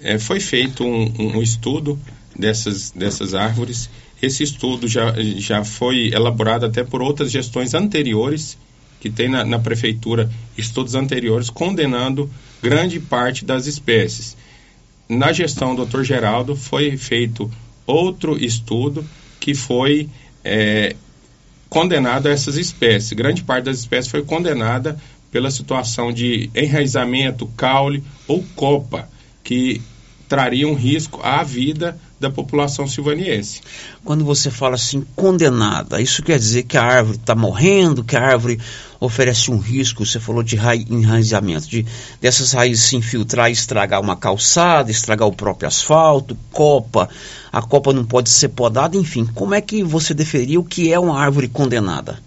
É, 0.01 0.17
foi 0.17 0.39
feito 0.39 0.83
um, 0.83 1.35
um, 1.37 1.39
estudo 1.39 1.99
dessas, 2.35 2.89
dessas 2.89 3.35
árvores. 3.35 3.87
Esse 4.19 4.41
estudo 4.41 4.87
já, 4.87 5.13
já 5.37 5.63
foi 5.63 6.07
elaborado 6.11 6.65
até 6.65 6.83
por 6.83 6.99
outras 6.99 7.29
gestões 7.29 7.75
anteriores, 7.75 8.57
que 8.99 9.11
tem 9.11 9.29
na, 9.29 9.45
na 9.45 9.59
prefeitura 9.59 10.27
estudos 10.57 10.95
anteriores 10.95 11.51
condenando 11.51 12.27
grande 12.59 12.99
parte 12.99 13.45
das 13.45 13.67
espécies 13.67 14.35
na 15.09 15.33
gestão 15.33 15.73
do 15.73 15.85
Dr. 15.85 16.03
Geraldo 16.03 16.55
foi 16.55 16.95
feito 16.95 17.51
outro 17.85 18.37
estudo 18.37 19.03
que 19.39 19.55
foi 19.55 20.07
é, 20.43 20.95
condenado 21.67 22.27
a 22.27 22.31
essas 22.31 22.55
espécies. 22.57 23.13
Grande 23.13 23.43
parte 23.43 23.65
das 23.65 23.79
espécies 23.79 24.11
foi 24.11 24.23
condenada 24.23 24.99
pela 25.31 25.49
situação 25.49 26.13
de 26.13 26.49
enraizamento, 26.55 27.47
caule 27.57 28.03
ou 28.27 28.43
copa, 28.55 29.09
que 29.43 29.81
trariam 30.27 30.75
risco 30.75 31.19
à 31.23 31.43
vida 31.43 31.99
da 32.19 32.29
população 32.29 32.85
silvaniense. 32.85 33.61
Quando 34.03 34.25
você 34.25 34.51
fala 34.51 34.75
assim, 34.75 35.05
condenada, 35.15 36.01
isso 36.01 36.21
quer 36.21 36.37
dizer 36.37 36.63
que 36.63 36.77
a 36.77 36.83
árvore 36.83 37.17
está 37.17 37.33
morrendo, 37.33 38.03
que 38.03 38.15
a 38.15 38.21
árvore 38.21 38.59
oferece 38.99 39.49
um 39.49 39.57
risco, 39.57 40.05
você 40.05 40.19
falou 40.19 40.43
de 40.43 40.57
enraizamento, 40.89 41.69
de 41.69 41.85
dessas 42.19 42.51
raízes 42.51 42.83
se 42.83 42.97
infiltrar 42.97 43.49
e 43.49 43.53
estragar 43.53 44.01
uma 44.01 44.17
calçada, 44.17 44.91
estragar 44.91 45.27
o 45.27 45.33
próprio 45.33 45.67
asfalto, 45.67 46.37
copa, 46.51 47.07
a 47.51 47.61
copa 47.61 47.93
não 47.93 48.03
pode 48.03 48.29
ser 48.29 48.49
podada, 48.49 48.97
enfim, 48.97 49.25
como 49.25 49.55
é 49.55 49.61
que 49.61 49.81
você 49.81 50.13
deferiria 50.13 50.59
o 50.59 50.65
que 50.65 50.91
é 50.91 50.99
uma 50.99 51.17
árvore 51.17 51.47
condenada? 51.47 52.19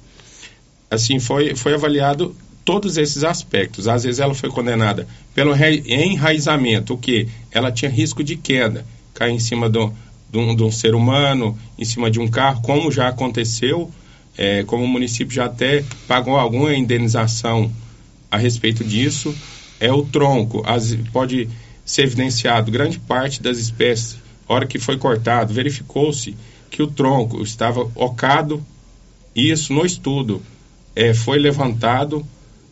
Assim, 0.90 1.18
foi, 1.18 1.54
foi 1.54 1.74
avaliado 1.74 2.34
todos 2.64 2.96
esses 2.96 3.24
aspectos. 3.24 3.88
Às 3.88 4.04
vezes 4.04 4.20
ela 4.20 4.34
foi 4.34 4.50
condenada 4.50 5.06
pelo 5.34 5.54
enraizamento, 5.54 6.94
o 6.94 6.98
que? 6.98 7.28
Ela 7.50 7.72
tinha 7.72 7.90
risco 7.90 8.22
de 8.22 8.36
queda, 8.36 8.84
cair 9.14 9.32
em 9.32 9.38
cima 9.38 9.68
do, 9.68 9.92
de, 10.30 10.38
um, 10.38 10.54
de 10.54 10.62
um 10.62 10.70
ser 10.70 10.94
humano, 10.94 11.58
em 11.78 11.84
cima 11.84 12.10
de 12.10 12.20
um 12.20 12.28
carro, 12.28 12.62
como 12.62 12.90
já 12.90 13.08
aconteceu, 13.08 13.90
é, 14.36 14.62
como 14.64 14.84
o 14.84 14.88
município 14.88 15.34
já 15.34 15.46
até 15.46 15.84
pagou 16.06 16.36
alguma 16.36 16.74
indenização 16.74 17.70
a 18.30 18.36
respeito 18.36 18.82
disso. 18.82 19.34
É 19.78 19.92
o 19.92 20.02
tronco, 20.02 20.62
as, 20.66 20.94
pode 21.12 21.48
ser 21.84 22.02
evidenciado 22.02 22.70
grande 22.70 22.98
parte 22.98 23.42
das 23.42 23.58
espécies, 23.58 24.16
hora 24.48 24.66
que 24.66 24.78
foi 24.78 24.96
cortado, 24.96 25.52
verificou-se 25.52 26.36
que 26.70 26.82
o 26.82 26.86
tronco 26.86 27.42
estava 27.42 27.90
ocado, 27.94 28.64
isso 29.34 29.72
no 29.72 29.84
estudo 29.84 30.42
é, 30.94 31.12
foi 31.12 31.38
levantado 31.38 32.24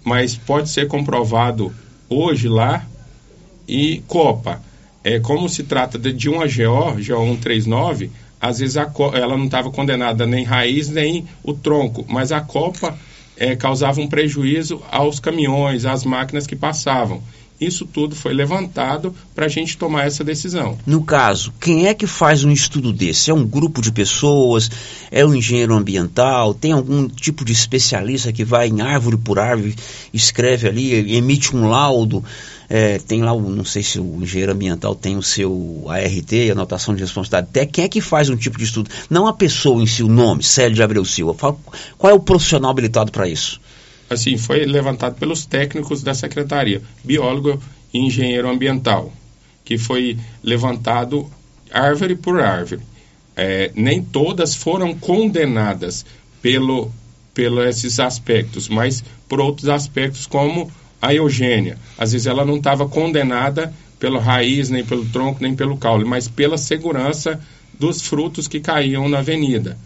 mas 0.05 0.37
pode 0.37 0.69
ser 0.69 0.89
comprovado 0.89 1.73
hoje 2.09 2.49
lá. 2.49 2.87
E 3.69 4.03
Copa, 4.09 4.61
é, 5.03 5.19
como 5.19 5.49
se 5.49 5.65
trata 5.65 5.99
de, 5.99 6.13
de 6.13 6.29
uma 6.29 6.47
GO, 6.47 6.95
GO 6.95 7.01
139, 7.01 8.11
às 8.41 8.59
vezes 8.59 8.77
a, 8.77 8.91
ela 9.15 9.37
não 9.37 9.47
estava 9.47 9.71
condenada 9.71 10.27
nem 10.27 10.45
raiz 10.45 10.89
nem 10.89 11.27
o 11.43 11.53
tronco, 11.53 12.05
mas 12.09 12.33
a 12.33 12.41
copa 12.41 12.97
é, 13.37 13.57
causava 13.57 14.01
um 14.01 14.07
prejuízo 14.07 14.83
aos 14.91 15.19
caminhões, 15.19 15.85
às 15.85 16.05
máquinas 16.05 16.47
que 16.47 16.57
passavam. 16.57 17.23
Isso 17.61 17.85
tudo 17.85 18.17
foi 18.17 18.33
levantado 18.33 19.15
para 19.35 19.45
a 19.45 19.49
gente 19.49 19.77
tomar 19.77 20.07
essa 20.07 20.25
decisão. 20.25 20.79
No 20.87 21.05
caso, 21.05 21.53
quem 21.61 21.89
é 21.89 21.93
que 21.93 22.07
faz 22.07 22.43
um 22.43 22.51
estudo 22.51 22.91
desse? 22.91 23.31
É 23.31 23.35
um 23.35 23.47
grupo 23.47 23.83
de 23.83 23.93
pessoas? 23.93 24.71
É 25.11 25.27
um 25.27 25.35
engenheiro 25.35 25.75
ambiental? 25.75 26.55
Tem 26.55 26.73
algum 26.73 27.07
tipo 27.07 27.45
de 27.45 27.53
especialista 27.53 28.33
que 28.33 28.47
vai 28.47 28.69
em 28.69 28.81
árvore 28.81 29.19
por 29.19 29.39
árvore, 29.39 29.77
escreve 30.13 30.69
ali, 30.69 31.15
emite 31.15 31.55
um 31.55 31.69
laudo? 31.69 32.25
É, 32.73 32.99
tem 33.01 33.21
lá, 33.21 33.35
não 33.35 33.65
sei 33.65 33.83
se 33.83 33.99
o 33.99 34.23
engenheiro 34.23 34.53
ambiental 34.53 34.95
tem 34.95 35.17
o 35.17 35.23
seu 35.23 35.85
ART, 35.89 36.33
anotação 36.53 36.95
de 36.95 37.01
responsabilidade. 37.01 37.49
Até 37.51 37.67
quem 37.67 37.85
é 37.85 37.89
que 37.89 38.01
faz 38.01 38.31
um 38.31 38.37
tipo 38.37 38.57
de 38.57 38.65
estudo? 38.65 38.89
Não 39.11 39.27
a 39.27 39.33
pessoa 39.33 39.83
em 39.83 39.87
si, 39.87 40.05
o 40.05 40.09
nome, 40.09 40.45
Célio 40.45 40.77
de 40.77 40.83
Abreu 40.83 41.05
Silva. 41.05 41.35
Qual 41.35 42.11
é 42.11 42.15
o 42.15 42.21
profissional 42.21 42.71
habilitado 42.71 43.11
para 43.11 43.29
isso? 43.29 43.61
assim, 44.11 44.37
foi 44.37 44.67
levantado 44.67 45.15
pelos 45.15 45.47
técnicos 45.47 46.03
da 46.03 46.13
secretaria, 46.13 46.83
biólogo 47.05 47.63
e 47.95 47.99
engenheiro 48.01 48.51
ambiental, 48.51 49.13
que 49.65 49.79
foi 49.79 50.19
levantado 50.43 51.31
árvore 51.73 52.17
por 52.17 52.41
árvore. 52.41 52.83
É, 53.37 53.71
nem 53.75 54.03
todas 54.03 54.55
foram 54.55 54.93
condenadas 54.95 56.05
pelo, 56.43 56.91
pelo 57.33 57.63
esses 57.63 58.01
aspectos, 58.01 58.69
mas 58.69 59.05
por 59.29 59.41
outros 59.41 59.69
aspectos 59.69 60.27
como 60.27 60.71
a 61.01 61.15
eugênia. 61.15 61.79
Às 61.97 62.13
vezes 62.13 62.27
ela 62.27 62.45
não 62.45 62.57
estava 62.57 62.89
condenada 62.89 63.73
pela 63.99 64.21
raiz, 64.21 64.71
nem 64.71 64.85
pelo 64.85 65.05
tronco, 65.07 65.43
nem 65.43 65.55
pelo 65.55 65.77
caule, 65.77 66.05
mas 66.05 66.27
pela 66.27 66.57
segurança 66.57 67.41
dos 67.79 68.03
frutos 68.03 68.49
que 68.49 68.61
caíam 68.61 69.09
na 69.09 69.19
avenida. 69.19 69.77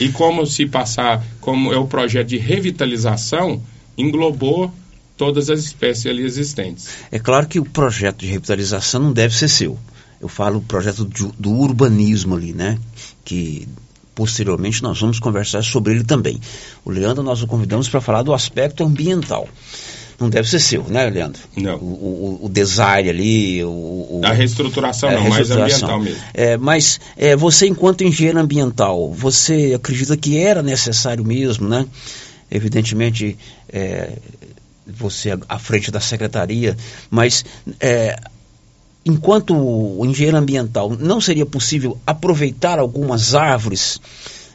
E 0.00 0.10
como 0.10 0.46
se 0.46 0.66
passar, 0.66 1.24
como 1.40 1.72
é 1.72 1.78
o 1.78 1.86
projeto 1.86 2.28
de 2.28 2.38
revitalização, 2.38 3.62
englobou 3.96 4.72
todas 5.16 5.50
as 5.50 5.60
espécies 5.60 6.06
ali 6.06 6.22
existentes. 6.22 6.88
É 7.10 7.18
claro 7.18 7.48
que 7.48 7.58
o 7.58 7.64
projeto 7.64 8.18
de 8.18 8.26
revitalização 8.26 9.02
não 9.02 9.12
deve 9.12 9.34
ser 9.34 9.48
seu. 9.48 9.78
Eu 10.20 10.28
falo 10.28 10.58
o 10.58 10.62
projeto 10.62 11.04
do, 11.04 11.32
do 11.38 11.50
urbanismo 11.50 12.36
ali, 12.36 12.52
né? 12.52 12.78
Que 13.24 13.66
posteriormente 14.14 14.82
nós 14.82 15.00
vamos 15.00 15.18
conversar 15.20 15.62
sobre 15.62 15.94
ele 15.94 16.04
também. 16.04 16.40
O 16.84 16.90
Leandro 16.90 17.22
nós 17.22 17.42
o 17.42 17.46
convidamos 17.46 17.88
para 17.88 18.00
falar 18.00 18.22
do 18.22 18.34
aspecto 18.34 18.84
ambiental 18.84 19.48
não 20.20 20.28
deve 20.28 20.48
ser 20.48 20.58
seu, 20.58 20.82
né, 20.84 21.08
Leandro? 21.08 21.40
Não. 21.56 21.76
O, 21.76 22.38
o, 22.42 22.46
o 22.46 22.48
design 22.48 23.08
ali, 23.08 23.64
o, 23.64 24.20
a 24.24 24.32
reestruturação 24.32 25.08
é, 25.08 25.14
não, 25.14 25.28
mais 25.28 25.50
ambiental 25.50 26.00
mesmo. 26.00 26.20
É, 26.34 26.56
mas 26.56 27.00
é, 27.16 27.36
você, 27.36 27.68
enquanto 27.68 28.02
engenheiro 28.02 28.38
ambiental, 28.40 29.12
você 29.12 29.72
acredita 29.76 30.16
que 30.16 30.36
era 30.36 30.62
necessário 30.62 31.24
mesmo, 31.24 31.68
né? 31.68 31.86
Evidentemente, 32.50 33.38
é, 33.72 34.12
você 34.86 35.38
à 35.48 35.58
frente 35.58 35.90
da 35.90 36.00
secretaria, 36.00 36.76
mas 37.10 37.44
é, 37.78 38.18
enquanto 39.06 39.54
engenheiro 40.04 40.36
ambiental, 40.36 40.90
não 40.98 41.20
seria 41.20 41.46
possível 41.46 41.96
aproveitar 42.04 42.80
algumas 42.80 43.34
árvores 43.34 44.00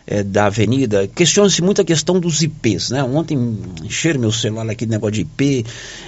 é, 0.06 0.24
da 0.24 0.46
avenida, 0.46 1.08
questiona-se 1.08 1.62
muito 1.62 1.82
a 1.82 1.86
questão 1.86 2.20
dos 2.20 2.42
IPs. 2.42 2.90
Né? 2.92 3.04
Ontem 3.04 3.38
encheram 3.84 4.20
meu 4.20 4.32
celular 4.32 4.70
aqui 4.70 4.86
de 4.86 4.92
negócio 4.92 5.14
de 5.14 5.22
IP. 5.22 5.66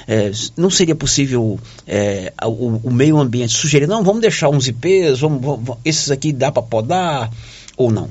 É, 0.07 0.31
não 0.57 0.69
seria 0.69 0.95
possível 0.95 1.59
é, 1.87 2.33
o, 2.43 2.81
o, 2.83 2.91
meio 2.91 3.17
ambiente 3.17 3.53
sugerir, 3.53 3.87
não, 3.87 4.03
vamos 4.03 4.21
deixar 4.21 4.49
uns 4.49 4.67
IPs, 4.67 5.19
vamos, 5.19 5.41
vamos 5.41 5.77
esses 5.83 6.11
aqui 6.11 6.31
dá 6.31 6.51
para 6.51 6.63
podar 6.63 7.31
ou 7.77 7.91
não? 7.91 8.09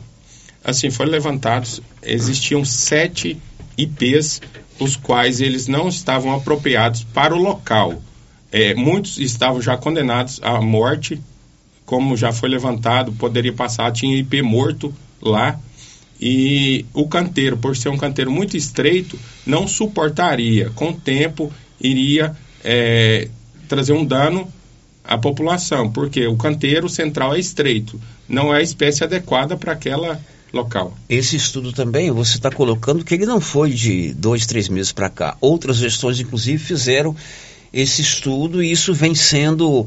Assim, 0.65 0.91
foram 0.91 1.11
levantados, 1.11 1.83
existiam 2.03 2.65
sete 2.65 3.39
IPs, 3.77 4.41
os 4.81 4.97
quais 4.97 5.41
eles 5.41 5.69
não 5.69 5.89
estavam 5.89 6.35
apropriados 6.35 7.05
para 7.05 7.35
o 7.35 7.39
local. 7.39 8.01
É, 8.51 8.75
muitos 8.75 9.19
estavam 9.19 9.61
já 9.61 9.77
condenados 9.77 10.41
à 10.43 10.61
morte, 10.61 11.21
como 11.85 12.17
já 12.17 12.33
foi 12.33 12.49
levantado, 12.49 13.13
poderia 13.13 13.53
passar, 13.53 13.93
tinha 13.93 14.17
IP 14.17 14.41
morto 14.41 14.95
lá, 15.21 15.59
e 16.21 16.87
o 16.95 17.09
canteiro, 17.09 17.57
por 17.57 17.77
ser 17.77 17.89
um 17.89 17.99
canteiro 17.99 18.31
muito 18.31 18.57
estreito, 18.57 19.19
não 19.45 19.67
suportaria. 19.67 20.71
Com 20.71 20.91
o 20.91 20.95
tempo, 20.95 21.53
iria 21.81 22.35
é, 22.63 23.29
trazer 23.69 23.93
um 23.93 24.05
dano 24.05 24.49
à 25.03 25.19
população, 25.19 25.91
porque 25.91 26.27
o 26.27 26.37
canteiro 26.37 26.89
central 26.89 27.35
é 27.35 27.39
estreito, 27.39 28.01
não 28.29 28.55
é 28.55 28.59
a 28.59 28.63
espécie 28.63 29.05
adequada 29.05 29.57
para 29.57 29.73
aquela 29.73 30.21
local. 30.53 30.97
Esse 31.09 31.37
estudo 31.37 31.73
também, 31.73 32.11
você 32.11 32.37
está 32.37 32.51
colocando 32.51 33.05
que 33.05 33.15
ele 33.15 33.27
não 33.27 33.41
foi 33.41 33.71
de 33.71 34.15
dois, 34.15 34.47
três 34.47 34.69
meses 34.69 34.93
para 34.93 35.11
cá. 35.11 35.37
Outras 35.41 35.77
gestões, 35.77 36.21
inclusive, 36.21 36.59
fizeram 36.59 37.15
esse 37.73 38.01
estudo 38.01 38.63
e 38.63 38.71
isso 38.71 38.95
vem 38.95 39.15
sendo 39.15 39.87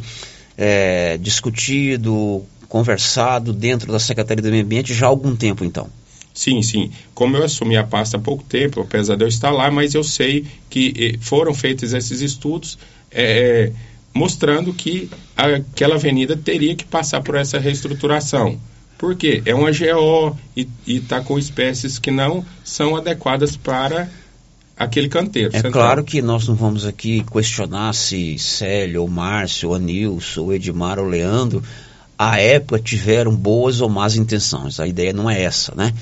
é, 0.57 1.17
discutido, 1.17 2.43
conversado 2.67 3.53
dentro 3.53 3.91
da 3.91 3.99
Secretaria 3.99 4.43
do 4.43 4.51
Meio 4.51 4.63
Ambiente 4.63 4.93
já 4.93 5.05
há 5.05 5.09
algum 5.09 5.36
tempo, 5.36 5.63
então. 5.63 5.89
Sim, 6.38 6.61
sim. 6.61 6.91
Como 7.15 7.35
eu 7.35 7.43
assumi 7.43 7.75
a 7.77 7.83
pasta 7.83 8.17
há 8.17 8.19
pouco 8.19 8.43
tempo, 8.43 8.79
apesar 8.79 9.15
de 9.15 9.23
eu 9.23 9.27
estar 9.27 9.49
lá, 9.49 9.71
mas 9.71 9.95
eu 9.95 10.03
sei 10.03 10.45
que 10.69 10.93
eh, 10.95 11.17
foram 11.19 11.51
feitos 11.51 11.93
esses 11.93 12.21
estudos 12.21 12.77
eh, 13.11 13.71
mostrando 14.13 14.71
que 14.71 15.09
aquela 15.35 15.95
avenida 15.95 16.38
teria 16.38 16.75
que 16.75 16.85
passar 16.85 17.23
por 17.23 17.33
essa 17.33 17.57
reestruturação. 17.57 18.59
Por 18.99 19.15
quê? 19.15 19.41
É 19.47 19.55
uma 19.55 19.71
GO 19.71 20.38
e 20.55 20.67
está 20.85 21.21
com 21.21 21.39
espécies 21.39 21.97
que 21.97 22.11
não 22.11 22.45
são 22.63 22.95
adequadas 22.95 23.57
para 23.57 24.07
aquele 24.77 25.09
canteiro. 25.09 25.49
É 25.49 25.61
central. 25.61 25.71
claro 25.73 26.03
que 26.03 26.21
nós 26.21 26.47
não 26.47 26.53
vamos 26.53 26.85
aqui 26.85 27.25
questionar 27.31 27.95
se 27.95 28.38
Célio, 28.38 29.01
ou 29.01 29.07
Márcio, 29.07 29.69
ou 29.69 29.75
Anilson, 29.75 30.41
ou 30.41 30.53
Edmar, 30.53 30.99
ou 30.99 31.07
Leandro, 31.07 31.63
à 32.17 32.39
época 32.39 32.79
tiveram 32.79 33.35
boas 33.35 33.81
ou 33.81 33.89
más 33.89 34.15
intenções. 34.15 34.79
A 34.79 34.88
ideia 34.88 35.13
não 35.13 35.29
é 35.29 35.41
essa, 35.41 35.75
né? 35.75 35.93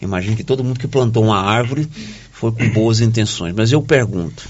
Imagino 0.00 0.36
que 0.36 0.44
todo 0.44 0.64
mundo 0.64 0.78
que 0.78 0.88
plantou 0.88 1.24
uma 1.24 1.40
árvore 1.40 1.88
foi 2.32 2.52
com 2.52 2.68
boas 2.70 3.00
intenções. 3.00 3.54
Mas 3.54 3.70
eu 3.70 3.82
pergunto, 3.82 4.48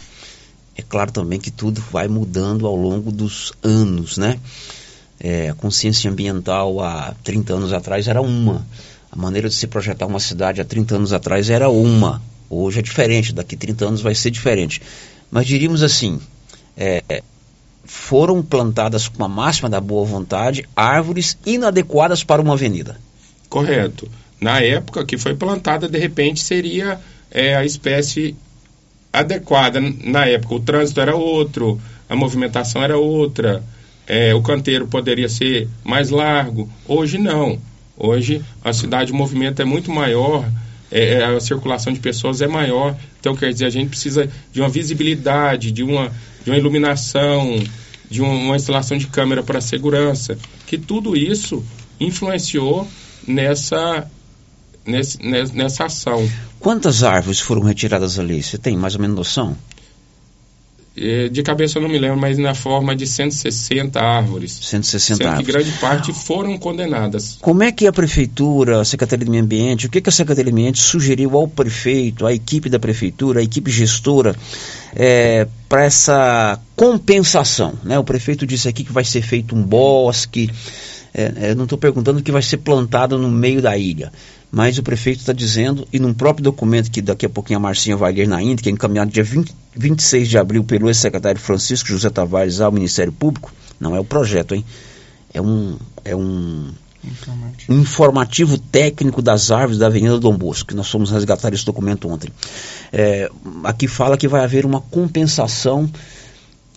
é 0.76 0.82
claro 0.82 1.10
também 1.10 1.40
que 1.40 1.50
tudo 1.50 1.82
vai 1.90 2.08
mudando 2.08 2.66
ao 2.66 2.76
longo 2.76 3.10
dos 3.10 3.52
anos, 3.62 4.16
né? 4.16 4.38
É, 5.18 5.50
a 5.50 5.54
consciência 5.54 6.10
ambiental 6.10 6.80
há 6.80 7.14
30 7.22 7.54
anos 7.54 7.72
atrás 7.72 8.08
era 8.08 8.22
uma. 8.22 8.66
A 9.12 9.16
maneira 9.16 9.48
de 9.48 9.54
se 9.54 9.66
projetar 9.66 10.06
uma 10.06 10.20
cidade 10.20 10.60
há 10.60 10.64
30 10.64 10.96
anos 10.96 11.12
atrás 11.12 11.50
era 11.50 11.68
uma. 11.68 12.22
Hoje 12.48 12.78
é 12.78 12.82
diferente, 12.82 13.32
daqui 13.32 13.56
30 13.56 13.86
anos 13.86 14.00
vai 14.00 14.14
ser 14.14 14.30
diferente. 14.30 14.80
Mas 15.30 15.46
diríamos 15.46 15.82
assim, 15.82 16.18
é, 16.76 17.22
foram 17.84 18.42
plantadas 18.42 19.08
com 19.08 19.24
a 19.24 19.28
máxima 19.28 19.68
da 19.68 19.80
boa 19.80 20.04
vontade 20.06 20.66
árvores 20.76 21.36
inadequadas 21.44 22.22
para 22.22 22.40
uma 22.40 22.54
avenida. 22.54 22.98
Correto. 23.48 24.08
Na 24.40 24.60
época 24.60 25.04
que 25.04 25.18
foi 25.18 25.34
plantada, 25.34 25.88
de 25.88 25.98
repente 25.98 26.40
seria 26.40 26.98
é, 27.30 27.54
a 27.54 27.64
espécie 27.64 28.34
adequada. 29.12 29.80
Na 29.80 30.26
época 30.26 30.54
o 30.54 30.60
trânsito 30.60 31.00
era 31.00 31.14
outro, 31.14 31.80
a 32.08 32.16
movimentação 32.16 32.82
era 32.82 32.96
outra, 32.96 33.62
é, 34.06 34.34
o 34.34 34.42
canteiro 34.42 34.86
poderia 34.86 35.28
ser 35.28 35.68
mais 35.84 36.10
largo. 36.10 36.68
Hoje 36.86 37.18
não. 37.18 37.58
Hoje 37.96 38.42
a 38.64 38.72
cidade, 38.72 39.12
o 39.12 39.14
movimento 39.14 39.60
é 39.60 39.64
muito 39.64 39.90
maior, 39.92 40.48
é, 40.90 41.22
a 41.22 41.38
circulação 41.38 41.92
de 41.92 42.00
pessoas 42.00 42.40
é 42.40 42.48
maior. 42.48 42.96
Então, 43.20 43.36
quer 43.36 43.52
dizer, 43.52 43.66
a 43.66 43.70
gente 43.70 43.90
precisa 43.90 44.28
de 44.50 44.60
uma 44.60 44.68
visibilidade, 44.68 45.70
de 45.70 45.82
uma, 45.82 46.10
de 46.42 46.50
uma 46.50 46.56
iluminação, 46.56 47.62
de 48.10 48.22
uma 48.22 48.56
instalação 48.56 48.96
de 48.96 49.06
câmera 49.06 49.42
para 49.42 49.60
segurança, 49.60 50.36
que 50.66 50.76
tudo 50.76 51.16
isso 51.16 51.64
influenciou 52.00 52.88
nessa, 53.26 54.10
nesse, 54.86 55.18
nessa 55.22 55.84
ação. 55.84 56.28
Quantas 56.58 57.02
árvores 57.02 57.40
foram 57.40 57.62
retiradas 57.62 58.18
ali? 58.18 58.42
Você 58.42 58.58
tem 58.58 58.76
mais 58.76 58.94
ou 58.94 59.00
menos 59.00 59.16
noção? 59.16 59.56
De 61.30 61.42
cabeça 61.42 61.78
eu 61.78 61.82
não 61.82 61.88
me 61.88 61.98
lembro, 61.98 62.18
mas 62.18 62.36
na 62.36 62.52
forma 62.52 62.94
de 62.94 63.06
160 63.06 63.98
árvores. 63.98 64.58
160 64.60 65.16
sendo 65.16 65.28
árvores. 65.28 65.46
que 65.46 65.52
grande 65.52 65.72
parte 65.78 66.12
foram 66.12 66.58
condenadas. 66.58 67.38
Como 67.40 67.62
é 67.62 67.72
que 67.72 67.86
a 67.86 67.92
prefeitura, 67.92 68.80
a 68.80 68.84
Secretaria 68.84 69.24
do 69.24 69.30
Meio 69.30 69.42
Ambiente, 69.42 69.86
o 69.86 69.90
que, 69.90 70.00
que 70.00 70.10
a 70.10 70.12
Secretaria 70.12 70.50
do 70.50 70.54
Meio 70.54 70.66
Ambiente 70.66 70.82
sugeriu 70.82 71.38
ao 71.38 71.48
prefeito, 71.48 72.26
à 72.26 72.34
equipe 72.34 72.68
da 72.68 72.78
prefeitura, 72.78 73.40
à 73.40 73.42
equipe 73.42 73.70
gestora, 73.70 74.36
é, 74.94 75.46
para 75.68 75.84
essa 75.84 76.60
compensação? 76.74 77.72
Né? 77.84 77.98
O 77.98 78.04
prefeito 78.04 78.46
disse 78.46 78.68
aqui 78.68 78.84
que 78.84 78.92
vai 78.92 79.04
ser 79.04 79.22
feito 79.22 79.54
um 79.54 79.62
bosque. 79.62 80.50
É, 81.14 81.52
eu 81.52 81.56
não 81.56 81.64
estou 81.64 81.78
perguntando 81.78 82.22
que 82.22 82.32
vai 82.32 82.42
ser 82.42 82.58
plantado 82.58 83.16
no 83.16 83.30
meio 83.30 83.62
da 83.62 83.78
ilha. 83.78 84.12
Mas 84.50 84.78
o 84.78 84.82
prefeito 84.82 85.20
está 85.20 85.32
dizendo, 85.32 85.86
e 85.92 86.00
num 86.00 86.12
próprio 86.12 86.42
documento 86.42 86.90
que 86.90 87.00
daqui 87.00 87.24
a 87.24 87.28
pouquinho 87.28 87.58
a 87.58 87.62
Marcinha 87.62 87.96
vai 87.96 88.12
ler 88.12 88.26
na 88.26 88.42
íntegra, 88.42 88.62
que 88.64 88.68
é 88.68 88.72
encaminhado 88.72 89.10
dia 89.10 89.22
20, 89.22 89.54
26 89.76 90.28
de 90.28 90.38
abril 90.38 90.64
pelo 90.64 90.88
ex-secretário 90.88 91.40
Francisco 91.40 91.88
José 91.88 92.10
Tavares 92.10 92.60
ao 92.60 92.72
Ministério 92.72 93.12
Público, 93.12 93.52
não 93.78 93.94
é 93.94 94.00
o 94.00 94.04
projeto, 94.04 94.54
hein? 94.54 94.64
É 95.32 95.40
um, 95.40 95.78
é 96.04 96.16
um 96.16 96.72
informativo. 97.04 97.72
informativo 97.72 98.58
técnico 98.58 99.22
das 99.22 99.52
árvores 99.52 99.78
da 99.78 99.86
Avenida 99.86 100.18
Dom 100.18 100.36
Bosco, 100.36 100.70
que 100.70 100.74
nós 100.74 100.90
fomos 100.90 101.12
resgatar 101.12 101.52
esse 101.54 101.64
documento 101.64 102.08
ontem. 102.08 102.30
É, 102.92 103.30
aqui 103.62 103.86
fala 103.86 104.16
que 104.16 104.26
vai 104.26 104.42
haver 104.42 104.66
uma 104.66 104.80
compensação 104.80 105.88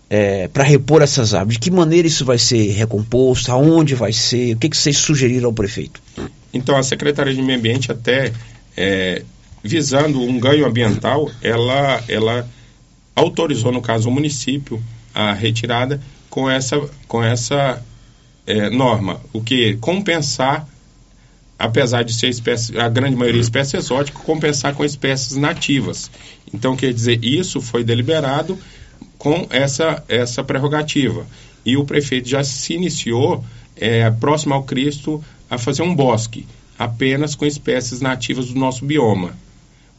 é, 0.09 0.47
para 0.47 0.63
repor 0.63 1.01
essas 1.01 1.33
árvores. 1.33 1.57
De 1.57 1.59
que 1.59 1.71
maneira 1.71 2.07
isso 2.07 2.23
vai 2.23 2.37
ser 2.37 2.71
recomposto? 2.71 3.51
Aonde 3.51 3.95
vai 3.95 4.13
ser? 4.13 4.55
O 4.55 4.59
que, 4.59 4.69
que 4.69 4.77
vocês 4.77 4.97
sugeriram 4.97 5.47
ao 5.47 5.53
prefeito? 5.53 5.99
Então, 6.53 6.77
a 6.77 6.83
Secretaria 6.83 7.33
de 7.33 7.41
Meio 7.41 7.57
Ambiente, 7.57 7.91
até 7.91 8.31
é, 8.77 9.23
visando 9.63 10.21
um 10.21 10.39
ganho 10.39 10.65
ambiental, 10.65 11.31
ela, 11.41 12.03
ela 12.07 12.47
autorizou, 13.15 13.71
no 13.71 13.81
caso, 13.81 14.09
o 14.09 14.11
município, 14.11 14.81
a 15.13 15.33
retirada 15.33 15.99
com 16.29 16.49
essa, 16.49 16.79
com 17.07 17.23
essa 17.23 17.83
é, 18.45 18.69
norma, 18.69 19.21
o 19.31 19.41
que 19.41 19.75
compensar, 19.77 20.67
apesar 21.57 22.03
de 22.03 22.13
ser 22.13 22.27
espécie, 22.27 22.77
a 22.77 22.89
grande 22.89 23.15
maioria 23.15 23.41
espécie 23.41 23.77
exótica, 23.77 24.19
compensar 24.19 24.73
com 24.73 24.83
espécies 24.83 25.37
nativas. 25.37 26.11
Então, 26.53 26.75
quer 26.75 26.93
dizer, 26.93 27.23
isso 27.23 27.61
foi 27.61 27.83
deliberado 27.83 28.57
com 29.17 29.47
essa, 29.49 30.03
essa 30.07 30.43
prerrogativa. 30.43 31.25
E 31.65 31.77
o 31.77 31.85
prefeito 31.85 32.27
já 32.27 32.43
se 32.43 32.73
iniciou, 32.73 33.43
é, 33.77 34.09
próximo 34.11 34.53
ao 34.53 34.63
Cristo, 34.63 35.23
a 35.53 35.57
fazer 35.57 35.83
um 35.83 35.95
bosque, 35.95 36.45
apenas 36.77 37.35
com 37.35 37.45
espécies 37.45 38.01
nativas 38.01 38.47
do 38.47 38.59
nosso 38.59 38.85
bioma. 38.85 39.35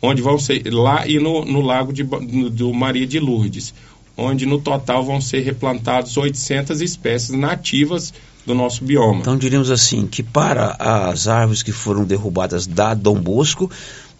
Onde 0.02 0.20
vão 0.20 0.38
ser, 0.38 0.62
lá 0.72 1.06
e 1.06 1.18
no, 1.18 1.44
no 1.44 1.60
lago 1.60 1.92
de, 1.92 2.04
no, 2.04 2.50
do 2.50 2.72
Maria 2.72 3.06
de 3.06 3.18
Lourdes, 3.18 3.72
onde 4.16 4.46
no 4.46 4.60
total 4.60 5.04
vão 5.04 5.20
ser 5.20 5.40
replantados 5.40 6.16
800 6.16 6.80
espécies 6.80 7.30
nativas 7.30 8.12
do 8.46 8.54
nosso 8.54 8.84
bioma. 8.84 9.20
Então 9.20 9.38
diríamos 9.38 9.70
assim, 9.70 10.06
que 10.06 10.22
para 10.22 10.76
as 10.78 11.26
árvores 11.26 11.62
que 11.62 11.72
foram 11.72 12.04
derrubadas 12.04 12.66
da 12.66 12.92
Dom 12.92 13.18
Bosco, 13.18 13.70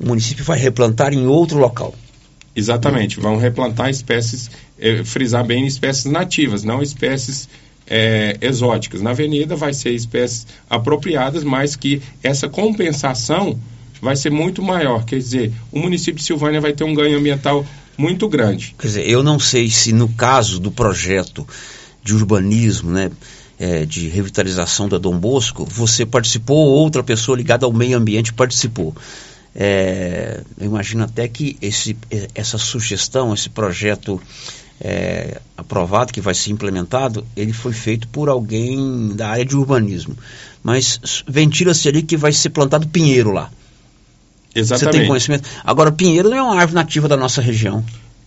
o 0.01 0.07
município 0.07 0.45
vai 0.45 0.59
replantar 0.59 1.13
em 1.13 1.27
outro 1.27 1.59
local. 1.59 1.95
Exatamente, 2.57 3.19
vão 3.19 3.37
replantar 3.37 3.91
espécies, 3.91 4.51
eh, 4.79 5.03
frisar 5.05 5.45
bem 5.45 5.67
espécies 5.67 6.05
nativas, 6.05 6.63
não 6.63 6.81
espécies 6.81 7.49
é, 7.87 8.37
exóticas. 8.41 9.01
Na 9.01 9.11
avenida 9.11 9.57
vai 9.57 9.73
ser 9.73 9.91
espécies 9.91 10.47
apropriadas, 10.69 11.45
mas 11.45 11.77
que 11.77 12.01
essa 12.23 12.49
compensação 12.49 13.59
vai 14.01 14.17
ser 14.17 14.31
muito 14.31 14.63
maior. 14.63 15.05
Quer 15.05 15.19
dizer, 15.19 15.53
o 15.73 15.79
município 15.79 16.17
de 16.17 16.25
Silvânia 16.25 16.61
vai 16.61 16.73
ter 16.73 16.85
um 16.85 16.95
ganho 16.95 17.19
ambiental 17.19 17.65
muito 17.97 18.29
grande. 18.29 18.75
Quer 18.79 18.87
dizer, 18.87 19.09
eu 19.09 19.23
não 19.23 19.39
sei 19.39 19.71
se 19.71 19.93
no 19.93 20.09
caso 20.09 20.59
do 20.59 20.71
projeto 20.71 21.47
de 22.03 22.15
urbanismo, 22.15 22.91
né, 22.91 23.11
é, 23.59 23.87
de 23.87 24.09
revitalização 24.09 24.89
da 24.89 24.99
Dom 24.99 25.19
Bosco, 25.19 25.65
você 25.65 26.05
participou 26.05 26.57
ou 26.57 26.75
outra 26.75 27.03
pessoa 27.03 27.37
ligada 27.37 27.65
ao 27.65 27.73
meio 27.73 27.97
ambiente 27.97 28.33
participou. 28.33 28.95
É, 29.55 30.43
eu 30.59 30.67
imagino 30.67 31.05
até 31.05 31.29
que 31.29 31.57
esse, 31.63 31.97
essa 32.35 32.59
sugestão, 32.59 33.33
esse 33.33 33.49
projeto 33.49 34.21
é, 34.81 35.41
aprovado, 35.57 36.13
que 36.13 36.21
vai 36.21 36.35
ser 36.35 36.51
implementado, 36.51 37.25
ele 37.37 37.53
foi 37.53 37.73
feito 37.73 38.09
por 38.09 38.29
alguém 38.29 39.15
da 39.15 39.29
área 39.29 39.45
de 39.45 39.57
urbanismo. 39.57 40.17
Mas 40.63 41.25
ventila-se 41.27 41.89
ali 41.89 42.03
que 42.03 42.17
vai 42.17 42.33
ser 42.33 42.51
plantado 42.51 42.89
pinheiro 42.89 43.33
lá. 43.33 43.51
Exatamente. 44.55 44.93
Você 44.93 44.99
tem 44.99 45.09
conhecimento? 45.09 45.49
Agora, 45.65 45.91
pinheiro 45.91 46.31
não 46.31 46.37
é 46.37 46.43
uma 46.43 46.55
árvore 46.55 46.75
nativa 46.75 47.09
da 47.09 47.17
nossa 47.17 47.41
região. 47.41 47.85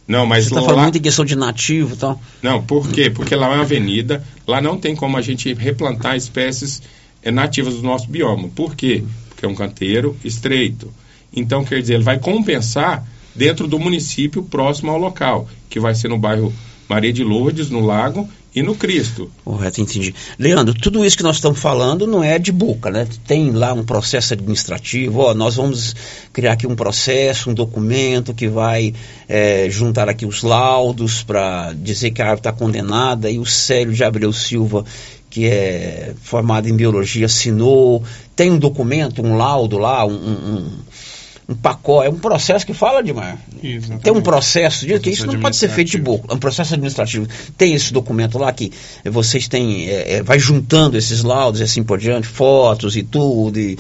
Não, 0.08 0.26
mas 0.26 0.46
Você 0.46 0.52
está 0.52 0.62
falando 0.62 0.84
muito 0.84 0.98
em 0.98 1.02
questão 1.02 1.26
de 1.26 1.36
nativo 1.36 1.94
e 1.94 1.98
tal. 1.98 2.22
Não, 2.42 2.64
por 2.64 2.90
quê? 2.90 3.10
Porque 3.10 3.36
lá 3.36 3.48
é 3.48 3.56
uma 3.56 3.64
avenida, 3.64 4.24
lá 4.48 4.62
não 4.62 4.78
tem 4.78 4.96
como 4.96 5.18
a 5.18 5.22
gente 5.22 5.54
replantar 5.54 6.16
espécies 6.16 6.82
é, 7.22 7.30
nativas 7.30 7.76
do 7.76 7.84
nosso 7.84 8.08
bioma. 8.08 8.48
Por 8.50 8.76
quê? 8.76 9.04
Porque 9.30 9.46
é 9.46 9.50
um 9.50 9.56
canteiro 9.56 10.16
estreito. 10.24 10.94
Então, 11.34 11.66
quer 11.66 11.82
dizer, 11.82 11.96
ele 11.96 12.04
vai 12.04 12.20
compensar 12.20 13.06
dentro 13.38 13.68
do 13.68 13.80
município 13.80 14.42
próximo 14.44 14.92
ao 14.92 14.98
local, 14.98 15.48
que 15.70 15.80
vai 15.80 15.94
ser 15.94 16.08
no 16.08 16.18
bairro 16.18 16.52
Maria 16.90 17.14
de 17.14 17.24
Lourdes, 17.24 17.70
no 17.70 17.82
Lago 17.82 18.28
e 18.56 18.64
no 18.64 18.74
Cristo. 18.74 19.30
Correto, 19.44 19.82
entendi. 19.82 20.16
Leandro, 20.40 20.74
tudo 20.74 21.06
isso 21.06 21.16
que 21.16 21.22
nós 21.22 21.36
estamos 21.36 21.60
falando 21.60 22.08
não 22.08 22.24
é 22.24 22.40
de 22.40 22.52
boca, 22.52 22.90
né? 22.90 23.08
Tem 23.28 23.52
lá 23.52 23.74
um 23.74 23.84
processo 23.84 24.34
administrativo, 24.34 25.20
ó, 25.20 25.34
nós 25.34 25.56
vamos 25.56 25.96
criar 26.34 26.54
aqui 26.54 26.66
um 26.66 26.76
processo, 26.76 27.52
um 27.52 27.54
documento 27.54 28.34
que 28.34 28.48
vai 28.48 28.94
é, 29.28 29.70
juntar 29.70 30.10
aqui 30.10 30.26
os 30.26 30.42
laudos 30.42 31.22
para 31.22 31.74
dizer 31.74 32.12
que 32.12 32.22
a 32.22 32.26
árvore 32.26 32.40
está 32.40 32.52
condenada 32.52 33.30
e 33.30 33.38
o 33.38 33.46
Célio 33.46 33.94
de 33.94 34.04
Abreu 34.04 34.34
Silva 34.34 34.84
que 35.30 35.46
é 35.46 36.16
formado 36.22 36.68
em 36.68 36.76
biologia 36.76 37.28
assinou, 37.28 38.02
tem 38.36 38.50
um 38.50 38.58
documento, 38.58 39.22
um 39.22 39.36
laudo 39.38 39.78
lá, 39.78 40.06
um, 40.06 40.14
um 40.14 40.72
um 41.50 41.56
pacote, 41.56 42.08
é 42.08 42.10
um 42.10 42.20
processo 42.20 42.66
que 42.66 42.74
fala 42.74 43.02
demais. 43.02 43.40
Exatamente. 43.64 44.04
Tem 44.04 44.14
um 44.14 44.22
processo 44.22 44.86
disso, 44.86 45.00
que 45.00 45.10
isso 45.10 45.26
não 45.26 45.40
pode 45.40 45.56
ser 45.56 45.70
feito 45.70 45.92
de 45.92 45.98
boca. 45.98 46.28
É 46.30 46.34
um 46.34 46.40
processo 46.40 46.74
administrativo. 46.74 47.28
Tem 47.58 47.74
esse 47.74 47.94
documento 47.94 48.38
lá 48.38 48.52
que 48.52 48.72
vocês 49.06 49.48
têm, 49.48 49.88
é, 49.88 50.16
é, 50.16 50.24
vai 50.24 50.40
juntando 50.40 50.98
esses 50.98 51.24
laudos 51.24 51.62
e 51.62 51.64
assim 51.64 51.84
por 51.84 52.00
diante, 52.00 52.28
fotos 52.28 52.98
e 52.98 53.04
tudo, 53.04 53.58
e 53.58 53.78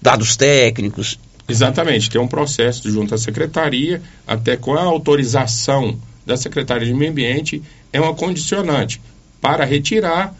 dados 0.00 0.34
técnicos. 0.34 1.18
Exatamente, 1.46 2.08
tem 2.08 2.20
um 2.20 2.28
processo 2.28 2.90
junto 2.90 3.14
à 3.14 3.18
secretaria, 3.18 4.00
até 4.26 4.56
com 4.56 4.74
a 4.74 4.82
autorização 4.82 5.98
da 6.24 6.36
Secretaria 6.36 6.86
de 6.86 6.94
Meio 6.94 7.10
Ambiente, 7.10 7.60
é 7.92 8.00
uma 8.00 8.14
condicionante. 8.14 9.00
Para 9.40 9.64
retirar, 9.64 10.34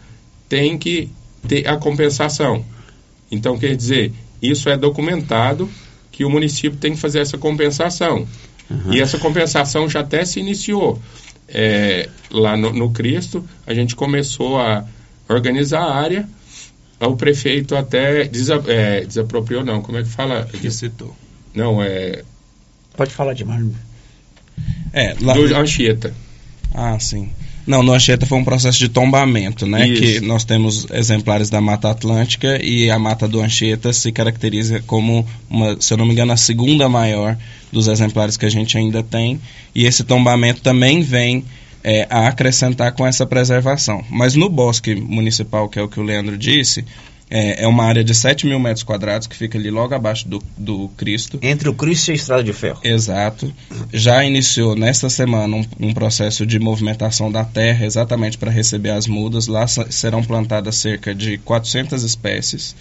tem 0.47 0.77
que 0.77 1.09
ter 1.47 1.67
a 1.67 1.75
compensação. 1.75 2.63
Então, 3.29 3.57
quer 3.57 3.75
dizer, 3.75 4.13
isso 4.41 4.69
é 4.69 4.77
documentado 4.77 5.69
que 6.21 6.25
o 6.25 6.29
município 6.29 6.77
tem 6.77 6.93
que 6.93 6.99
fazer 6.99 7.19
essa 7.19 7.35
compensação. 7.35 8.27
Uhum. 8.69 8.93
E 8.93 9.01
essa 9.01 9.17
compensação 9.17 9.89
já 9.89 10.01
até 10.01 10.23
se 10.23 10.39
iniciou. 10.39 11.01
É, 11.47 12.07
lá 12.29 12.55
no, 12.55 12.71
no 12.71 12.91
Cristo, 12.91 13.43
a 13.65 13.73
gente 13.73 13.95
começou 13.95 14.59
a 14.59 14.85
organizar 15.27 15.81
a 15.81 15.95
área, 15.95 16.29
o 16.99 17.15
prefeito 17.15 17.75
até 17.75 18.25
desa, 18.25 18.63
é, 18.67 19.01
desapropriou, 19.03 19.65
não, 19.65 19.81
como 19.81 19.97
é 19.97 20.03
que 20.03 20.09
fala? 20.09 20.47
Recitou. 20.61 21.15
Não, 21.55 21.81
é... 21.81 22.21
Pode 22.95 23.11
falar 23.11 23.33
de 23.33 23.43
mais. 23.43 23.65
É, 24.93 25.15
lá... 25.19 25.33
Do 25.33 25.55
Anchieta. 25.55 26.13
Ah, 26.71 26.99
sim. 26.99 27.31
Não, 27.71 27.81
no 27.81 27.93
Anchieta 27.93 28.25
foi 28.25 28.37
um 28.37 28.43
processo 28.43 28.77
de 28.77 28.89
tombamento, 28.89 29.65
né? 29.65 29.87
Isso. 29.87 30.01
Que 30.01 30.19
nós 30.19 30.43
temos 30.43 30.85
exemplares 30.91 31.49
da 31.49 31.61
Mata 31.61 31.89
Atlântica 31.89 32.61
e 32.61 32.91
a 32.91 32.99
Mata 32.99 33.29
do 33.29 33.39
Anchieta 33.39 33.93
se 33.93 34.11
caracteriza 34.11 34.83
como, 34.85 35.25
uma, 35.49 35.79
se 35.79 35.93
eu 35.93 35.97
não 35.97 36.05
me 36.05 36.11
engano, 36.11 36.33
a 36.33 36.37
segunda 36.37 36.89
maior 36.89 37.37
dos 37.71 37.87
exemplares 37.87 38.35
que 38.35 38.45
a 38.45 38.49
gente 38.49 38.77
ainda 38.77 39.01
tem. 39.01 39.39
E 39.73 39.85
esse 39.85 40.03
tombamento 40.03 40.61
também 40.61 40.99
vem 40.99 41.45
é, 41.81 42.05
a 42.09 42.27
acrescentar 42.27 42.91
com 42.91 43.07
essa 43.07 43.25
preservação. 43.25 44.03
Mas 44.09 44.35
no 44.35 44.49
bosque 44.49 44.93
municipal, 44.93 45.69
que 45.69 45.79
é 45.79 45.81
o 45.81 45.87
que 45.87 45.97
o 45.97 46.03
Leandro 46.03 46.37
disse, 46.37 46.83
é, 47.31 47.63
é, 47.63 47.67
uma 47.67 47.85
área 47.85 48.03
de 48.03 48.13
7 48.13 48.45
mil 48.45 48.59
metros 48.59 48.83
quadrados 48.83 49.25
que 49.25 49.37
fica 49.37 49.57
ali 49.57 49.71
logo 49.71 49.95
abaixo 49.95 50.27
do, 50.27 50.43
do 50.57 50.89
Cristo. 50.97 51.39
Entre 51.41 51.69
o 51.69 51.73
Cristo 51.73 52.09
e 52.09 52.11
a 52.11 52.15
Estrada 52.15 52.43
de 52.43 52.51
Ferro. 52.51 52.81
Exato. 52.83 53.51
Já 53.93 54.25
iniciou 54.25 54.75
nesta 54.75 55.09
semana 55.09 55.55
um, 55.55 55.65
um 55.79 55.93
processo 55.93 56.45
de 56.45 56.59
movimentação 56.59 57.31
da 57.31 57.45
terra 57.45 57.85
exatamente 57.85 58.37
para 58.37 58.51
receber 58.51 58.89
as 58.89 59.07
mudas. 59.07 59.47
Lá 59.47 59.65
serão 59.65 60.21
plantadas 60.21 60.75
cerca 60.75 61.15
de 61.15 61.37
400 61.37 62.03
espécies. 62.03 62.75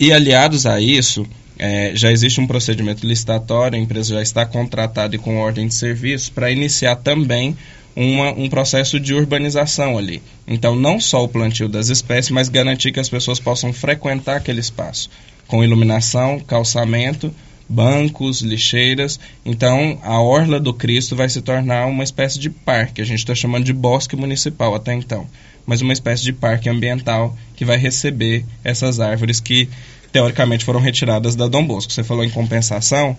E 0.00 0.10
aliados 0.12 0.64
a 0.64 0.80
isso, 0.80 1.26
é, 1.58 1.92
já 1.94 2.10
existe 2.10 2.40
um 2.40 2.46
procedimento 2.46 3.06
licitatório, 3.06 3.78
a 3.78 3.82
empresa 3.82 4.14
já 4.14 4.22
está 4.22 4.46
contratada 4.46 5.14
e 5.14 5.18
com 5.18 5.36
ordem 5.36 5.68
de 5.68 5.74
serviço 5.74 6.32
para 6.32 6.50
iniciar 6.50 6.96
também 6.96 7.54
uma, 7.96 8.30
um 8.32 8.48
processo 8.48 8.98
de 8.98 9.14
urbanização 9.14 9.96
ali. 9.96 10.22
Então, 10.46 10.74
não 10.74 11.00
só 11.00 11.22
o 11.22 11.28
plantio 11.28 11.68
das 11.68 11.88
espécies, 11.88 12.30
mas 12.30 12.48
garantir 12.48 12.92
que 12.92 13.00
as 13.00 13.08
pessoas 13.08 13.38
possam 13.38 13.72
frequentar 13.72 14.36
aquele 14.36 14.60
espaço, 14.60 15.08
com 15.46 15.62
iluminação, 15.62 16.40
calçamento, 16.40 17.32
bancos, 17.68 18.42
lixeiras. 18.42 19.18
Então, 19.44 19.98
a 20.02 20.20
Orla 20.20 20.58
do 20.58 20.74
Cristo 20.74 21.16
vai 21.16 21.28
se 21.28 21.40
tornar 21.40 21.86
uma 21.86 22.04
espécie 22.04 22.38
de 22.38 22.50
parque. 22.50 23.00
A 23.00 23.04
gente 23.04 23.20
está 23.20 23.34
chamando 23.34 23.64
de 23.64 23.72
bosque 23.72 24.16
municipal 24.16 24.74
até 24.74 24.92
então, 24.92 25.26
mas 25.64 25.80
uma 25.80 25.92
espécie 25.92 26.24
de 26.24 26.32
parque 26.32 26.68
ambiental 26.68 27.36
que 27.56 27.64
vai 27.64 27.76
receber 27.76 28.44
essas 28.62 29.00
árvores 29.00 29.40
que, 29.40 29.68
teoricamente, 30.12 30.64
foram 30.64 30.80
retiradas 30.80 31.36
da 31.36 31.46
Dom 31.46 31.64
Bosco. 31.64 31.92
Você 31.92 32.02
falou 32.02 32.24
em 32.24 32.30
compensação 32.30 33.16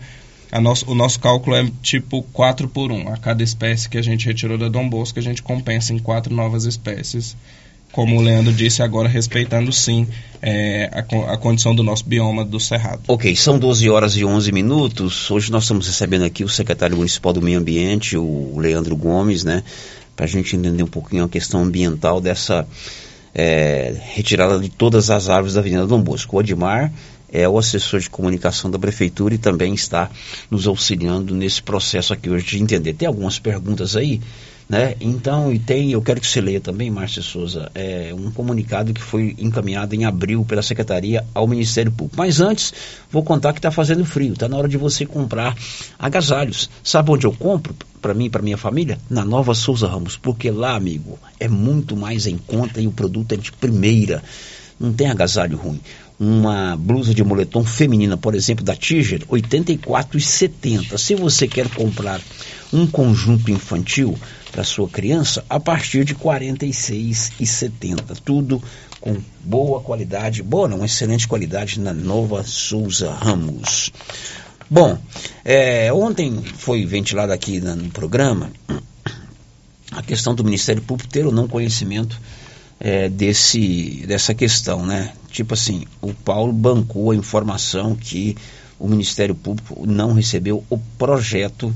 nosso, 0.61 0.90
o 0.90 0.95
nosso 0.95 1.19
cálculo 1.19 1.56
é 1.56 1.69
tipo 1.82 2.23
4 2.34 2.68
por 2.68 2.91
1. 2.91 3.14
A 3.14 3.18
cada 3.18 3.44
espécie 3.44 3.90
que 3.90 3.98
a 3.98 4.02
gente 4.02 4.26
retirou 4.26 4.57
da 4.57 4.69
Dom 4.69 4.88
Bosco, 4.88 5.19
a 5.19 5.22
gente 5.22 5.41
compensa 5.41 5.94
em 5.94 5.99
quatro 5.99 6.34
novas 6.34 6.65
espécies. 6.65 7.36
Como 7.91 8.18
o 8.18 8.22
Leandro 8.22 8.52
disse 8.53 8.84
agora, 8.84 9.07
respeitando 9.07 9.72
sim 9.72 10.06
é, 10.41 10.90
a, 10.91 11.34
a, 11.34 11.38
condição 11.38 11.73
do 11.73 11.82
nosso 11.82 12.06
bioma 12.06 12.44
do 12.44 12.60
Cerrado. 12.60 13.02
Ok, 13.07 13.34
são 13.36 13.57
12 13.57 13.90
horas 13.90 14.18
e 14.18 14.26
11 14.26 14.52
minutos. 14.52 15.32
Hoje 15.32 15.52
nós 15.52 15.64
estamos 15.64 15.88
recebendo 15.88 16.26
aqui 16.26 16.44
o 16.44 16.49
secretário 16.49 16.98
municipal 16.98 17.32
do 17.32 17.41
Meio 17.41 17.60
Ambiente, 17.60 18.18
o 18.18 18.57
Leandro 18.57 18.95
Gomes, 18.98 19.45
né? 19.45 19.64
Para 20.15 20.26
a 20.26 20.27
gente 20.27 20.56
entender 20.56 20.84
um 20.84 20.88
pouquinho 20.88 21.23
a 21.23 21.30
questão 21.30 21.64
ambiental 21.64 22.19
dessa 22.19 22.68
é, 23.34 23.95
retirada 24.14 24.60
de 24.60 24.69
todas 24.69 25.10
as 25.10 25.30
árvores 25.30 25.53
da 25.53 25.61
Avenida 25.61 25.88
Dom 25.88 26.02
Bosco. 26.02 26.36
O 26.36 26.40
Odmar 26.40 26.91
é 27.31 27.47
o 27.47 27.57
assessor 27.57 27.99
de 27.99 28.10
comunicação 28.10 28.69
da 28.69 28.80
prefeitura 28.80 29.35
e 29.35 29.38
também 29.38 29.73
está 29.73 30.10
nos 30.49 30.68
auxiliando 30.68 31.34
nesse 31.35 31.61
processo 31.61 32.14
aqui 32.14 32.30
hoje 32.30 32.45
de 32.45 32.64
entender. 32.64 32.93
Tem 32.93 33.07
algumas 33.07 33.39
perguntas 33.39 33.95
aí, 33.95 34.22
né? 34.68 34.95
Então, 34.99 35.53
e 35.53 35.60
tem, 35.60 35.91
eu 35.91 36.02
quero 36.02 36.19
que 36.19 36.27
você 36.27 36.41
leia 36.41 36.60
também, 36.60 36.89
Márcia 36.89 37.22
Souza, 37.22 37.69
é, 37.76 38.11
um 38.14 38.31
comunicado 38.31 38.93
que 38.93 39.02
foi 39.02 39.35
encaminhado 39.38 39.93
em 39.93 40.06
abril 40.06 40.43
pela 40.43 40.64
Secretaria 40.64 41.23
ao 41.34 41.47
Ministério 41.47 41.91
Público. 41.91 42.18
Mas 42.18 42.41
antes, 42.41 42.73
vou 43.11 43.23
contar 43.23 43.53
que 43.53 43.60
está 43.60 43.69
fazendo 43.69 44.03
frio, 44.06 44.34
está 44.34 44.47
na 44.47 44.57
hora 44.57 44.68
de 44.68 44.77
você 44.77 45.06
comprar 45.06 45.56
agasalhos. 45.99 46.69
Sabe 46.84 47.11
onde 47.11 47.27
eu 47.27 47.31
compro? 47.31 47.76
Para 48.02 48.14
mim 48.14 48.26
e 48.26 48.30
para 48.30 48.41
minha 48.41 48.57
família? 48.57 48.97
Na 49.10 49.23
Nova 49.23 49.53
Souza 49.53 49.88
Ramos, 49.88 50.18
porque 50.18 50.49
lá, 50.49 50.76
amigo, 50.76 51.19
é 51.39 51.47
muito 51.47 51.95
mais 51.95 52.26
em 52.26 52.38
conta 52.38 52.81
e 52.81 52.88
o 52.88 52.91
produto 52.91 53.34
é 53.34 53.38
de 53.38 53.52
primeira. 53.52 54.23
Não 54.80 54.91
tem 54.91 55.10
agasalho 55.10 55.57
ruim 55.57 55.80
uma 56.20 56.76
blusa 56.78 57.14
de 57.14 57.24
moletom 57.24 57.64
feminina, 57.64 58.16
por 58.18 58.36
exemplo, 58.36 58.64
da 58.64 58.76
Tiger, 58.76 59.22
R$ 59.30 59.42
84,70. 59.42 60.98
Se 60.98 61.16
você 61.16 61.48
quer 61.48 61.70
comprar 61.70 62.22
um 62.72 62.88
conjunto 62.88 63.52
infantil 63.52 64.18
para 64.52 64.64
sua 64.64 64.88
criança, 64.88 65.44
a 65.50 65.60
partir 65.60 66.06
de 66.06 66.14
R$ 66.14 66.20
46,70. 66.20 68.18
Tudo 68.24 68.64
com 69.02 69.18
boa 69.44 69.82
qualidade, 69.82 70.42
boa 70.42 70.68
não, 70.68 70.84
excelente 70.84 71.28
qualidade 71.28 71.80
na 71.80 71.94
Nova 71.94 72.44
Souza 72.44 73.12
Ramos. 73.12 73.92
Bom, 74.70 74.98
é, 75.44 75.94
ontem 75.94 76.42
foi 76.42 76.86
ventilado 76.86 77.32
aqui 77.32 77.60
no 77.60 77.90
programa 77.92 78.50
a 79.92 80.02
questão 80.02 80.34
do 80.34 80.44
Ministério 80.44 80.82
Público 80.82 81.12
ter 81.12 81.26
ou 81.26 81.32
não 81.32 81.48
conhecimento 81.48 82.20
é, 82.80 83.10
desse, 83.10 84.06
dessa 84.07 84.34
questão, 84.34 84.85
né? 84.85 85.14
Tipo 85.30 85.53
assim, 85.53 85.85
o 86.02 86.14
Paulo 86.14 86.53
bancou 86.53 87.11
a 87.11 87.15
informação 87.15 87.95
que 87.95 88.35
o 88.80 88.88
Ministério 88.88 89.35
Público 89.35 89.85
não 89.85 90.14
recebeu 90.14 90.64
o 90.69 90.77
projeto 90.97 91.73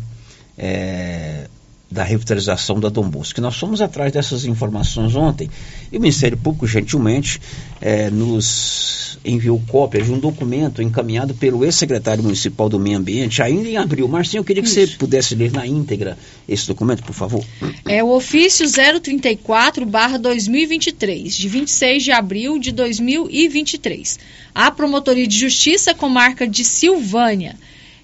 é, 0.57 1.47
da 1.91 2.03
revitalização 2.03 2.79
da 2.79 2.89
Dom 2.89 3.09
Bosco. 3.09 3.41
Nós 3.41 3.57
fomos 3.57 3.81
atrás 3.81 4.11
dessas 4.11 4.45
informações 4.45 5.15
ontem 5.15 5.49
e 5.91 5.97
o 5.97 6.01
Ministério 6.01 6.37
Público 6.37 6.67
gentilmente 6.67 7.41
é, 7.81 8.11
nos 8.11 9.17
enviou 9.25 9.59
cópia 9.67 10.01
de 10.01 10.09
um 10.11 10.19
documento 10.19 10.81
encaminhado 10.81 11.33
pelo 11.33 11.65
ex-secretário 11.65 12.23
municipal 12.23 12.69
do 12.69 12.79
Meio 12.79 12.97
Ambiente 12.97 13.41
ainda 13.41 13.67
em 13.67 13.75
abril. 13.75 14.07
Marcinho, 14.07 14.41
eu 14.41 14.45
queria 14.45 14.61
que 14.61 14.69
Isso. 14.69 14.79
você 14.79 14.87
pudesse 14.97 15.33
ler 15.35 15.51
na 15.51 15.65
íntegra 15.65 16.15
esse 16.47 16.67
documento, 16.67 17.01
por 17.03 17.13
favor. 17.13 17.43
É 17.87 18.03
o 18.03 18.09
ofício 18.09 18.67
034/2023, 18.67 21.29
de 21.29 21.47
26 21.47 22.03
de 22.03 22.11
abril 22.11 22.59
de 22.59 22.71
2023. 22.71 24.19
A 24.53 24.69
Promotoria 24.71 25.27
de 25.27 25.37
Justiça 25.37 25.93
Comarca 25.93 26.47
de 26.47 26.63
Silvânia 26.63 27.55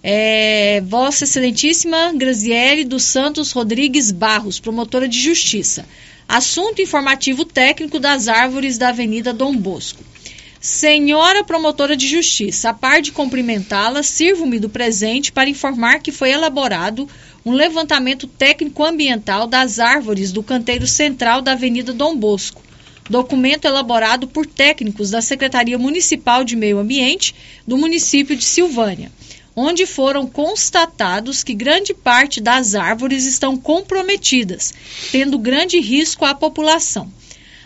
é, 0.08 0.82
Vossa 0.82 1.24
Excelentíssima 1.24 2.14
Graziele 2.14 2.86
dos 2.86 3.02
Santos 3.02 3.52
Rodrigues 3.52 4.12
Barros, 4.12 4.60
promotora 4.60 5.08
de 5.08 5.20
justiça. 5.20 5.84
Assunto 6.28 6.80
informativo 6.80 7.44
técnico 7.44 8.00
das 8.00 8.28
árvores 8.28 8.78
da 8.78 8.90
Avenida 8.90 9.34
Dom 9.34 9.58
Bosco. 9.58 10.04
Senhora 10.62 11.44
promotora 11.44 11.98
de 11.98 12.08
justiça, 12.08 12.70
a 12.70 12.74
par 12.74 13.02
de 13.02 13.12
cumprimentá-la, 13.12 14.04
sirvo-me 14.04 14.60
do 14.60 14.70
presente 14.70 15.32
para 15.32 15.50
informar 15.50 15.98
que 15.98 16.12
foi 16.12 16.30
elaborado 16.30 17.10
um 17.44 17.52
levantamento 17.52 18.28
técnico 18.28 18.86
ambiental 18.86 19.48
das 19.48 19.80
árvores 19.80 20.32
do 20.32 20.44
canteiro 20.44 20.86
central 20.86 21.42
da 21.42 21.54
Avenida 21.54 21.92
Dom 21.92 22.16
Bosco. 22.16 22.62
Documento 23.10 23.66
elaborado 23.66 24.28
por 24.28 24.46
técnicos 24.46 25.10
da 25.10 25.22
Secretaria 25.22 25.80
Municipal 25.80 26.44
de 26.44 26.56
Meio 26.56 26.78
Ambiente 26.78 27.34
do 27.66 27.76
município 27.76 28.36
de 28.36 28.44
Silvânia 28.44 29.12
onde 29.56 29.86
foram 29.86 30.28
constatados 30.28 31.44
que 31.44 31.54
grande 31.54 31.94
parte 31.94 32.42
das 32.42 32.76
árvores 32.76 33.26
estão 33.26 33.56
comprometidas, 33.56 34.74
tendo 35.12 35.40
grande 35.40 35.80
risco 35.80 36.26
à 36.26 36.36
população. 36.36 37.10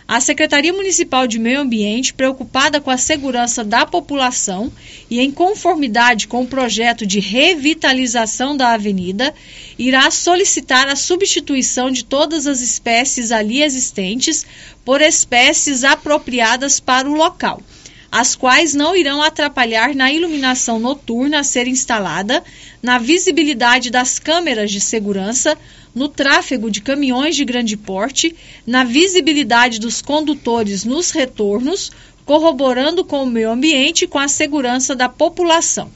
A 0.06 0.20
Secretaria 0.20 0.72
Municipal 0.72 1.24
de 1.28 1.38
Meio 1.38 1.60
Ambiente, 1.60 2.12
preocupada 2.12 2.80
com 2.80 2.90
a 2.90 2.96
segurança 2.96 3.62
da 3.62 3.86
população 3.86 4.72
e 5.08 5.20
em 5.20 5.30
conformidade 5.30 6.26
com 6.26 6.42
o 6.42 6.48
projeto 6.48 7.06
de 7.06 7.20
revitalização 7.20 8.56
da 8.56 8.72
avenida, 8.72 9.32
irá 9.78 10.10
solicitar 10.10 10.88
a 10.88 10.96
substituição 10.96 11.92
de 11.92 12.04
todas 12.04 12.48
as 12.48 12.60
espécies 12.60 13.30
ali 13.30 13.62
existentes 13.62 14.44
por 14.84 15.00
espécies 15.00 15.84
apropriadas 15.84 16.80
para 16.80 17.08
o 17.08 17.14
local 17.14 17.62
as 18.10 18.34
quais 18.34 18.74
não 18.74 18.96
irão 18.96 19.22
atrapalhar 19.22 19.94
na 19.94 20.12
iluminação 20.12 20.80
noturna 20.80 21.40
a 21.40 21.44
ser 21.44 21.68
instalada, 21.68 22.42
na 22.82 22.98
visibilidade 22.98 23.90
das 23.90 24.18
câmeras 24.18 24.70
de 24.70 24.80
segurança, 24.80 25.56
no 25.94 26.08
tráfego 26.08 26.70
de 26.70 26.80
caminhões 26.80 27.36
de 27.36 27.44
grande 27.44 27.76
porte, 27.76 28.34
na 28.66 28.82
visibilidade 28.82 29.78
dos 29.78 30.02
condutores 30.02 30.84
nos 30.84 31.10
retornos, 31.10 31.90
corroborando 32.24 33.04
com 33.04 33.22
o 33.22 33.26
meio 33.26 33.50
ambiente 33.50 34.04
e 34.04 34.08
com 34.08 34.18
a 34.18 34.28
segurança 34.28 34.94
da 34.96 35.08
população. 35.08 35.90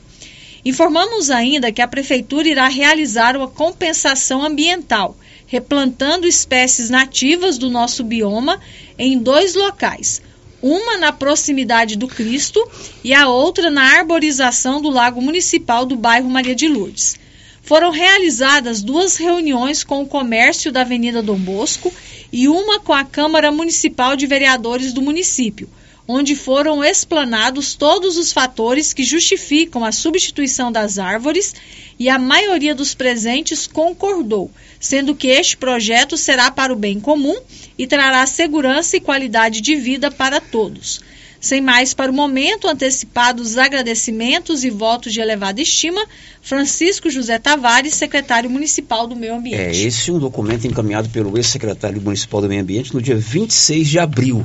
Informamos 0.65 1.31
ainda 1.31 1.71
que 1.71 1.83
a 1.83 1.89
Prefeitura 1.89 2.49
irá 2.49 2.69
realizar 2.69 3.37
uma 3.37 3.49
compensação 3.49 4.43
ambiental, 4.43 5.17
replantando 5.47 6.27
espécies 6.27 6.89
nativas 6.89 7.59
do 7.59 7.69
nosso 7.69 8.03
bioma 8.03 8.61
em 8.99 9.19
dois 9.19 9.55
locais. 9.55 10.23
Uma 10.67 10.97
na 10.97 11.13
proximidade 11.13 11.95
do 11.95 12.09
Cristo 12.09 12.67
e 13.05 13.13
a 13.13 13.29
outra 13.29 13.71
na 13.71 13.99
arborização 13.99 14.81
do 14.81 14.89
Lago 14.89 15.21
Municipal 15.21 15.85
do 15.85 15.95
bairro 15.95 16.31
Maria 16.31 16.55
de 16.55 16.67
Lourdes. 16.67 17.19
Foram 17.61 17.91
realizadas 17.91 18.83
duas 18.83 19.19
reuniões 19.19 19.85
com 19.85 20.01
o 20.01 20.07
comércio 20.07 20.73
da 20.73 20.81
Avenida 20.81 21.23
Dom 21.23 21.37
Bosco 21.37 21.93
e 22.33 22.49
uma 22.49 22.81
com 22.81 22.95
a 22.95 23.05
Câmara 23.05 23.53
Municipal 23.53 24.17
de 24.17 24.27
Vereadores 24.27 24.95
do 24.95 25.03
município 25.03 25.69
onde 26.07 26.37
foram 26.37 26.85
explanados 26.85 27.75
todos 27.75 28.17
os 28.17 28.33
fatores 28.33 28.93
que 28.93 29.03
justificam 29.03 29.85
a 29.85 29.93
substituição 29.93 30.71
das 30.71 30.99
árvores 30.99 31.55
e 31.99 32.09
a 32.09 32.19
maioria 32.19 32.75
dos 32.75 32.95
presentes 32.95 33.67
concordou, 33.67 34.51
sendo 34.79 35.15
que 35.15 35.29
este 35.29 35.57
projeto 35.57 36.17
será 36.17 36.51
para 36.51 36.73
o 36.73 36.77
bem 36.77 37.01
comum 37.01 37.37
e 37.79 37.87
trará 37.87 38.27
segurança 38.27 38.97
e 38.97 39.01
qualidade 39.01 39.61
de 39.61 39.77
vida 39.77 40.11
para 40.11 40.41
todos. 40.41 41.01
Sem 41.41 41.61
mais 41.61 41.93
para 41.93 42.11
o 42.11 42.15
momento, 42.15 42.67
antecipados 42.67 43.59
agradecimentos 43.59 44.65
e 44.65 44.71
votos 44.71 45.13
de 45.13 45.21
elevada 45.21 45.61
estima, 45.61 46.03
Francisco 46.41 47.11
José 47.11 47.39
Tavares, 47.39 47.93
secretário 47.93 48.49
municipal 48.49 49.07
do 49.07 49.15
Meio 49.15 49.35
Ambiente. 49.35 49.61
É, 49.61 49.87
esse 49.87 50.09
é 50.09 50.13
um 50.15 50.19
documento 50.19 50.67
encaminhado 50.67 51.11
pelo 51.11 51.37
ex-secretário 51.37 52.01
municipal 52.01 52.41
do 52.41 52.49
Meio 52.49 52.63
Ambiente 52.63 52.95
no 52.95 53.03
dia 53.03 53.17
26 53.17 53.87
de 53.87 53.99
abril. 53.99 54.43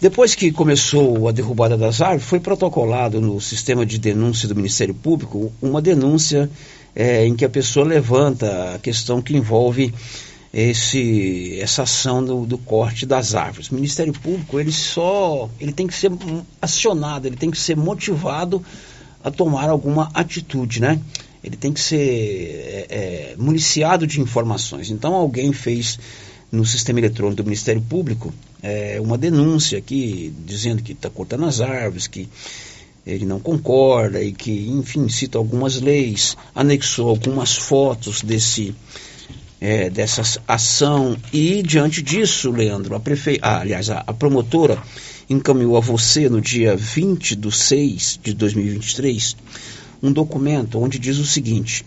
Depois 0.00 0.34
que 0.34 0.50
começou 0.50 1.28
a 1.28 1.32
derrubada 1.32 1.76
das 1.76 2.00
árvores, 2.00 2.24
foi 2.24 2.40
protocolado 2.40 3.20
no 3.20 3.38
sistema 3.38 3.84
de 3.84 3.98
denúncia 3.98 4.48
do 4.48 4.54
Ministério 4.56 4.94
Público 4.94 5.52
uma 5.60 5.82
denúncia 5.82 6.50
é, 6.96 7.26
em 7.26 7.36
que 7.36 7.44
a 7.44 7.50
pessoa 7.50 7.84
levanta 7.84 8.74
a 8.74 8.78
questão 8.78 9.20
que 9.20 9.36
envolve 9.36 9.92
esse, 10.54 11.60
essa 11.60 11.82
ação 11.82 12.24
do, 12.24 12.46
do, 12.46 12.56
corte 12.56 13.04
das 13.04 13.34
árvores. 13.34 13.68
O 13.68 13.74
Ministério 13.74 14.14
Público 14.14 14.58
ele 14.58 14.72
só 14.72 15.50
ele 15.60 15.72
tem 15.72 15.86
que 15.86 15.94
ser 15.94 16.10
acionado, 16.62 17.26
ele 17.26 17.36
tem 17.36 17.50
que 17.50 17.58
ser 17.58 17.76
motivado 17.76 18.64
a 19.22 19.30
tomar 19.30 19.68
alguma 19.68 20.10
atitude, 20.14 20.80
né? 20.80 20.98
Ele 21.44 21.56
tem 21.56 21.74
que 21.74 21.80
ser 21.80 21.98
é, 21.98 22.86
é, 22.88 23.34
municiado 23.36 24.06
de 24.06 24.18
informações. 24.18 24.90
Então 24.90 25.12
alguém 25.14 25.52
fez 25.52 25.98
no 26.50 26.64
sistema 26.64 26.98
eletrônico 26.98 27.42
do 27.42 27.44
Ministério 27.44 27.80
Público 27.82 28.32
é, 28.62 28.98
uma 29.00 29.16
denúncia 29.16 29.78
aqui 29.78 30.32
dizendo 30.44 30.82
que 30.82 30.92
está 30.92 31.08
cortando 31.08 31.44
as 31.44 31.60
árvores, 31.60 32.06
que 32.06 32.28
ele 33.06 33.24
não 33.24 33.40
concorda 33.40 34.22
e 34.22 34.32
que, 34.32 34.68
enfim, 34.68 35.08
cita 35.08 35.38
algumas 35.38 35.80
leis, 35.80 36.36
anexou 36.54 37.08
algumas 37.08 37.56
fotos 37.56 38.22
desse 38.22 38.74
é, 39.60 39.90
dessa 39.90 40.40
ação. 40.48 41.16
E 41.32 41.62
diante 41.62 42.00
disso, 42.00 42.50
Leandro, 42.50 42.94
a 42.94 43.00
prefe... 43.00 43.38
Ah, 43.42 43.60
aliás, 43.60 43.90
a, 43.90 44.02
a, 44.06 44.12
promotora 44.12 44.82
encaminhou 45.28 45.76
a 45.76 45.80
você 45.80 46.30
no 46.30 46.40
dia 46.40 46.74
20 46.76 47.36
de 47.36 47.52
6 47.52 48.20
de 48.22 48.32
2023 48.34 49.36
um 50.02 50.12
documento 50.12 50.78
onde 50.80 50.98
diz 50.98 51.18
o 51.18 51.26
seguinte 51.26 51.84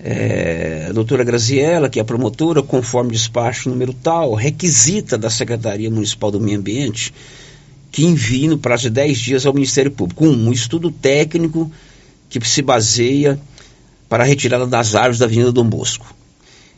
é, 0.00 0.86
a 0.88 0.92
doutora 0.92 1.24
Graziella, 1.24 1.88
que 1.88 1.98
é 1.98 2.02
a 2.02 2.04
promotora, 2.04 2.62
conforme 2.62 3.12
despacho 3.12 3.68
número 3.68 3.92
tal, 3.92 4.34
requisita 4.34 5.18
da 5.18 5.30
Secretaria 5.30 5.90
Municipal 5.90 6.30
do 6.30 6.40
Meio 6.40 6.58
Ambiente 6.58 7.12
que 7.90 8.04
envie 8.04 8.46
no 8.46 8.58
prazo 8.58 8.84
de 8.84 8.90
10 8.90 9.18
dias 9.18 9.46
ao 9.46 9.54
Ministério 9.54 9.90
Público. 9.90 10.24
Um, 10.24 10.48
um 10.48 10.52
estudo 10.52 10.90
técnico 10.90 11.70
que 12.28 12.38
se 12.46 12.60
baseia 12.60 13.40
para 14.08 14.24
a 14.24 14.26
retirada 14.26 14.66
das 14.66 14.94
árvores 14.94 15.18
da 15.18 15.24
Avenida 15.24 15.50
Dom 15.50 15.68
Bosco 15.68 16.17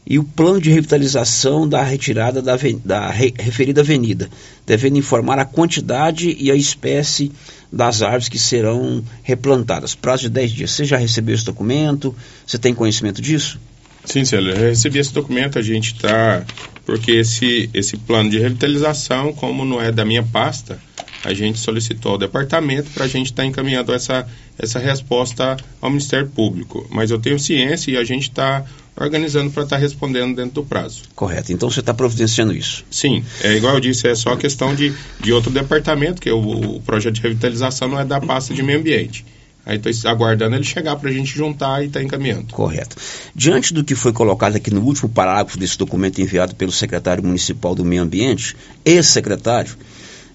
e 0.06 0.18
o 0.18 0.24
plano 0.24 0.60
de 0.60 0.70
revitalização 0.70 1.68
da 1.68 1.82
retirada 1.82 2.40
da, 2.40 2.56
da 2.84 3.10
re, 3.10 3.32
referida 3.38 3.80
avenida, 3.80 4.28
devendo 4.66 4.98
informar 4.98 5.38
a 5.38 5.44
quantidade 5.44 6.36
e 6.38 6.50
a 6.50 6.54
espécie 6.54 7.30
das 7.72 8.02
árvores 8.02 8.28
que 8.28 8.38
serão 8.38 9.04
replantadas. 9.22 9.94
Prazo 9.94 10.22
de 10.22 10.30
10 10.30 10.52
dias. 10.52 10.70
Você 10.72 10.84
já 10.84 10.96
recebeu 10.96 11.34
esse 11.34 11.44
documento? 11.44 12.14
Você 12.46 12.58
tem 12.58 12.74
conhecimento 12.74 13.22
disso? 13.22 13.60
Sim, 14.04 14.24
Célio, 14.24 14.52
eu 14.52 14.56
recebi 14.70 14.98
esse 14.98 15.12
documento, 15.12 15.58
a 15.58 15.62
gente 15.62 15.94
está. 15.94 16.44
Porque 16.84 17.12
esse, 17.12 17.70
esse 17.72 17.96
plano 17.96 18.30
de 18.30 18.38
revitalização, 18.38 19.32
como 19.32 19.64
não 19.64 19.80
é 19.80 19.92
da 19.92 20.04
minha 20.04 20.22
pasta, 20.22 20.80
a 21.22 21.32
gente 21.34 21.58
solicitou 21.58 22.12
ao 22.12 22.18
departamento 22.18 22.90
para 22.90 23.04
a 23.04 23.08
gente 23.08 23.26
estar 23.26 23.42
tá 23.42 23.46
encaminhando 23.46 23.92
essa, 23.92 24.26
essa 24.58 24.78
resposta 24.78 25.56
ao 25.80 25.90
Ministério 25.90 26.28
Público. 26.28 26.86
Mas 26.90 27.10
eu 27.10 27.18
tenho 27.18 27.38
ciência 27.38 27.92
e 27.92 27.96
a 27.96 28.02
gente 28.02 28.22
está 28.22 28.64
organizando 29.00 29.50
para 29.50 29.62
estar 29.62 29.76
tá 29.76 29.80
respondendo 29.80 30.36
dentro 30.36 30.62
do 30.62 30.64
prazo. 30.64 31.02
Correto. 31.14 31.52
Então 31.52 31.70
você 31.70 31.80
está 31.80 31.94
providenciando 31.94 32.52
isso? 32.52 32.84
Sim. 32.90 33.24
É 33.42 33.54
igual 33.54 33.74
eu 33.74 33.80
disse, 33.80 34.06
é 34.06 34.14
só 34.14 34.36
questão 34.36 34.74
de, 34.74 34.92
de 35.18 35.32
outro 35.32 35.50
departamento, 35.50 36.20
que 36.20 36.30
o, 36.30 36.76
o 36.76 36.80
projeto 36.82 37.14
de 37.14 37.22
revitalização 37.22 37.88
não 37.88 37.98
é 37.98 38.04
da 38.04 38.20
pasta 38.20 38.52
de 38.52 38.62
meio 38.62 38.78
ambiente. 38.78 39.24
Aí 39.64 39.80
estou 39.82 40.10
aguardando 40.10 40.56
ele 40.56 40.64
chegar 40.64 40.96
para 40.96 41.10
a 41.10 41.12
gente 41.12 41.34
juntar 41.34 41.82
e 41.82 41.86
estar 41.86 42.00
tá 42.00 42.04
encaminhando. 42.04 42.52
Correto. 42.52 42.96
Diante 43.34 43.72
do 43.72 43.84
que 43.84 43.94
foi 43.94 44.12
colocado 44.12 44.56
aqui 44.56 44.72
no 44.72 44.82
último 44.82 45.08
parágrafo 45.08 45.58
desse 45.58 45.78
documento 45.78 46.20
enviado 46.20 46.54
pelo 46.54 46.72
secretário 46.72 47.22
municipal 47.22 47.74
do 47.74 47.84
Meio 47.84 48.02
Ambiente, 48.02 48.56
ex-secretário, 48.84 49.76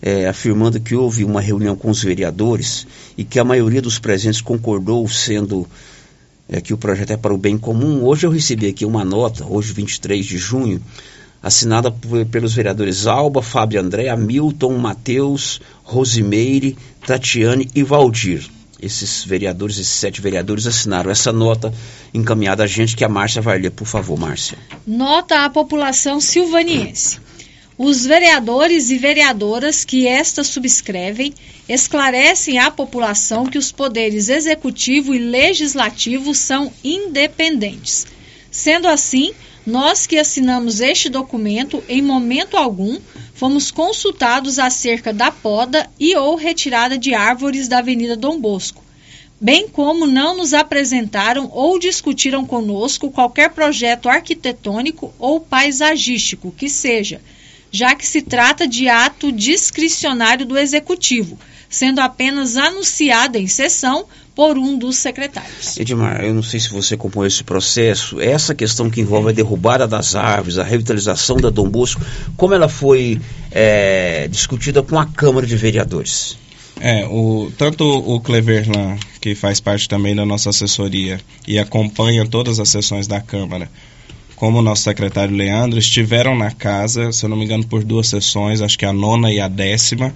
é, 0.02 0.28
afirmando 0.28 0.80
que 0.80 0.96
houve 0.96 1.24
uma 1.24 1.42
reunião 1.42 1.76
com 1.76 1.90
os 1.90 2.04
vereadores 2.04 2.86
e 3.18 3.24
que 3.24 3.40
a 3.40 3.44
maioria 3.44 3.82
dos 3.82 3.98
presentes 3.98 4.42
concordou 4.42 5.08
sendo 5.08 5.68
é, 6.50 6.62
que 6.62 6.74
o 6.74 6.78
projeto 6.78 7.12
é 7.12 7.18
para 7.18 7.34
o 7.34 7.38
bem 7.38 7.58
comum. 7.58 8.04
Hoje 8.04 8.26
eu 8.26 8.32
recebi 8.32 8.68
aqui 8.68 8.86
uma 8.86 9.04
nota, 9.04 9.46
hoje 9.46 9.74
23 9.74 10.26
de 10.26 10.38
junho, 10.38 10.82
assinada 11.42 11.92
por, 11.92 12.26
pelos 12.26 12.54
vereadores 12.54 13.08
Alba, 13.08 13.42
Fábio 13.42 13.80
André, 13.80 14.10
Hamilton, 14.10 14.78
Matheus, 14.78 15.62
Rosimeire, 15.84 16.78
Tatiane 17.06 17.70
e 17.74 17.84
Valdir. 17.84 18.50
Esses 18.82 19.24
vereadores, 19.24 19.78
esses 19.78 19.94
sete 19.94 20.22
vereadores 20.22 20.68
assinaram 20.68 21.10
essa 21.10 21.32
nota 21.32 21.74
encaminhada 22.14 22.64
a 22.64 22.68
gente 22.68 22.96
que 22.96 23.06
a 23.06 23.10
Márcia 23.10 23.42
vai 23.42 23.58
ler, 23.58 23.72
por 23.72 23.88
favor, 23.88 24.20
Márcia. 24.20 24.58
Nota 24.86 25.46
à 25.46 25.50
população 25.50 26.20
silvaniense. 26.20 27.20
Os 27.78 28.06
vereadores 28.06 28.90
e 28.90 28.98
vereadoras 28.98 29.84
que 29.84 30.08
esta 30.08 30.46
subscrevem 30.46 31.34
esclarecem 31.68 32.58
à 32.58 32.72
população 32.72 33.46
que 33.46 33.58
os 33.58 33.70
poderes 33.70 34.30
executivo 34.30 35.14
e 35.14 35.20
legislativo 35.20 36.34
são 36.34 36.72
independentes. 36.82 38.08
Sendo 38.50 38.88
assim, 38.88 39.34
nós 39.66 40.08
que 40.08 40.18
assinamos 40.18 40.80
este 40.80 41.10
documento, 41.10 41.84
em 41.90 42.02
momento 42.02 42.56
algum, 42.56 42.98
fomos 43.34 43.72
consultados 43.72 44.58
acerca 44.58 45.12
da 45.12 45.30
poda 45.30 45.90
e 46.00 46.16
ou 46.16 46.38
retirada 46.38 46.98
de 46.98 47.14
árvores 47.14 47.68
da 47.68 47.80
Avenida 47.80 48.16
Dom 48.16 48.40
Bosco, 48.40 48.82
bem 49.42 49.68
como 49.68 50.08
não 50.08 50.38
nos 50.38 50.54
apresentaram 50.54 51.50
ou 51.52 51.78
discutiram 51.78 52.46
conosco 52.46 53.12
qualquer 53.12 53.50
projeto 53.50 54.08
arquitetônico 54.08 55.14
ou 55.20 55.42
paisagístico 55.42 56.54
que 56.58 56.70
seja 56.70 57.20
já 57.76 57.94
que 57.94 58.08
se 58.08 58.22
trata 58.22 58.66
de 58.66 58.88
ato 58.88 59.34
discricionário 59.34 60.46
do 60.46 60.58
Executivo, 60.58 61.38
sendo 61.70 62.00
apenas 62.00 62.56
anunciada 62.56 63.38
em 63.38 63.48
sessão 63.48 64.06
por 64.34 64.58
um 64.58 64.78
dos 64.78 64.96
secretários. 64.96 65.78
Edmar, 65.78 66.24
eu 66.24 66.34
não 66.34 66.42
sei 66.42 66.60
se 66.60 66.70
você 66.70 66.96
acompanhou 66.96 67.28
esse 67.28 67.44
processo, 67.44 68.22
essa 68.22 68.56
questão 68.56 68.90
que 68.90 69.02
envolve 69.02 69.30
a 69.30 69.34
derrubada 69.34 69.86
das 69.86 70.16
árvores, 70.16 70.58
a 70.58 70.64
revitalização 70.64 71.36
da 71.36 71.50
Dom 71.50 71.68
Bosco, 71.68 72.02
como 72.38 72.54
ela 72.54 72.70
foi 72.70 73.20
é, 73.52 74.28
discutida 74.30 74.82
com 74.82 74.98
a 74.98 75.06
Câmara 75.06 75.46
de 75.46 75.58
Vereadores? 75.58 76.38
É, 76.80 77.06
o, 77.06 77.52
tanto 77.58 77.84
o 77.84 78.22
Cleverlan, 78.22 78.98
que 79.20 79.36
faz 79.36 79.60
parte 79.60 79.88
também 79.90 80.16
da 80.16 80.26
nossa 80.26 80.50
assessoria 80.50 81.20
e 81.46 81.60
acompanha 81.60 82.26
todas 82.26 82.58
as 82.58 82.70
sessões 82.70 83.06
da 83.06 83.20
Câmara, 83.20 83.70
como 84.36 84.60
o 84.60 84.62
nosso 84.62 84.84
secretário 84.84 85.36
Leandro, 85.36 85.80
estiveram 85.80 86.36
na 86.36 86.52
casa, 86.52 87.12
se 87.12 87.24
eu 87.24 87.30
não 87.30 87.38
me 87.38 87.46
engano, 87.46 87.66
por 87.66 87.84
duas 87.84 88.08
sessões, 88.08 88.62
acho 88.62 88.78
que 88.78 88.86
a 88.86 88.94
nona 88.94 89.32
e 89.32 89.40
a 89.40 89.48
décima. 89.48 90.14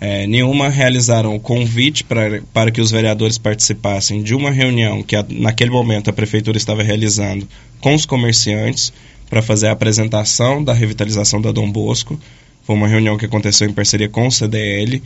É, 0.00 0.26
nenhuma 0.26 0.68
realizaram 0.68 1.36
o 1.36 1.38
convite 1.38 2.02
pra, 2.02 2.42
para 2.52 2.72
que 2.72 2.80
os 2.80 2.90
vereadores 2.90 3.38
participassem 3.38 4.20
de 4.20 4.34
uma 4.34 4.50
reunião 4.50 5.00
que 5.00 5.14
a, 5.14 5.24
naquele 5.28 5.70
momento 5.70 6.10
a 6.10 6.12
prefeitura 6.12 6.58
estava 6.58 6.82
realizando 6.82 7.46
com 7.80 7.94
os 7.94 8.04
comerciantes 8.04 8.92
para 9.30 9.40
fazer 9.40 9.68
a 9.68 9.72
apresentação 9.72 10.62
da 10.62 10.72
revitalização 10.72 11.40
da 11.40 11.52
Dom 11.52 11.70
Bosco. 11.70 12.18
Foi 12.64 12.74
uma 12.74 12.88
reunião 12.88 13.16
que 13.16 13.26
aconteceu 13.26 13.68
em 13.68 13.72
parceria 13.72 14.08
com 14.08 14.26
o 14.26 14.30
CDL 14.30 15.00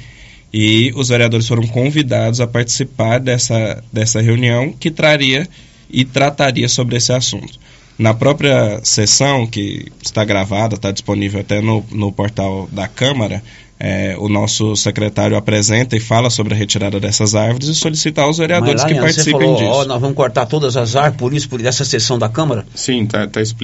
e 0.52 0.92
os 0.96 1.10
vereadores 1.10 1.46
foram 1.46 1.66
convidados 1.66 2.40
a 2.40 2.46
participar 2.46 3.18
dessa, 3.18 3.84
dessa 3.92 4.22
reunião 4.22 4.72
que 4.72 4.90
traria 4.90 5.46
e 5.90 6.06
trataria 6.06 6.68
sobre 6.70 6.96
esse 6.96 7.12
assunto. 7.12 7.58
Na 7.98 8.12
própria 8.12 8.80
sessão, 8.84 9.46
que 9.46 9.86
está 10.02 10.24
gravada, 10.24 10.74
está 10.74 10.90
disponível 10.90 11.40
até 11.40 11.60
no, 11.62 11.84
no 11.90 12.12
portal 12.12 12.68
da 12.70 12.86
Câmara, 12.86 13.42
é, 13.78 14.14
o 14.18 14.28
nosso 14.28 14.74
secretário 14.76 15.36
apresenta 15.36 15.96
e 15.96 16.00
fala 16.00 16.28
sobre 16.30 16.54
a 16.54 16.56
retirada 16.56 16.98
dessas 17.00 17.34
árvores 17.34 17.68
e 17.68 17.74
solicita 17.74 18.22
aos 18.22 18.38
vereadores 18.38 18.82
Mas, 18.82 18.92
que 18.92 18.98
participem 18.98 19.32
falou, 19.40 19.54
ó, 19.54 19.76
disso. 19.78 19.88
nós 19.88 20.00
vamos 20.00 20.16
cortar 20.16 20.46
todas 20.46 20.76
as 20.76 20.94
árvores, 20.96 21.16
por 21.18 21.34
isso, 21.34 21.48
por 21.48 21.64
essa 21.64 21.84
sessão 21.84 22.18
da 22.18 22.28
Câmara? 22.28 22.66
Sim, 22.74 23.04
está 23.04 23.26
tá 23.26 23.40
es- 23.40 23.54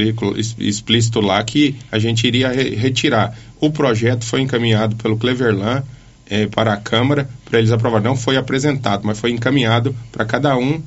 explícito 0.59 1.21
lá 1.21 1.43
que 1.45 1.77
a 1.91 1.99
gente 1.99 2.27
iria 2.27 2.49
re- 2.51 2.75
retirar. 2.75 3.37
O 3.61 3.71
projeto 3.71 4.25
foi 4.25 4.41
encaminhado 4.43 4.97
pelo 4.97 5.17
Cleverland 5.17 5.83
eh, 6.29 6.47
para 6.47 6.73
a 6.75 6.77
Câmara, 6.79 7.29
para 7.49 7.59
eles 7.59 7.71
aprovarem. 7.71 8.07
Não 8.07 8.17
foi 8.17 8.37
apresentado, 8.37 9.03
mas 9.05 9.19
foi 9.19 9.31
encaminhado 9.31 9.95
para 10.11 10.25
cada 10.27 10.57
um 10.57 10.83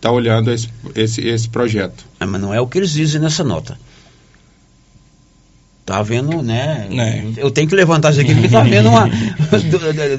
estar 0.00 0.10
olhando 0.10 0.50
esse, 0.50 0.68
esse, 0.94 1.20
esse 1.20 1.48
projeto. 1.48 2.06
Ah, 2.18 2.26
mas 2.26 2.40
não 2.40 2.54
é 2.54 2.60
o 2.60 2.66
que 2.66 2.78
eles 2.78 2.90
dizem 2.90 3.20
nessa 3.20 3.44
nota. 3.44 3.78
Tá 5.90 6.02
vendo, 6.02 6.40
né? 6.40 6.86
Eu 7.36 7.50
tenho 7.50 7.66
que 7.66 7.74
levantar 7.74 8.12
isso 8.12 8.20
aqui 8.20 8.32
porque 8.32 8.48
tá 8.48 8.62
vendo 8.62 8.90
uma. 8.90 9.10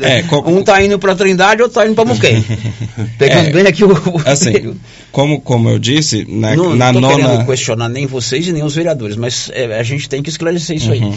É, 0.01 0.23
um 0.49 0.61
tá 0.61 0.83
indo 0.83 0.99
pra 0.99 1.15
Trindade, 1.15 1.61
outro 1.61 1.79
tá 1.79 1.87
indo 1.87 1.95
pra 1.95 2.03
Muquem. 2.03 2.43
Pegando 3.17 3.47
É, 3.47 3.51
bem 3.53 3.65
aqui 3.65 3.85
o. 3.85 3.91
Assim, 4.25 4.75
como, 5.13 5.39
como 5.39 5.69
eu 5.69 5.79
disse, 5.79 6.25
na, 6.27 6.55
não 6.55 6.75
na 6.75 6.91
tô 6.91 6.99
querendo 6.99 7.27
nona. 7.27 7.45
questionar 7.45 7.87
nem 7.87 8.05
vocês 8.05 8.47
e 8.47 8.51
nem 8.51 8.63
os 8.63 8.75
vereadores, 8.75 9.15
mas 9.15 9.49
é, 9.53 9.79
a 9.79 9.83
gente 9.83 10.09
tem 10.09 10.21
que 10.21 10.29
esclarecer 10.29 10.75
isso 10.75 10.91
aí. 10.91 10.99
Uhum. 10.99 11.15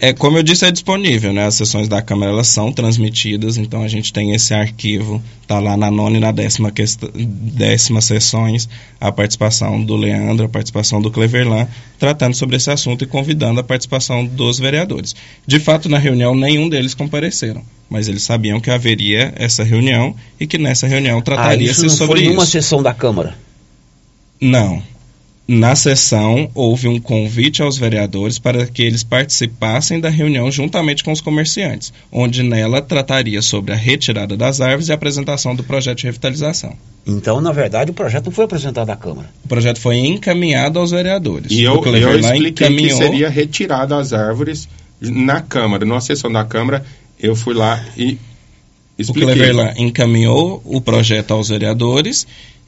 É, 0.00 0.12
como 0.12 0.38
eu 0.38 0.42
disse, 0.42 0.64
é 0.64 0.72
disponível, 0.72 1.32
né? 1.32 1.46
As 1.46 1.54
sessões 1.54 1.88
da 1.88 2.02
Câmara 2.02 2.32
elas 2.32 2.48
são 2.48 2.72
transmitidas, 2.72 3.56
então 3.56 3.82
a 3.82 3.88
gente 3.88 4.12
tem 4.12 4.32
esse 4.32 4.52
arquivo, 4.54 5.22
tá 5.46 5.60
lá 5.60 5.76
na 5.76 5.90
nona 5.90 6.16
e 6.16 6.20
na 6.20 6.32
décima, 6.32 6.70
quest... 6.72 7.00
décima 7.14 8.00
sessões, 8.00 8.68
a 9.00 9.12
participação 9.12 9.82
do 9.82 9.96
Leandro, 9.96 10.46
a 10.46 10.48
participação 10.48 11.00
do 11.00 11.10
Cleverlan, 11.10 11.66
tratando 11.98 12.34
sobre 12.34 12.56
esse 12.56 12.70
assunto 12.70 13.04
e 13.04 13.06
convidando 13.06 13.60
a 13.60 13.64
participação 13.64 13.83
dos 14.26 14.58
vereadores. 14.58 15.14
De 15.46 15.58
fato, 15.58 15.88
na 15.88 15.98
reunião, 15.98 16.34
nenhum 16.34 16.68
deles 16.68 16.94
compareceram, 16.94 17.62
mas 17.88 18.08
eles 18.08 18.22
sabiam 18.22 18.60
que 18.60 18.70
haveria 18.70 19.32
essa 19.36 19.62
reunião 19.62 20.14
e 20.38 20.46
que 20.46 20.58
nessa 20.58 20.86
reunião 20.86 21.18
Ah, 21.18 21.22
trataria-se 21.22 21.86
isso 21.86 22.00
não 22.00 22.06
sobre 22.06 22.22
foi 22.22 22.28
numa 22.28 22.46
sessão 22.46 22.82
da 22.82 22.94
Câmara. 22.94 23.36
Não. 24.40 24.82
Na 25.46 25.76
sessão, 25.76 26.50
houve 26.54 26.88
um 26.88 26.98
convite 26.98 27.60
aos 27.60 27.76
vereadores 27.76 28.38
para 28.38 28.66
que 28.66 28.80
eles 28.82 29.02
participassem 29.04 30.00
da 30.00 30.08
reunião 30.08 30.50
juntamente 30.50 31.04
com 31.04 31.12
os 31.12 31.20
comerciantes, 31.20 31.92
onde 32.10 32.42
nela 32.42 32.80
trataria 32.80 33.42
sobre 33.42 33.74
a 33.74 33.76
retirada 33.76 34.38
das 34.38 34.62
árvores 34.62 34.88
e 34.88 34.92
a 34.92 34.94
apresentação 34.94 35.54
do 35.54 35.62
projeto 35.62 35.98
de 35.98 36.04
revitalização. 36.04 36.74
Então, 37.06 37.42
na 37.42 37.52
verdade, 37.52 37.90
o 37.90 37.94
projeto 37.94 38.24
não 38.26 38.32
foi 38.32 38.46
apresentado 38.46 38.88
à 38.88 38.96
Câmara. 38.96 39.28
O 39.44 39.48
projeto 39.48 39.78
foi 39.80 39.98
encaminhado 39.98 40.78
aos 40.78 40.92
vereadores. 40.92 41.50
E 41.52 41.62
eu, 41.62 41.78
O 41.78 41.86
eu 41.94 42.18
expliquei 42.18 42.66
encaminhou- 42.66 42.98
que 42.98 43.04
seria 43.04 43.28
retirada 43.28 43.98
as 43.98 44.14
árvores 44.14 44.66
na 44.98 45.42
Câmara. 45.42 45.84
Numa 45.84 46.00
sessão 46.00 46.32
da 46.32 46.44
Câmara, 46.46 46.82
eu 47.20 47.36
fui 47.36 47.52
lá 47.52 47.84
e 47.98 48.14
O 48.96 49.02
expliquei. 49.02 49.34
Cleverlan 49.34 49.74
encaminhou 49.76 50.62
o 50.64 50.80
projeto 50.80 51.32
aos 51.34 51.50
vereadores 51.50 52.26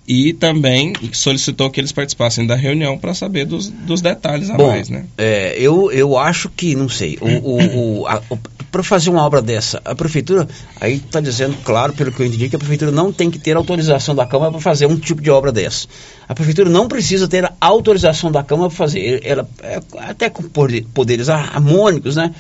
e 0.09 0.33
também 0.33 0.93
solicitou 1.13 1.69
que 1.71 1.81
eles 1.81 1.93
participassem 1.93 2.47
da 2.47 2.55
reunião 2.55 2.97
para 2.97 3.13
saber 3.15 3.45
dos, 3.45 3.69
dos 3.71 4.01
detalhes 4.01 4.49
a 4.51 4.55
Bom, 4.55 4.69
mais, 4.69 4.89
né? 4.89 5.05
é, 5.19 5.57
eu, 5.59 5.91
eu 5.91 6.17
acho 6.17 6.49
que, 6.49 6.75
não 6.77 6.89
sei, 6.89 7.19
o, 7.21 7.27
o, 7.27 8.03
o, 8.03 8.09
o- 8.31 8.39
para 8.71 8.83
fazer 8.83 9.09
uma 9.11 9.25
obra 9.25 9.41
dessa, 9.41 9.81
a 9.85 9.95
prefeitura, 9.95 10.47
aí 10.81 10.95
está 10.97 11.19
dizendo, 11.21 11.57
claro, 11.65 11.93
pelo 11.95 12.13
que 12.13 12.21
eu 12.21 12.27
entendi, 12.27 12.49
que 12.49 12.57
a 12.57 12.59
prefeitura 12.59 12.91
não 12.93 13.11
tem 13.13 13.31
que 13.31 13.39
ter 13.39 13.57
autorização 13.57 14.15
da 14.15 14.27
Câmara 14.27 14.51
para 14.53 14.61
fazer 14.61 14.87
um 14.87 14.97
tipo 14.97 15.23
de 15.23 15.31
obra 15.31 15.51
dessa. 15.51 15.87
A 16.29 16.35
prefeitura 16.35 16.69
não 16.69 16.87
precisa 16.87 17.27
ter 17.27 17.51
autorização 17.61 18.31
da 18.31 18.43
Câmara 18.43 18.69
para 18.69 18.77
fazer. 18.77 19.21
Ela, 19.25 19.49
é, 19.63 19.81
até 19.99 20.29
com 20.29 20.43
poder- 20.43 20.85
poderes 20.93 21.29
harmônicos, 21.31 22.17
né? 22.17 22.35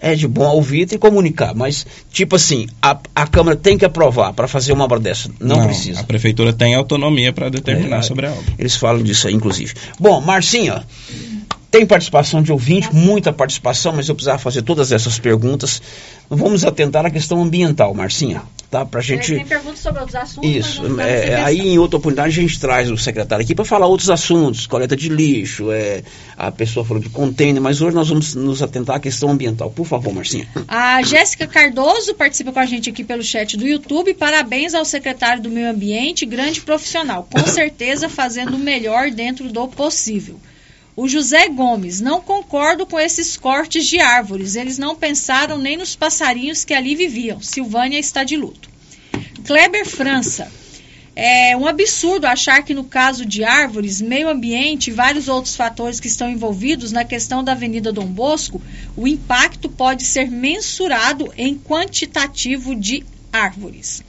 É 0.00 0.14
de 0.14 0.26
bom 0.26 0.48
ouvir 0.48 0.88
e 0.90 0.98
comunicar, 0.98 1.54
mas, 1.54 1.86
tipo 2.10 2.36
assim, 2.36 2.66
a, 2.80 2.98
a 3.14 3.26
Câmara 3.26 3.54
tem 3.56 3.76
que 3.76 3.84
aprovar 3.84 4.32
para 4.32 4.48
fazer 4.48 4.72
uma 4.72 4.84
obra 4.84 4.98
dessa. 4.98 5.30
Não, 5.38 5.66
precisa. 5.66 6.00
A 6.00 6.04
prefeitura 6.04 6.52
tem 6.52 6.74
autonomia 6.74 7.32
para 7.32 7.50
determinar 7.50 7.98
É, 7.98 8.02
sobre 8.02 8.26
a 8.26 8.30
obra. 8.30 8.44
Eles 8.58 8.76
falam 8.76 9.02
disso 9.02 9.28
aí, 9.28 9.34
inclusive. 9.34 9.74
Bom, 9.98 10.20
Marcinha, 10.20 10.84
tem 11.70 11.86
participação 11.86 12.42
de 12.42 12.50
ouvinte, 12.50 12.92
muita 12.92 13.32
participação, 13.32 13.92
mas 13.92 14.08
eu 14.08 14.14
precisava 14.14 14.38
fazer 14.38 14.62
todas 14.62 14.90
essas 14.90 15.18
perguntas. 15.18 15.80
Vamos 16.28 16.64
atentar 16.64 17.06
à 17.06 17.10
questão 17.10 17.42
ambiental, 17.42 17.94
Marcinha, 17.94 18.42
tá? 18.70 18.84
Pra 18.84 19.00
gente. 19.00 19.34
Tem 19.34 19.44
perguntas 19.44 19.78
sobre 19.78 20.00
outros 20.00 20.16
assuntos? 20.16 20.50
Isso, 20.50 21.00
é, 21.00 21.36
aí 21.42 21.60
em 21.60 21.78
outra 21.78 21.98
oportunidade 21.98 22.38
a 22.38 22.42
gente 22.42 22.58
traz 22.58 22.90
o 22.90 22.96
secretário 22.96 23.44
aqui 23.44 23.54
para 23.54 23.64
falar 23.64 23.86
outros 23.86 24.10
assuntos, 24.10 24.66
coleta 24.66 24.96
de 24.96 25.08
lixo, 25.08 25.70
é, 25.70 26.02
a 26.36 26.50
pessoa 26.50 26.84
falou 26.84 27.02
de 27.02 27.08
container, 27.08 27.60
mas 27.62 27.80
hoje 27.80 27.94
nós 27.94 28.08
vamos 28.08 28.34
nos 28.34 28.62
atentar 28.62 28.96
à 28.96 29.00
questão 29.00 29.30
ambiental. 29.30 29.70
Por 29.70 29.86
favor, 29.86 30.12
Marcinha. 30.12 30.48
A 30.66 31.02
Jéssica 31.02 31.46
Cardoso 31.46 32.14
participa 32.14 32.52
com 32.52 32.60
a 32.60 32.66
gente 32.66 32.90
aqui 32.90 33.04
pelo 33.04 33.22
chat 33.22 33.56
do 33.56 33.66
YouTube. 33.66 34.14
Parabéns 34.14 34.74
ao 34.74 34.84
secretário 34.84 35.42
do 35.42 35.50
Meio 35.50 35.70
Ambiente, 35.70 36.26
grande 36.26 36.60
profissional. 36.60 37.28
Com 37.32 37.42
certeza 37.46 38.08
fazendo 38.08 38.54
o 38.54 38.58
melhor 38.58 39.10
dentro 39.10 39.48
do 39.48 39.68
possível. 39.68 40.38
O 40.96 41.08
José 41.08 41.48
Gomes, 41.48 42.00
não 42.00 42.20
concordo 42.20 42.84
com 42.84 42.98
esses 42.98 43.36
cortes 43.36 43.86
de 43.86 44.00
árvores. 44.00 44.56
Eles 44.56 44.76
não 44.76 44.96
pensaram 44.96 45.56
nem 45.56 45.76
nos 45.76 45.94
passarinhos 45.94 46.64
que 46.64 46.74
ali 46.74 46.94
viviam. 46.94 47.40
Silvânia 47.40 47.98
está 47.98 48.24
de 48.24 48.36
luto. 48.36 48.68
Kleber 49.46 49.86
França. 49.86 50.50
É 51.14 51.56
um 51.56 51.66
absurdo 51.66 52.26
achar 52.26 52.62
que 52.62 52.72
no 52.72 52.84
caso 52.84 53.26
de 53.26 53.44
árvores, 53.44 54.00
meio 54.00 54.28
ambiente 54.28 54.88
e 54.88 54.92
vários 54.92 55.28
outros 55.28 55.54
fatores 55.54 56.00
que 56.00 56.06
estão 56.06 56.30
envolvidos 56.30 56.92
na 56.92 57.04
questão 57.04 57.42
da 57.44 57.52
Avenida 57.52 57.92
Dom 57.92 58.06
Bosco, 58.06 58.62
o 58.96 59.06
impacto 59.06 59.68
pode 59.68 60.04
ser 60.04 60.30
mensurado 60.30 61.32
em 61.36 61.58
quantitativo 61.58 62.74
de 62.74 63.04
árvores. 63.32 64.02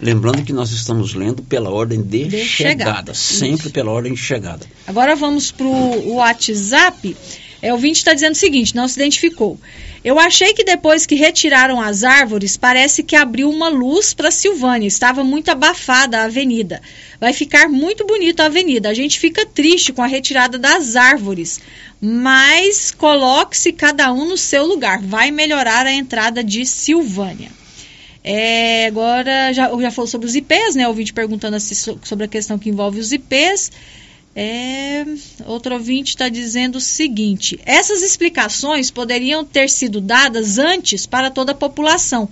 Lembrando 0.00 0.42
que 0.42 0.52
nós 0.52 0.70
estamos 0.70 1.14
lendo 1.14 1.42
pela 1.42 1.70
ordem 1.70 2.00
de, 2.00 2.24
De 2.24 2.44
chegada, 2.44 2.84
chegada, 2.84 3.14
sempre 3.14 3.66
isso. 3.66 3.70
pela 3.70 3.90
ordem 3.90 4.14
de 4.14 4.20
chegada. 4.20 4.66
Agora 4.86 5.14
vamos 5.14 5.50
para 5.50 5.66
o 5.66 6.14
WhatsApp. 6.14 7.16
É, 7.62 7.70
o 7.70 7.74
ouvinte 7.74 7.98
está 7.98 8.14
dizendo 8.14 8.32
o 8.32 8.38
seguinte, 8.38 8.74
não 8.74 8.88
se 8.88 8.98
identificou. 8.98 9.58
Eu 10.02 10.18
achei 10.18 10.54
que 10.54 10.64
depois 10.64 11.04
que 11.04 11.14
retiraram 11.14 11.78
as 11.78 12.02
árvores, 12.02 12.56
parece 12.56 13.02
que 13.02 13.14
abriu 13.14 13.50
uma 13.50 13.68
luz 13.68 14.14
para 14.14 14.30
Silvânia. 14.30 14.88
Estava 14.88 15.22
muito 15.22 15.50
abafada 15.50 16.20
a 16.20 16.24
avenida. 16.24 16.80
Vai 17.20 17.34
ficar 17.34 17.68
muito 17.68 18.06
bonita 18.06 18.44
a 18.44 18.46
avenida. 18.46 18.88
A 18.88 18.94
gente 18.94 19.20
fica 19.20 19.44
triste 19.44 19.92
com 19.92 20.02
a 20.02 20.06
retirada 20.06 20.58
das 20.58 20.96
árvores. 20.96 21.60
Mas 22.00 22.90
coloque-se 22.90 23.74
cada 23.74 24.10
um 24.10 24.24
no 24.24 24.38
seu 24.38 24.64
lugar. 24.64 25.02
Vai 25.02 25.30
melhorar 25.30 25.84
a 25.84 25.92
entrada 25.92 26.42
de 26.42 26.64
Silvânia. 26.64 27.59
É, 28.22 28.86
agora, 28.86 29.52
já, 29.52 29.70
já 29.80 29.90
falou 29.90 30.06
sobre 30.06 30.26
os 30.26 30.34
IPs, 30.36 30.74
né? 30.74 30.86
Ouvinte 30.86 31.12
perguntando 31.12 31.56
assim 31.56 31.74
so- 31.74 31.98
sobre 32.04 32.24
a 32.26 32.28
questão 32.28 32.58
que 32.58 32.68
envolve 32.68 33.00
os 33.00 33.12
IPs. 33.12 33.72
É, 34.36 35.04
outro 35.46 35.74
ouvinte 35.74 36.10
está 36.10 36.28
dizendo 36.28 36.76
o 36.76 36.80
seguinte: 36.80 37.58
essas 37.64 38.02
explicações 38.02 38.90
poderiam 38.90 39.44
ter 39.44 39.68
sido 39.70 40.00
dadas 40.00 40.58
antes 40.58 41.06
para 41.06 41.30
toda 41.30 41.52
a 41.52 41.54
população. 41.54 42.28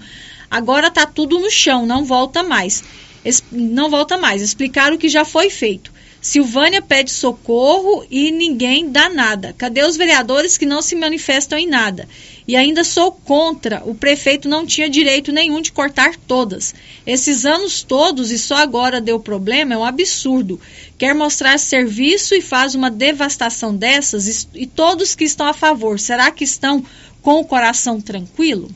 Agora 0.51 0.89
está 0.89 1.05
tudo 1.07 1.39
no 1.41 1.51
chão, 1.51 1.87
não 1.87 2.05
volta 2.05 2.43
mais. 2.43 2.83
Es- 3.25 3.43
não 3.51 3.91
volta 3.91 4.17
mais. 4.17 4.43
Explicar 4.43 4.93
o 4.93 4.99
que 4.99 5.09
já 5.09 5.25
foi 5.25 5.51
feito. 5.51 5.93
Silvânia 6.21 6.83
pede 6.83 7.11
socorro 7.11 8.05
e 8.11 8.31
ninguém 8.31 8.91
dá 8.91 9.09
nada. 9.09 9.55
Cadê 9.57 9.85
os 9.85 9.97
vereadores 9.97 10.59
que 10.59 10.67
não 10.67 10.83
se 10.83 10.95
manifestam 10.97 11.59
em 11.59 11.67
nada? 11.67 12.09
E 12.49 12.57
ainda 12.57 12.83
sou 12.83 13.13
contra. 13.13 13.83
O 13.85 13.95
prefeito 13.95 14.49
não 14.49 14.65
tinha 14.65 14.89
direito 14.89 15.31
nenhum 15.31 15.61
de 15.61 15.71
cortar 15.71 16.17
todas. 16.17 16.75
Esses 17.07 17.45
anos 17.45 17.83
todos 17.83 18.31
e 18.31 18.39
só 18.39 18.57
agora 18.57 19.03
deu 19.03 19.21
problema 19.21 19.75
é 19.75 19.77
um 19.77 19.85
absurdo. 19.85 20.59
Quer 20.97 21.15
mostrar 21.15 21.59
serviço 21.59 22.35
e 22.35 22.41
faz 22.41 22.75
uma 22.75 22.91
devastação 22.91 23.77
dessas 23.77 24.49
e, 24.55 24.67
todos 24.67 25.15
que 25.15 25.25
estão 25.25 25.47
a 25.47 25.53
favor, 25.53 26.01
será 26.01 26.31
que 26.31 26.43
estão 26.43 26.83
com 27.21 27.39
o 27.39 27.45
coração 27.45 28.01
tranquilo? 28.01 28.71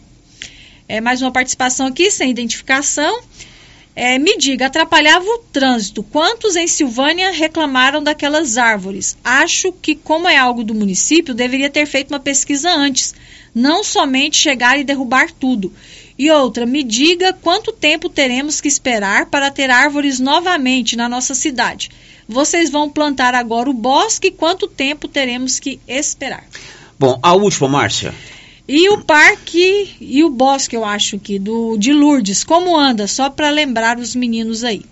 É 0.86 1.00
mais 1.00 1.22
uma 1.22 1.32
participação 1.32 1.86
aqui 1.86 2.10
sem 2.10 2.30
identificação. 2.30 3.22
É, 3.96 4.18
me 4.18 4.36
diga, 4.36 4.66
atrapalhava 4.66 5.24
o 5.24 5.38
trânsito. 5.50 6.02
Quantos 6.02 6.56
em 6.56 6.66
Silvânia 6.66 7.30
reclamaram 7.30 8.02
daquelas 8.02 8.58
árvores? 8.58 9.16
Acho 9.24 9.72
que, 9.72 9.94
como 9.94 10.28
é 10.28 10.36
algo 10.36 10.62
do 10.62 10.74
município, 10.74 11.34
deveria 11.34 11.70
ter 11.70 11.86
feito 11.86 12.10
uma 12.10 12.20
pesquisa 12.20 12.70
antes. 12.70 13.14
Não 13.54 13.84
somente 13.84 14.36
chegar 14.36 14.78
e 14.78 14.84
derrubar 14.84 15.30
tudo. 15.30 15.72
E 16.18 16.30
outra, 16.30 16.64
me 16.64 16.82
diga 16.82 17.32
quanto 17.32 17.72
tempo 17.72 18.08
teremos 18.08 18.60
que 18.60 18.68
esperar 18.68 19.26
para 19.26 19.50
ter 19.50 19.70
árvores 19.70 20.20
novamente 20.20 20.96
na 20.96 21.08
nossa 21.08 21.34
cidade. 21.34 21.90
Vocês 22.28 22.70
vão 22.70 22.88
plantar 22.88 23.34
agora 23.34 23.68
o 23.68 23.74
bosque, 23.74 24.30
quanto 24.30 24.68
tempo 24.68 25.08
teremos 25.08 25.58
que 25.58 25.80
esperar? 25.86 26.44
Bom, 26.98 27.18
a 27.22 27.34
última, 27.34 27.68
Márcia. 27.68 28.14
E 28.68 28.88
o 28.90 29.02
parque 29.02 29.96
e 30.00 30.22
o 30.22 30.30
bosque, 30.30 30.76
eu 30.76 30.84
acho 30.84 31.18
que, 31.18 31.38
do, 31.38 31.76
de 31.76 31.92
Lourdes, 31.92 32.44
como 32.44 32.78
anda? 32.78 33.06
Só 33.08 33.28
para 33.28 33.50
lembrar 33.50 33.98
os 33.98 34.14
meninos 34.14 34.62
aí. 34.62 34.82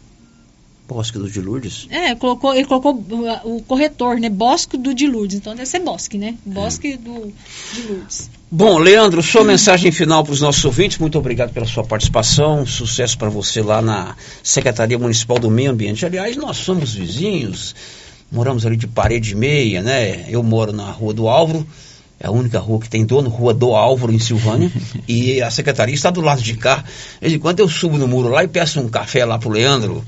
Bosque 0.88 1.18
do 1.18 1.30
de 1.30 1.40
Lourdes? 1.40 1.86
É, 1.88 2.16
colocou, 2.16 2.52
ele 2.52 2.66
colocou 2.66 2.94
uh, 2.94 3.56
o 3.56 3.62
corretor, 3.62 4.18
né? 4.18 4.28
Bosque 4.28 4.76
do 4.76 4.92
de 4.92 5.06
Lourdes. 5.06 5.36
Então 5.36 5.54
deve 5.54 5.68
ser 5.68 5.78
Bosque, 5.78 6.18
né? 6.18 6.36
Bosque 6.44 6.96
do 6.96 7.32
de 7.72 7.82
Lourdes. 7.82 8.28
Bom, 8.52 8.78
Leandro, 8.78 9.22
sua 9.22 9.44
mensagem 9.44 9.92
final 9.92 10.24
para 10.24 10.32
os 10.32 10.40
nossos 10.40 10.64
ouvintes. 10.64 10.98
Muito 10.98 11.16
obrigado 11.16 11.52
pela 11.52 11.66
sua 11.66 11.84
participação. 11.84 12.66
Sucesso 12.66 13.16
para 13.16 13.28
você 13.28 13.62
lá 13.62 13.80
na 13.80 14.16
Secretaria 14.42 14.98
Municipal 14.98 15.38
do 15.38 15.48
Meio 15.48 15.70
Ambiente. 15.70 16.04
Aliás, 16.04 16.36
nós 16.36 16.56
somos 16.56 16.92
vizinhos, 16.92 17.76
moramos 18.30 18.66
ali 18.66 18.76
de 18.76 18.88
parede 18.88 19.32
e 19.32 19.34
meia, 19.36 19.82
né? 19.82 20.24
Eu 20.28 20.42
moro 20.42 20.72
na 20.72 20.90
Rua 20.90 21.14
do 21.14 21.28
Álvaro, 21.28 21.64
é 22.18 22.26
a 22.26 22.32
única 22.32 22.58
rua 22.58 22.80
que 22.80 22.90
tem 22.90 23.04
dono, 23.04 23.30
Rua 23.30 23.54
do 23.54 23.72
Álvaro, 23.72 24.12
em 24.12 24.18
Silvânia, 24.18 24.68
e 25.06 25.40
a 25.40 25.48
secretaria 25.48 25.94
está 25.94 26.10
do 26.10 26.20
lado 26.20 26.42
de 26.42 26.54
cá. 26.54 26.78
De 26.78 27.20
vez 27.20 27.32
em 27.34 27.38
quando 27.38 27.60
eu 27.60 27.68
subo 27.68 27.98
no 27.98 28.08
muro 28.08 28.30
lá 28.30 28.42
e 28.42 28.48
peço 28.48 28.80
um 28.80 28.88
café 28.88 29.24
lá 29.24 29.38
pro 29.38 29.50
Leandro. 29.50 30.04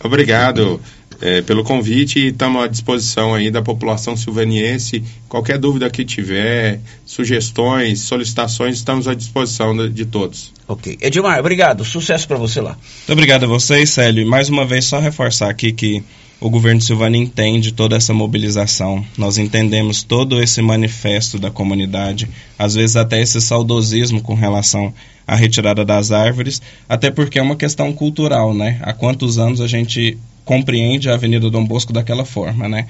Obrigado 0.00 0.80
é, 1.20 1.42
pelo 1.42 1.64
convite 1.64 2.18
e 2.18 2.28
estamos 2.28 2.62
à 2.62 2.66
disposição 2.66 3.34
aí 3.34 3.50
da 3.50 3.62
população 3.62 4.16
silvaniense. 4.16 5.02
Qualquer 5.28 5.58
dúvida 5.58 5.90
que 5.90 6.04
tiver, 6.04 6.80
sugestões, 7.04 8.00
solicitações, 8.00 8.76
estamos 8.76 9.08
à 9.08 9.14
disposição 9.14 9.76
de, 9.76 9.88
de 9.90 10.04
todos. 10.04 10.52
Ok. 10.66 10.98
Edmar, 11.00 11.38
obrigado. 11.40 11.84
Sucesso 11.84 12.26
para 12.26 12.36
você 12.36 12.60
lá. 12.60 12.70
Muito 12.72 13.12
obrigado 13.12 13.44
a 13.44 13.48
vocês, 13.48 13.90
Célio. 13.90 14.22
E 14.22 14.24
mais 14.24 14.48
uma 14.48 14.64
vez, 14.64 14.84
só 14.86 14.98
reforçar 14.98 15.50
aqui 15.50 15.72
que 15.72 16.02
o 16.40 16.50
governo 16.50 16.78
de 16.78 16.86
Silvânia 16.86 17.18
entende 17.18 17.72
toda 17.72 17.96
essa 17.96 18.12
mobilização. 18.12 19.04
Nós 19.16 19.38
entendemos 19.38 20.02
todo 20.02 20.42
esse 20.42 20.60
manifesto 20.60 21.38
da 21.38 21.50
comunidade, 21.50 22.28
às 22.58 22.74
vezes 22.74 22.96
até 22.96 23.20
esse 23.20 23.40
saudosismo 23.40 24.20
com 24.20 24.34
relação 24.34 24.92
à 25.26 25.34
retirada 25.34 25.84
das 25.84 26.12
árvores, 26.12 26.60
até 26.88 27.10
porque 27.10 27.38
é 27.38 27.42
uma 27.42 27.56
questão 27.56 27.92
cultural, 27.92 28.52
né? 28.52 28.78
Há 28.82 28.92
quantos 28.92 29.38
anos 29.38 29.60
a 29.60 29.66
gente 29.66 30.18
compreende 30.44 31.08
a 31.08 31.14
Avenida 31.14 31.50
Dom 31.50 31.64
Bosco 31.64 31.92
daquela 31.92 32.24
forma, 32.24 32.68
né? 32.68 32.86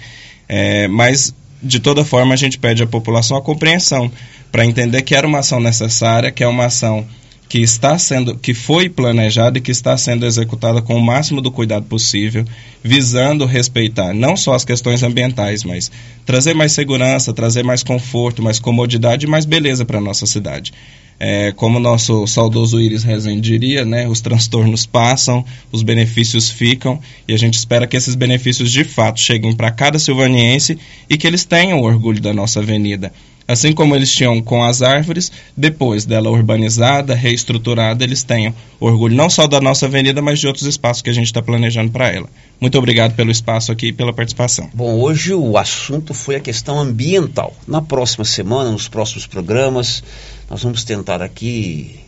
É, 0.49 0.89
mas 0.89 1.35
de 1.63 1.81
toda 1.81 2.05
forma 2.05 2.35
a 2.35 2.37
gente 2.37 2.59
pede 2.59 2.83
à 2.83 2.87
população 2.87 3.37
a 3.37 3.43
compreensão 3.43 4.11
para 4.53 4.65
entender 4.65 5.03
que 5.03 5.15
era 5.15 5.27
uma 5.27 5.39
ação 5.39 5.59
necessária, 5.59 6.31
que 6.31 6.45
é 6.45 6.47
uma 6.49 6.67
ação 6.67 7.07
que 7.49 7.59
está 7.61 7.99
sendo, 7.99 8.37
que 8.37 8.53
foi 8.53 8.89
planejada 8.89 9.59
e 9.59 9.61
que 9.61 9.71
está 9.71 9.97
sendo 9.97 10.27
executada 10.27 10.83
com 10.83 10.95
o 10.97 11.01
máximo 11.01 11.41
do 11.41 11.53
cuidado 11.53 11.87
possível, 11.87 12.45
visando 12.83 13.47
respeitar 13.47 14.13
não 14.13 14.37
só 14.37 14.55
as 14.55 14.65
questões 14.65 15.03
ambientais, 15.03 15.63
mas 15.63 15.91
trazer 16.27 16.55
mais 16.55 16.73
segurança, 16.73 17.33
trazer 17.33 17.63
mais 17.63 17.83
conforto, 17.83 18.43
mais 18.43 18.59
comodidade 18.59 19.27
e 19.27 19.29
mais 19.29 19.45
beleza 19.45 19.85
para 19.85 19.99
a 19.99 20.01
nossa 20.01 20.27
cidade. 20.27 20.73
É, 21.19 21.53
como 21.53 21.79
nosso 21.79 22.27
saudoso 22.27 22.81
Iris 22.81 23.03
Rezende 23.03 23.41
diria, 23.41 23.85
né, 23.85 24.09
os 24.09 24.21
transtornos 24.21 24.85
passam, 24.85 25.45
os 25.71 25.83
benefícios 25.83 26.51
ficam, 26.51 27.01
e 27.27 27.33
a 27.33 27.37
gente 27.37 27.55
espera 27.55 27.87
que 27.87 27.97
esses 27.97 28.15
benefícios 28.15 28.71
de 28.71 28.85
fato 28.85 29.21
cheguem 29.21 29.55
para 29.55 29.71
cada 29.71 29.99
silvaniense 29.99 30.79
e 31.09 31.17
que 31.17 31.27
eles 31.27 31.45
tenham 31.45 31.81
orgulho 31.81 32.21
da 32.21 32.33
nossa 32.33 32.61
avenida. 32.61 33.13
Assim 33.47 33.75
como 33.75 33.95
eles 33.95 34.11
tinham 34.11 34.41
com 34.41 34.65
as 34.65 34.81
árvores, 34.81 35.31
depois 35.55 36.07
dela 36.07 36.31
urbanizada, 36.31 37.15
reestruturada, 37.15 38.03
eles 38.03 38.23
tenham 38.23 38.55
orgulho 38.81 39.15
não 39.15 39.29
só 39.29 39.47
da 39.47 39.61
nossa 39.61 39.85
avenida, 39.85 40.23
mas 40.23 40.41
de 40.41 40.47
outros 40.47 40.65
espaços 40.65 41.03
que 41.03 41.11
a 41.11 41.13
gente 41.13 41.27
está 41.27 41.43
planejando 41.43 41.91
para 41.91 42.11
ela. 42.11 42.27
Muito 42.59 42.79
obrigado 42.79 43.15
pelo 43.15 43.31
espaço 43.31 43.71
aqui 43.71 43.89
e 43.89 43.93
pela 43.93 44.15
participação. 44.15 44.71
Bom, 44.73 44.99
hoje 44.99 45.35
o 45.35 45.59
assunto 45.59 46.15
foi 46.15 46.37
a 46.37 46.41
questão 46.41 46.81
ambiental. 46.81 47.55
Na 47.69 47.83
próxima 47.83 48.25
semana, 48.25 48.71
nos 48.71 48.89
próximos 48.89 49.27
programas, 49.27 50.03
nós 50.49 50.63
vamos 50.63 50.85
tentar 50.85 51.23
aqui 51.23 52.01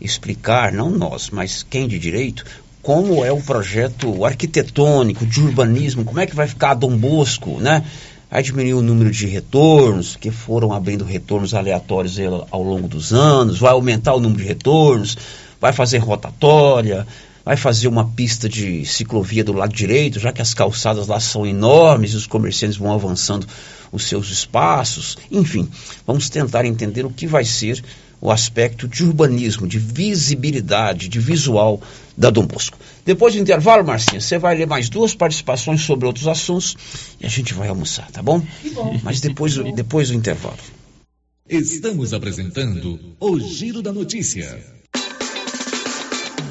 explicar, 0.00 0.72
não 0.72 0.90
nós, 0.90 1.30
mas 1.30 1.62
quem 1.62 1.86
de 1.86 1.98
direito, 1.98 2.44
como 2.82 3.24
é 3.24 3.30
o 3.30 3.40
projeto 3.40 4.24
arquitetônico 4.24 5.24
de 5.24 5.40
urbanismo, 5.40 6.04
como 6.04 6.18
é 6.18 6.26
que 6.26 6.34
vai 6.34 6.48
ficar 6.48 6.74
Dom 6.74 6.96
Bosco, 6.96 7.58
né? 7.60 7.84
Vai 8.28 8.42
diminuir 8.42 8.74
o 8.74 8.82
número 8.82 9.10
de 9.10 9.26
retornos, 9.26 10.16
que 10.16 10.30
foram 10.30 10.72
abrindo 10.72 11.04
retornos 11.04 11.54
aleatórios 11.54 12.16
ao 12.50 12.62
longo 12.62 12.88
dos 12.88 13.12
anos, 13.12 13.58
vai 13.58 13.72
aumentar 13.72 14.14
o 14.14 14.20
número 14.20 14.42
de 14.42 14.48
retornos, 14.48 15.16
vai 15.60 15.72
fazer 15.72 15.98
rotatória, 15.98 17.06
vai 17.44 17.56
fazer 17.56 17.88
uma 17.88 18.08
pista 18.08 18.48
de 18.48 18.84
ciclovia 18.86 19.44
do 19.44 19.52
lado 19.52 19.74
direito, 19.74 20.20
já 20.20 20.32
que 20.32 20.42
as 20.42 20.54
calçadas 20.54 21.06
lá 21.06 21.20
são 21.20 21.46
enormes 21.46 22.12
e 22.12 22.16
os 22.16 22.26
comerciantes 22.26 22.76
vão 22.76 22.92
avançando 22.92 23.46
os 23.90 24.04
seus 24.04 24.30
espaços. 24.30 25.18
Enfim, 25.30 25.68
vamos 26.06 26.28
tentar 26.28 26.64
entender 26.64 27.04
o 27.04 27.10
que 27.10 27.26
vai 27.26 27.44
ser 27.44 27.82
o 28.20 28.30
aspecto 28.30 28.86
de 28.86 29.02
urbanismo, 29.02 29.66
de 29.66 29.80
visibilidade, 29.80 31.08
de 31.08 31.18
visual 31.18 31.82
da 32.16 32.30
Dom 32.30 32.46
Bosco. 32.46 32.78
Depois 33.04 33.34
do 33.34 33.40
intervalo, 33.40 33.84
Marcinha, 33.84 34.20
você 34.20 34.38
vai 34.38 34.56
ler 34.56 34.66
mais 34.66 34.88
duas 34.88 35.12
participações 35.12 35.82
sobre 35.82 36.06
outros 36.06 36.28
assuntos 36.28 36.76
e 37.20 37.26
a 37.26 37.28
gente 37.28 37.52
vai 37.52 37.66
almoçar, 37.66 38.08
tá 38.12 38.22
bom? 38.22 38.40
bom. 38.74 39.00
Mas 39.02 39.20
depois, 39.20 39.56
depois 39.74 40.08
do 40.08 40.14
intervalo. 40.14 40.58
Estamos 41.48 42.14
apresentando 42.14 43.00
o 43.18 43.40
Giro 43.40 43.82
da 43.82 43.92
Notícia. 43.92 44.81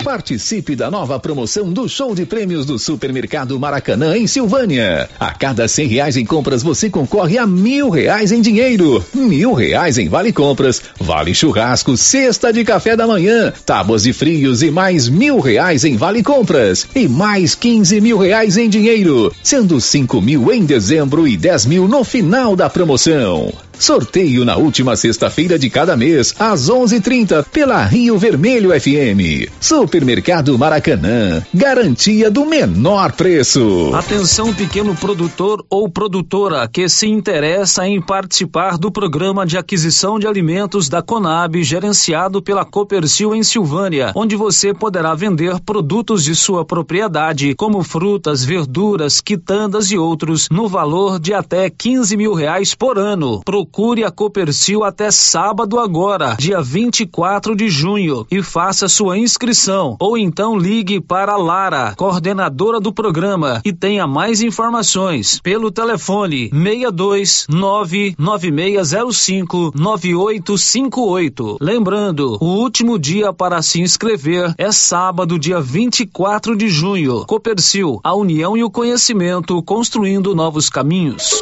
Participe 0.03 0.75
da 0.75 0.89
nova 0.89 1.19
promoção 1.19 1.71
do 1.71 1.87
show 1.87 2.15
de 2.15 2.25
prêmios 2.25 2.65
do 2.65 2.79
Supermercado 2.79 3.59
Maracanã 3.59 4.17
em 4.17 4.25
Silvânia. 4.25 5.07
A 5.19 5.31
cada 5.31 5.67
cem 5.67 5.87
reais 5.87 6.17
em 6.17 6.25
compras 6.25 6.63
você 6.63 6.89
concorre 6.89 7.37
a 7.37 7.45
mil 7.45 7.89
reais 7.89 8.31
em 8.31 8.41
dinheiro, 8.41 9.03
mil 9.13 9.53
reais 9.53 9.99
em 9.99 10.09
vale 10.09 10.33
compras, 10.33 10.81
vale 10.99 11.35
churrasco, 11.35 11.95
cesta 11.95 12.51
de 12.51 12.63
café 12.63 12.95
da 12.95 13.05
manhã, 13.05 13.53
tábuas 13.63 14.03
de 14.03 14.11
frios 14.11 14.63
e 14.63 14.71
mais 14.71 15.07
mil 15.07 15.39
reais 15.39 15.85
em 15.85 15.95
vale 15.95 16.23
compras 16.23 16.87
e 16.95 17.07
mais 17.07 17.53
quinze 17.53 18.01
mil 18.01 18.17
reais 18.17 18.57
em 18.57 18.67
dinheiro, 18.67 19.31
sendo 19.43 19.79
cinco 19.79 20.19
mil 20.19 20.51
em 20.51 20.65
dezembro 20.65 21.27
e 21.27 21.37
dez 21.37 21.65
mil 21.65 21.87
no 21.87 22.03
final 22.03 22.55
da 22.55 22.69
promoção. 22.69 23.53
Sorteio 23.81 24.45
na 24.45 24.57
última 24.57 24.95
sexta-feira 24.95 25.57
de 25.57 25.67
cada 25.67 25.97
mês, 25.97 26.35
às 26.37 26.69
11:30 26.69 27.43
pela 27.51 27.83
Rio 27.83 28.15
Vermelho 28.15 28.69
FM. 28.79 29.49
Supermercado 29.59 30.55
Maracanã, 30.55 31.43
garantia 31.51 32.29
do 32.29 32.45
menor 32.45 33.11
preço. 33.13 33.89
Atenção 33.95 34.53
pequeno 34.53 34.93
produtor 34.93 35.65
ou 35.67 35.89
produtora 35.89 36.67
que 36.67 36.87
se 36.87 37.07
interessa 37.07 37.87
em 37.87 37.99
participar 37.99 38.77
do 38.77 38.91
programa 38.91 39.47
de 39.47 39.57
aquisição 39.57 40.19
de 40.19 40.27
alimentos 40.27 40.87
da 40.87 41.01
Conab, 41.01 41.63
gerenciado 41.63 42.39
pela 42.39 42.63
Copercil 42.63 43.33
em 43.33 43.41
Silvânia, 43.41 44.11
onde 44.15 44.35
você 44.35 44.75
poderá 44.75 45.15
vender 45.15 45.59
produtos 45.59 46.23
de 46.23 46.35
sua 46.35 46.63
propriedade, 46.63 47.55
como 47.55 47.81
frutas, 47.81 48.45
verduras, 48.45 49.19
quitandas 49.19 49.89
e 49.89 49.97
outros, 49.97 50.49
no 50.51 50.67
valor 50.67 51.19
de 51.19 51.33
até 51.33 51.67
15 51.67 52.15
mil 52.15 52.35
reais 52.35 52.75
por 52.75 52.99
ano. 52.99 53.41
Procure 53.43 53.70
a 54.05 54.11
Copercil 54.11 54.83
até 54.83 55.09
sábado 55.09 55.79
agora, 55.79 56.35
dia 56.37 56.61
24 56.61 57.55
de 57.55 57.69
junho, 57.69 58.27
e 58.29 58.43
faça 58.43 58.87
sua 58.87 59.17
inscrição. 59.17 59.95
Ou 59.99 60.17
então 60.17 60.57
ligue 60.57 60.99
para 60.99 61.37
Lara, 61.37 61.95
coordenadora 61.95 62.79
do 62.79 62.93
programa, 62.93 63.61
e 63.63 63.71
tenha 63.71 64.05
mais 64.05 64.41
informações 64.41 65.39
pelo 65.41 65.71
telefone 65.71 66.49
62 66.49 67.47
99605 67.49 69.71
9858. 69.73 71.57
Lembrando, 71.61 72.37
o 72.41 72.45
último 72.45 72.99
dia 72.99 73.31
para 73.31 73.61
se 73.61 73.81
inscrever 73.81 74.53
é 74.57 74.71
sábado, 74.71 75.39
dia 75.39 75.61
24 75.61 76.55
de 76.55 76.67
junho. 76.67 77.25
Copercil, 77.25 77.99
a 78.03 78.13
união 78.13 78.57
e 78.57 78.63
o 78.63 78.69
conhecimento 78.69 79.61
construindo 79.63 80.35
novos 80.35 80.69
caminhos. 80.69 81.41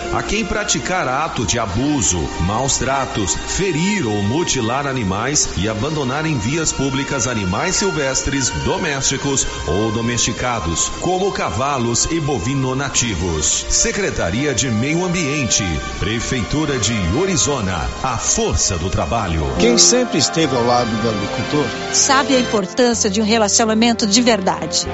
a 0.13 0.21
quem 0.23 0.45
praticar 0.45 1.07
ato 1.07 1.45
de 1.45 1.57
abuso, 1.59 2.19
maus 2.41 2.77
tratos, 2.77 3.35
ferir 3.35 4.05
ou 4.05 4.21
mutilar 4.23 4.87
animais 4.87 5.49
e 5.57 5.67
abandonar 5.67 6.25
em 6.25 6.37
vias 6.37 6.71
públicas 6.71 7.27
animais 7.27 7.75
silvestres, 7.75 8.49
domésticos 8.65 9.45
ou 9.67 9.91
domesticados, 9.91 10.89
como 11.01 11.31
cavalos 11.31 12.05
e 12.11 12.19
bovino 12.19 12.75
nativos. 12.75 13.65
Secretaria 13.69 14.53
de 14.53 14.69
Meio 14.69 15.05
Ambiente, 15.05 15.63
Prefeitura 15.99 16.77
de 16.77 16.93
Orizona, 17.17 17.89
a 18.03 18.17
força 18.17 18.77
do 18.77 18.89
trabalho. 18.89 19.43
Quem 19.59 19.77
sempre 19.77 20.17
esteve 20.17 20.55
ao 20.55 20.65
lado 20.65 20.89
do 21.01 21.09
agricultor 21.09 21.65
sabe 21.93 22.35
a 22.35 22.39
importância 22.39 23.09
de 23.09 23.21
um 23.21 23.25
relacionamento 23.25 24.05
de 24.05 24.21
verdade. 24.21 24.87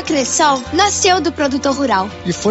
A 0.00 0.02
Cressol 0.02 0.62
nasceu 0.72 1.20
do 1.20 1.30
produtor 1.30 1.74
rural 1.74 2.08
e 2.24 2.32
foi 2.32 2.48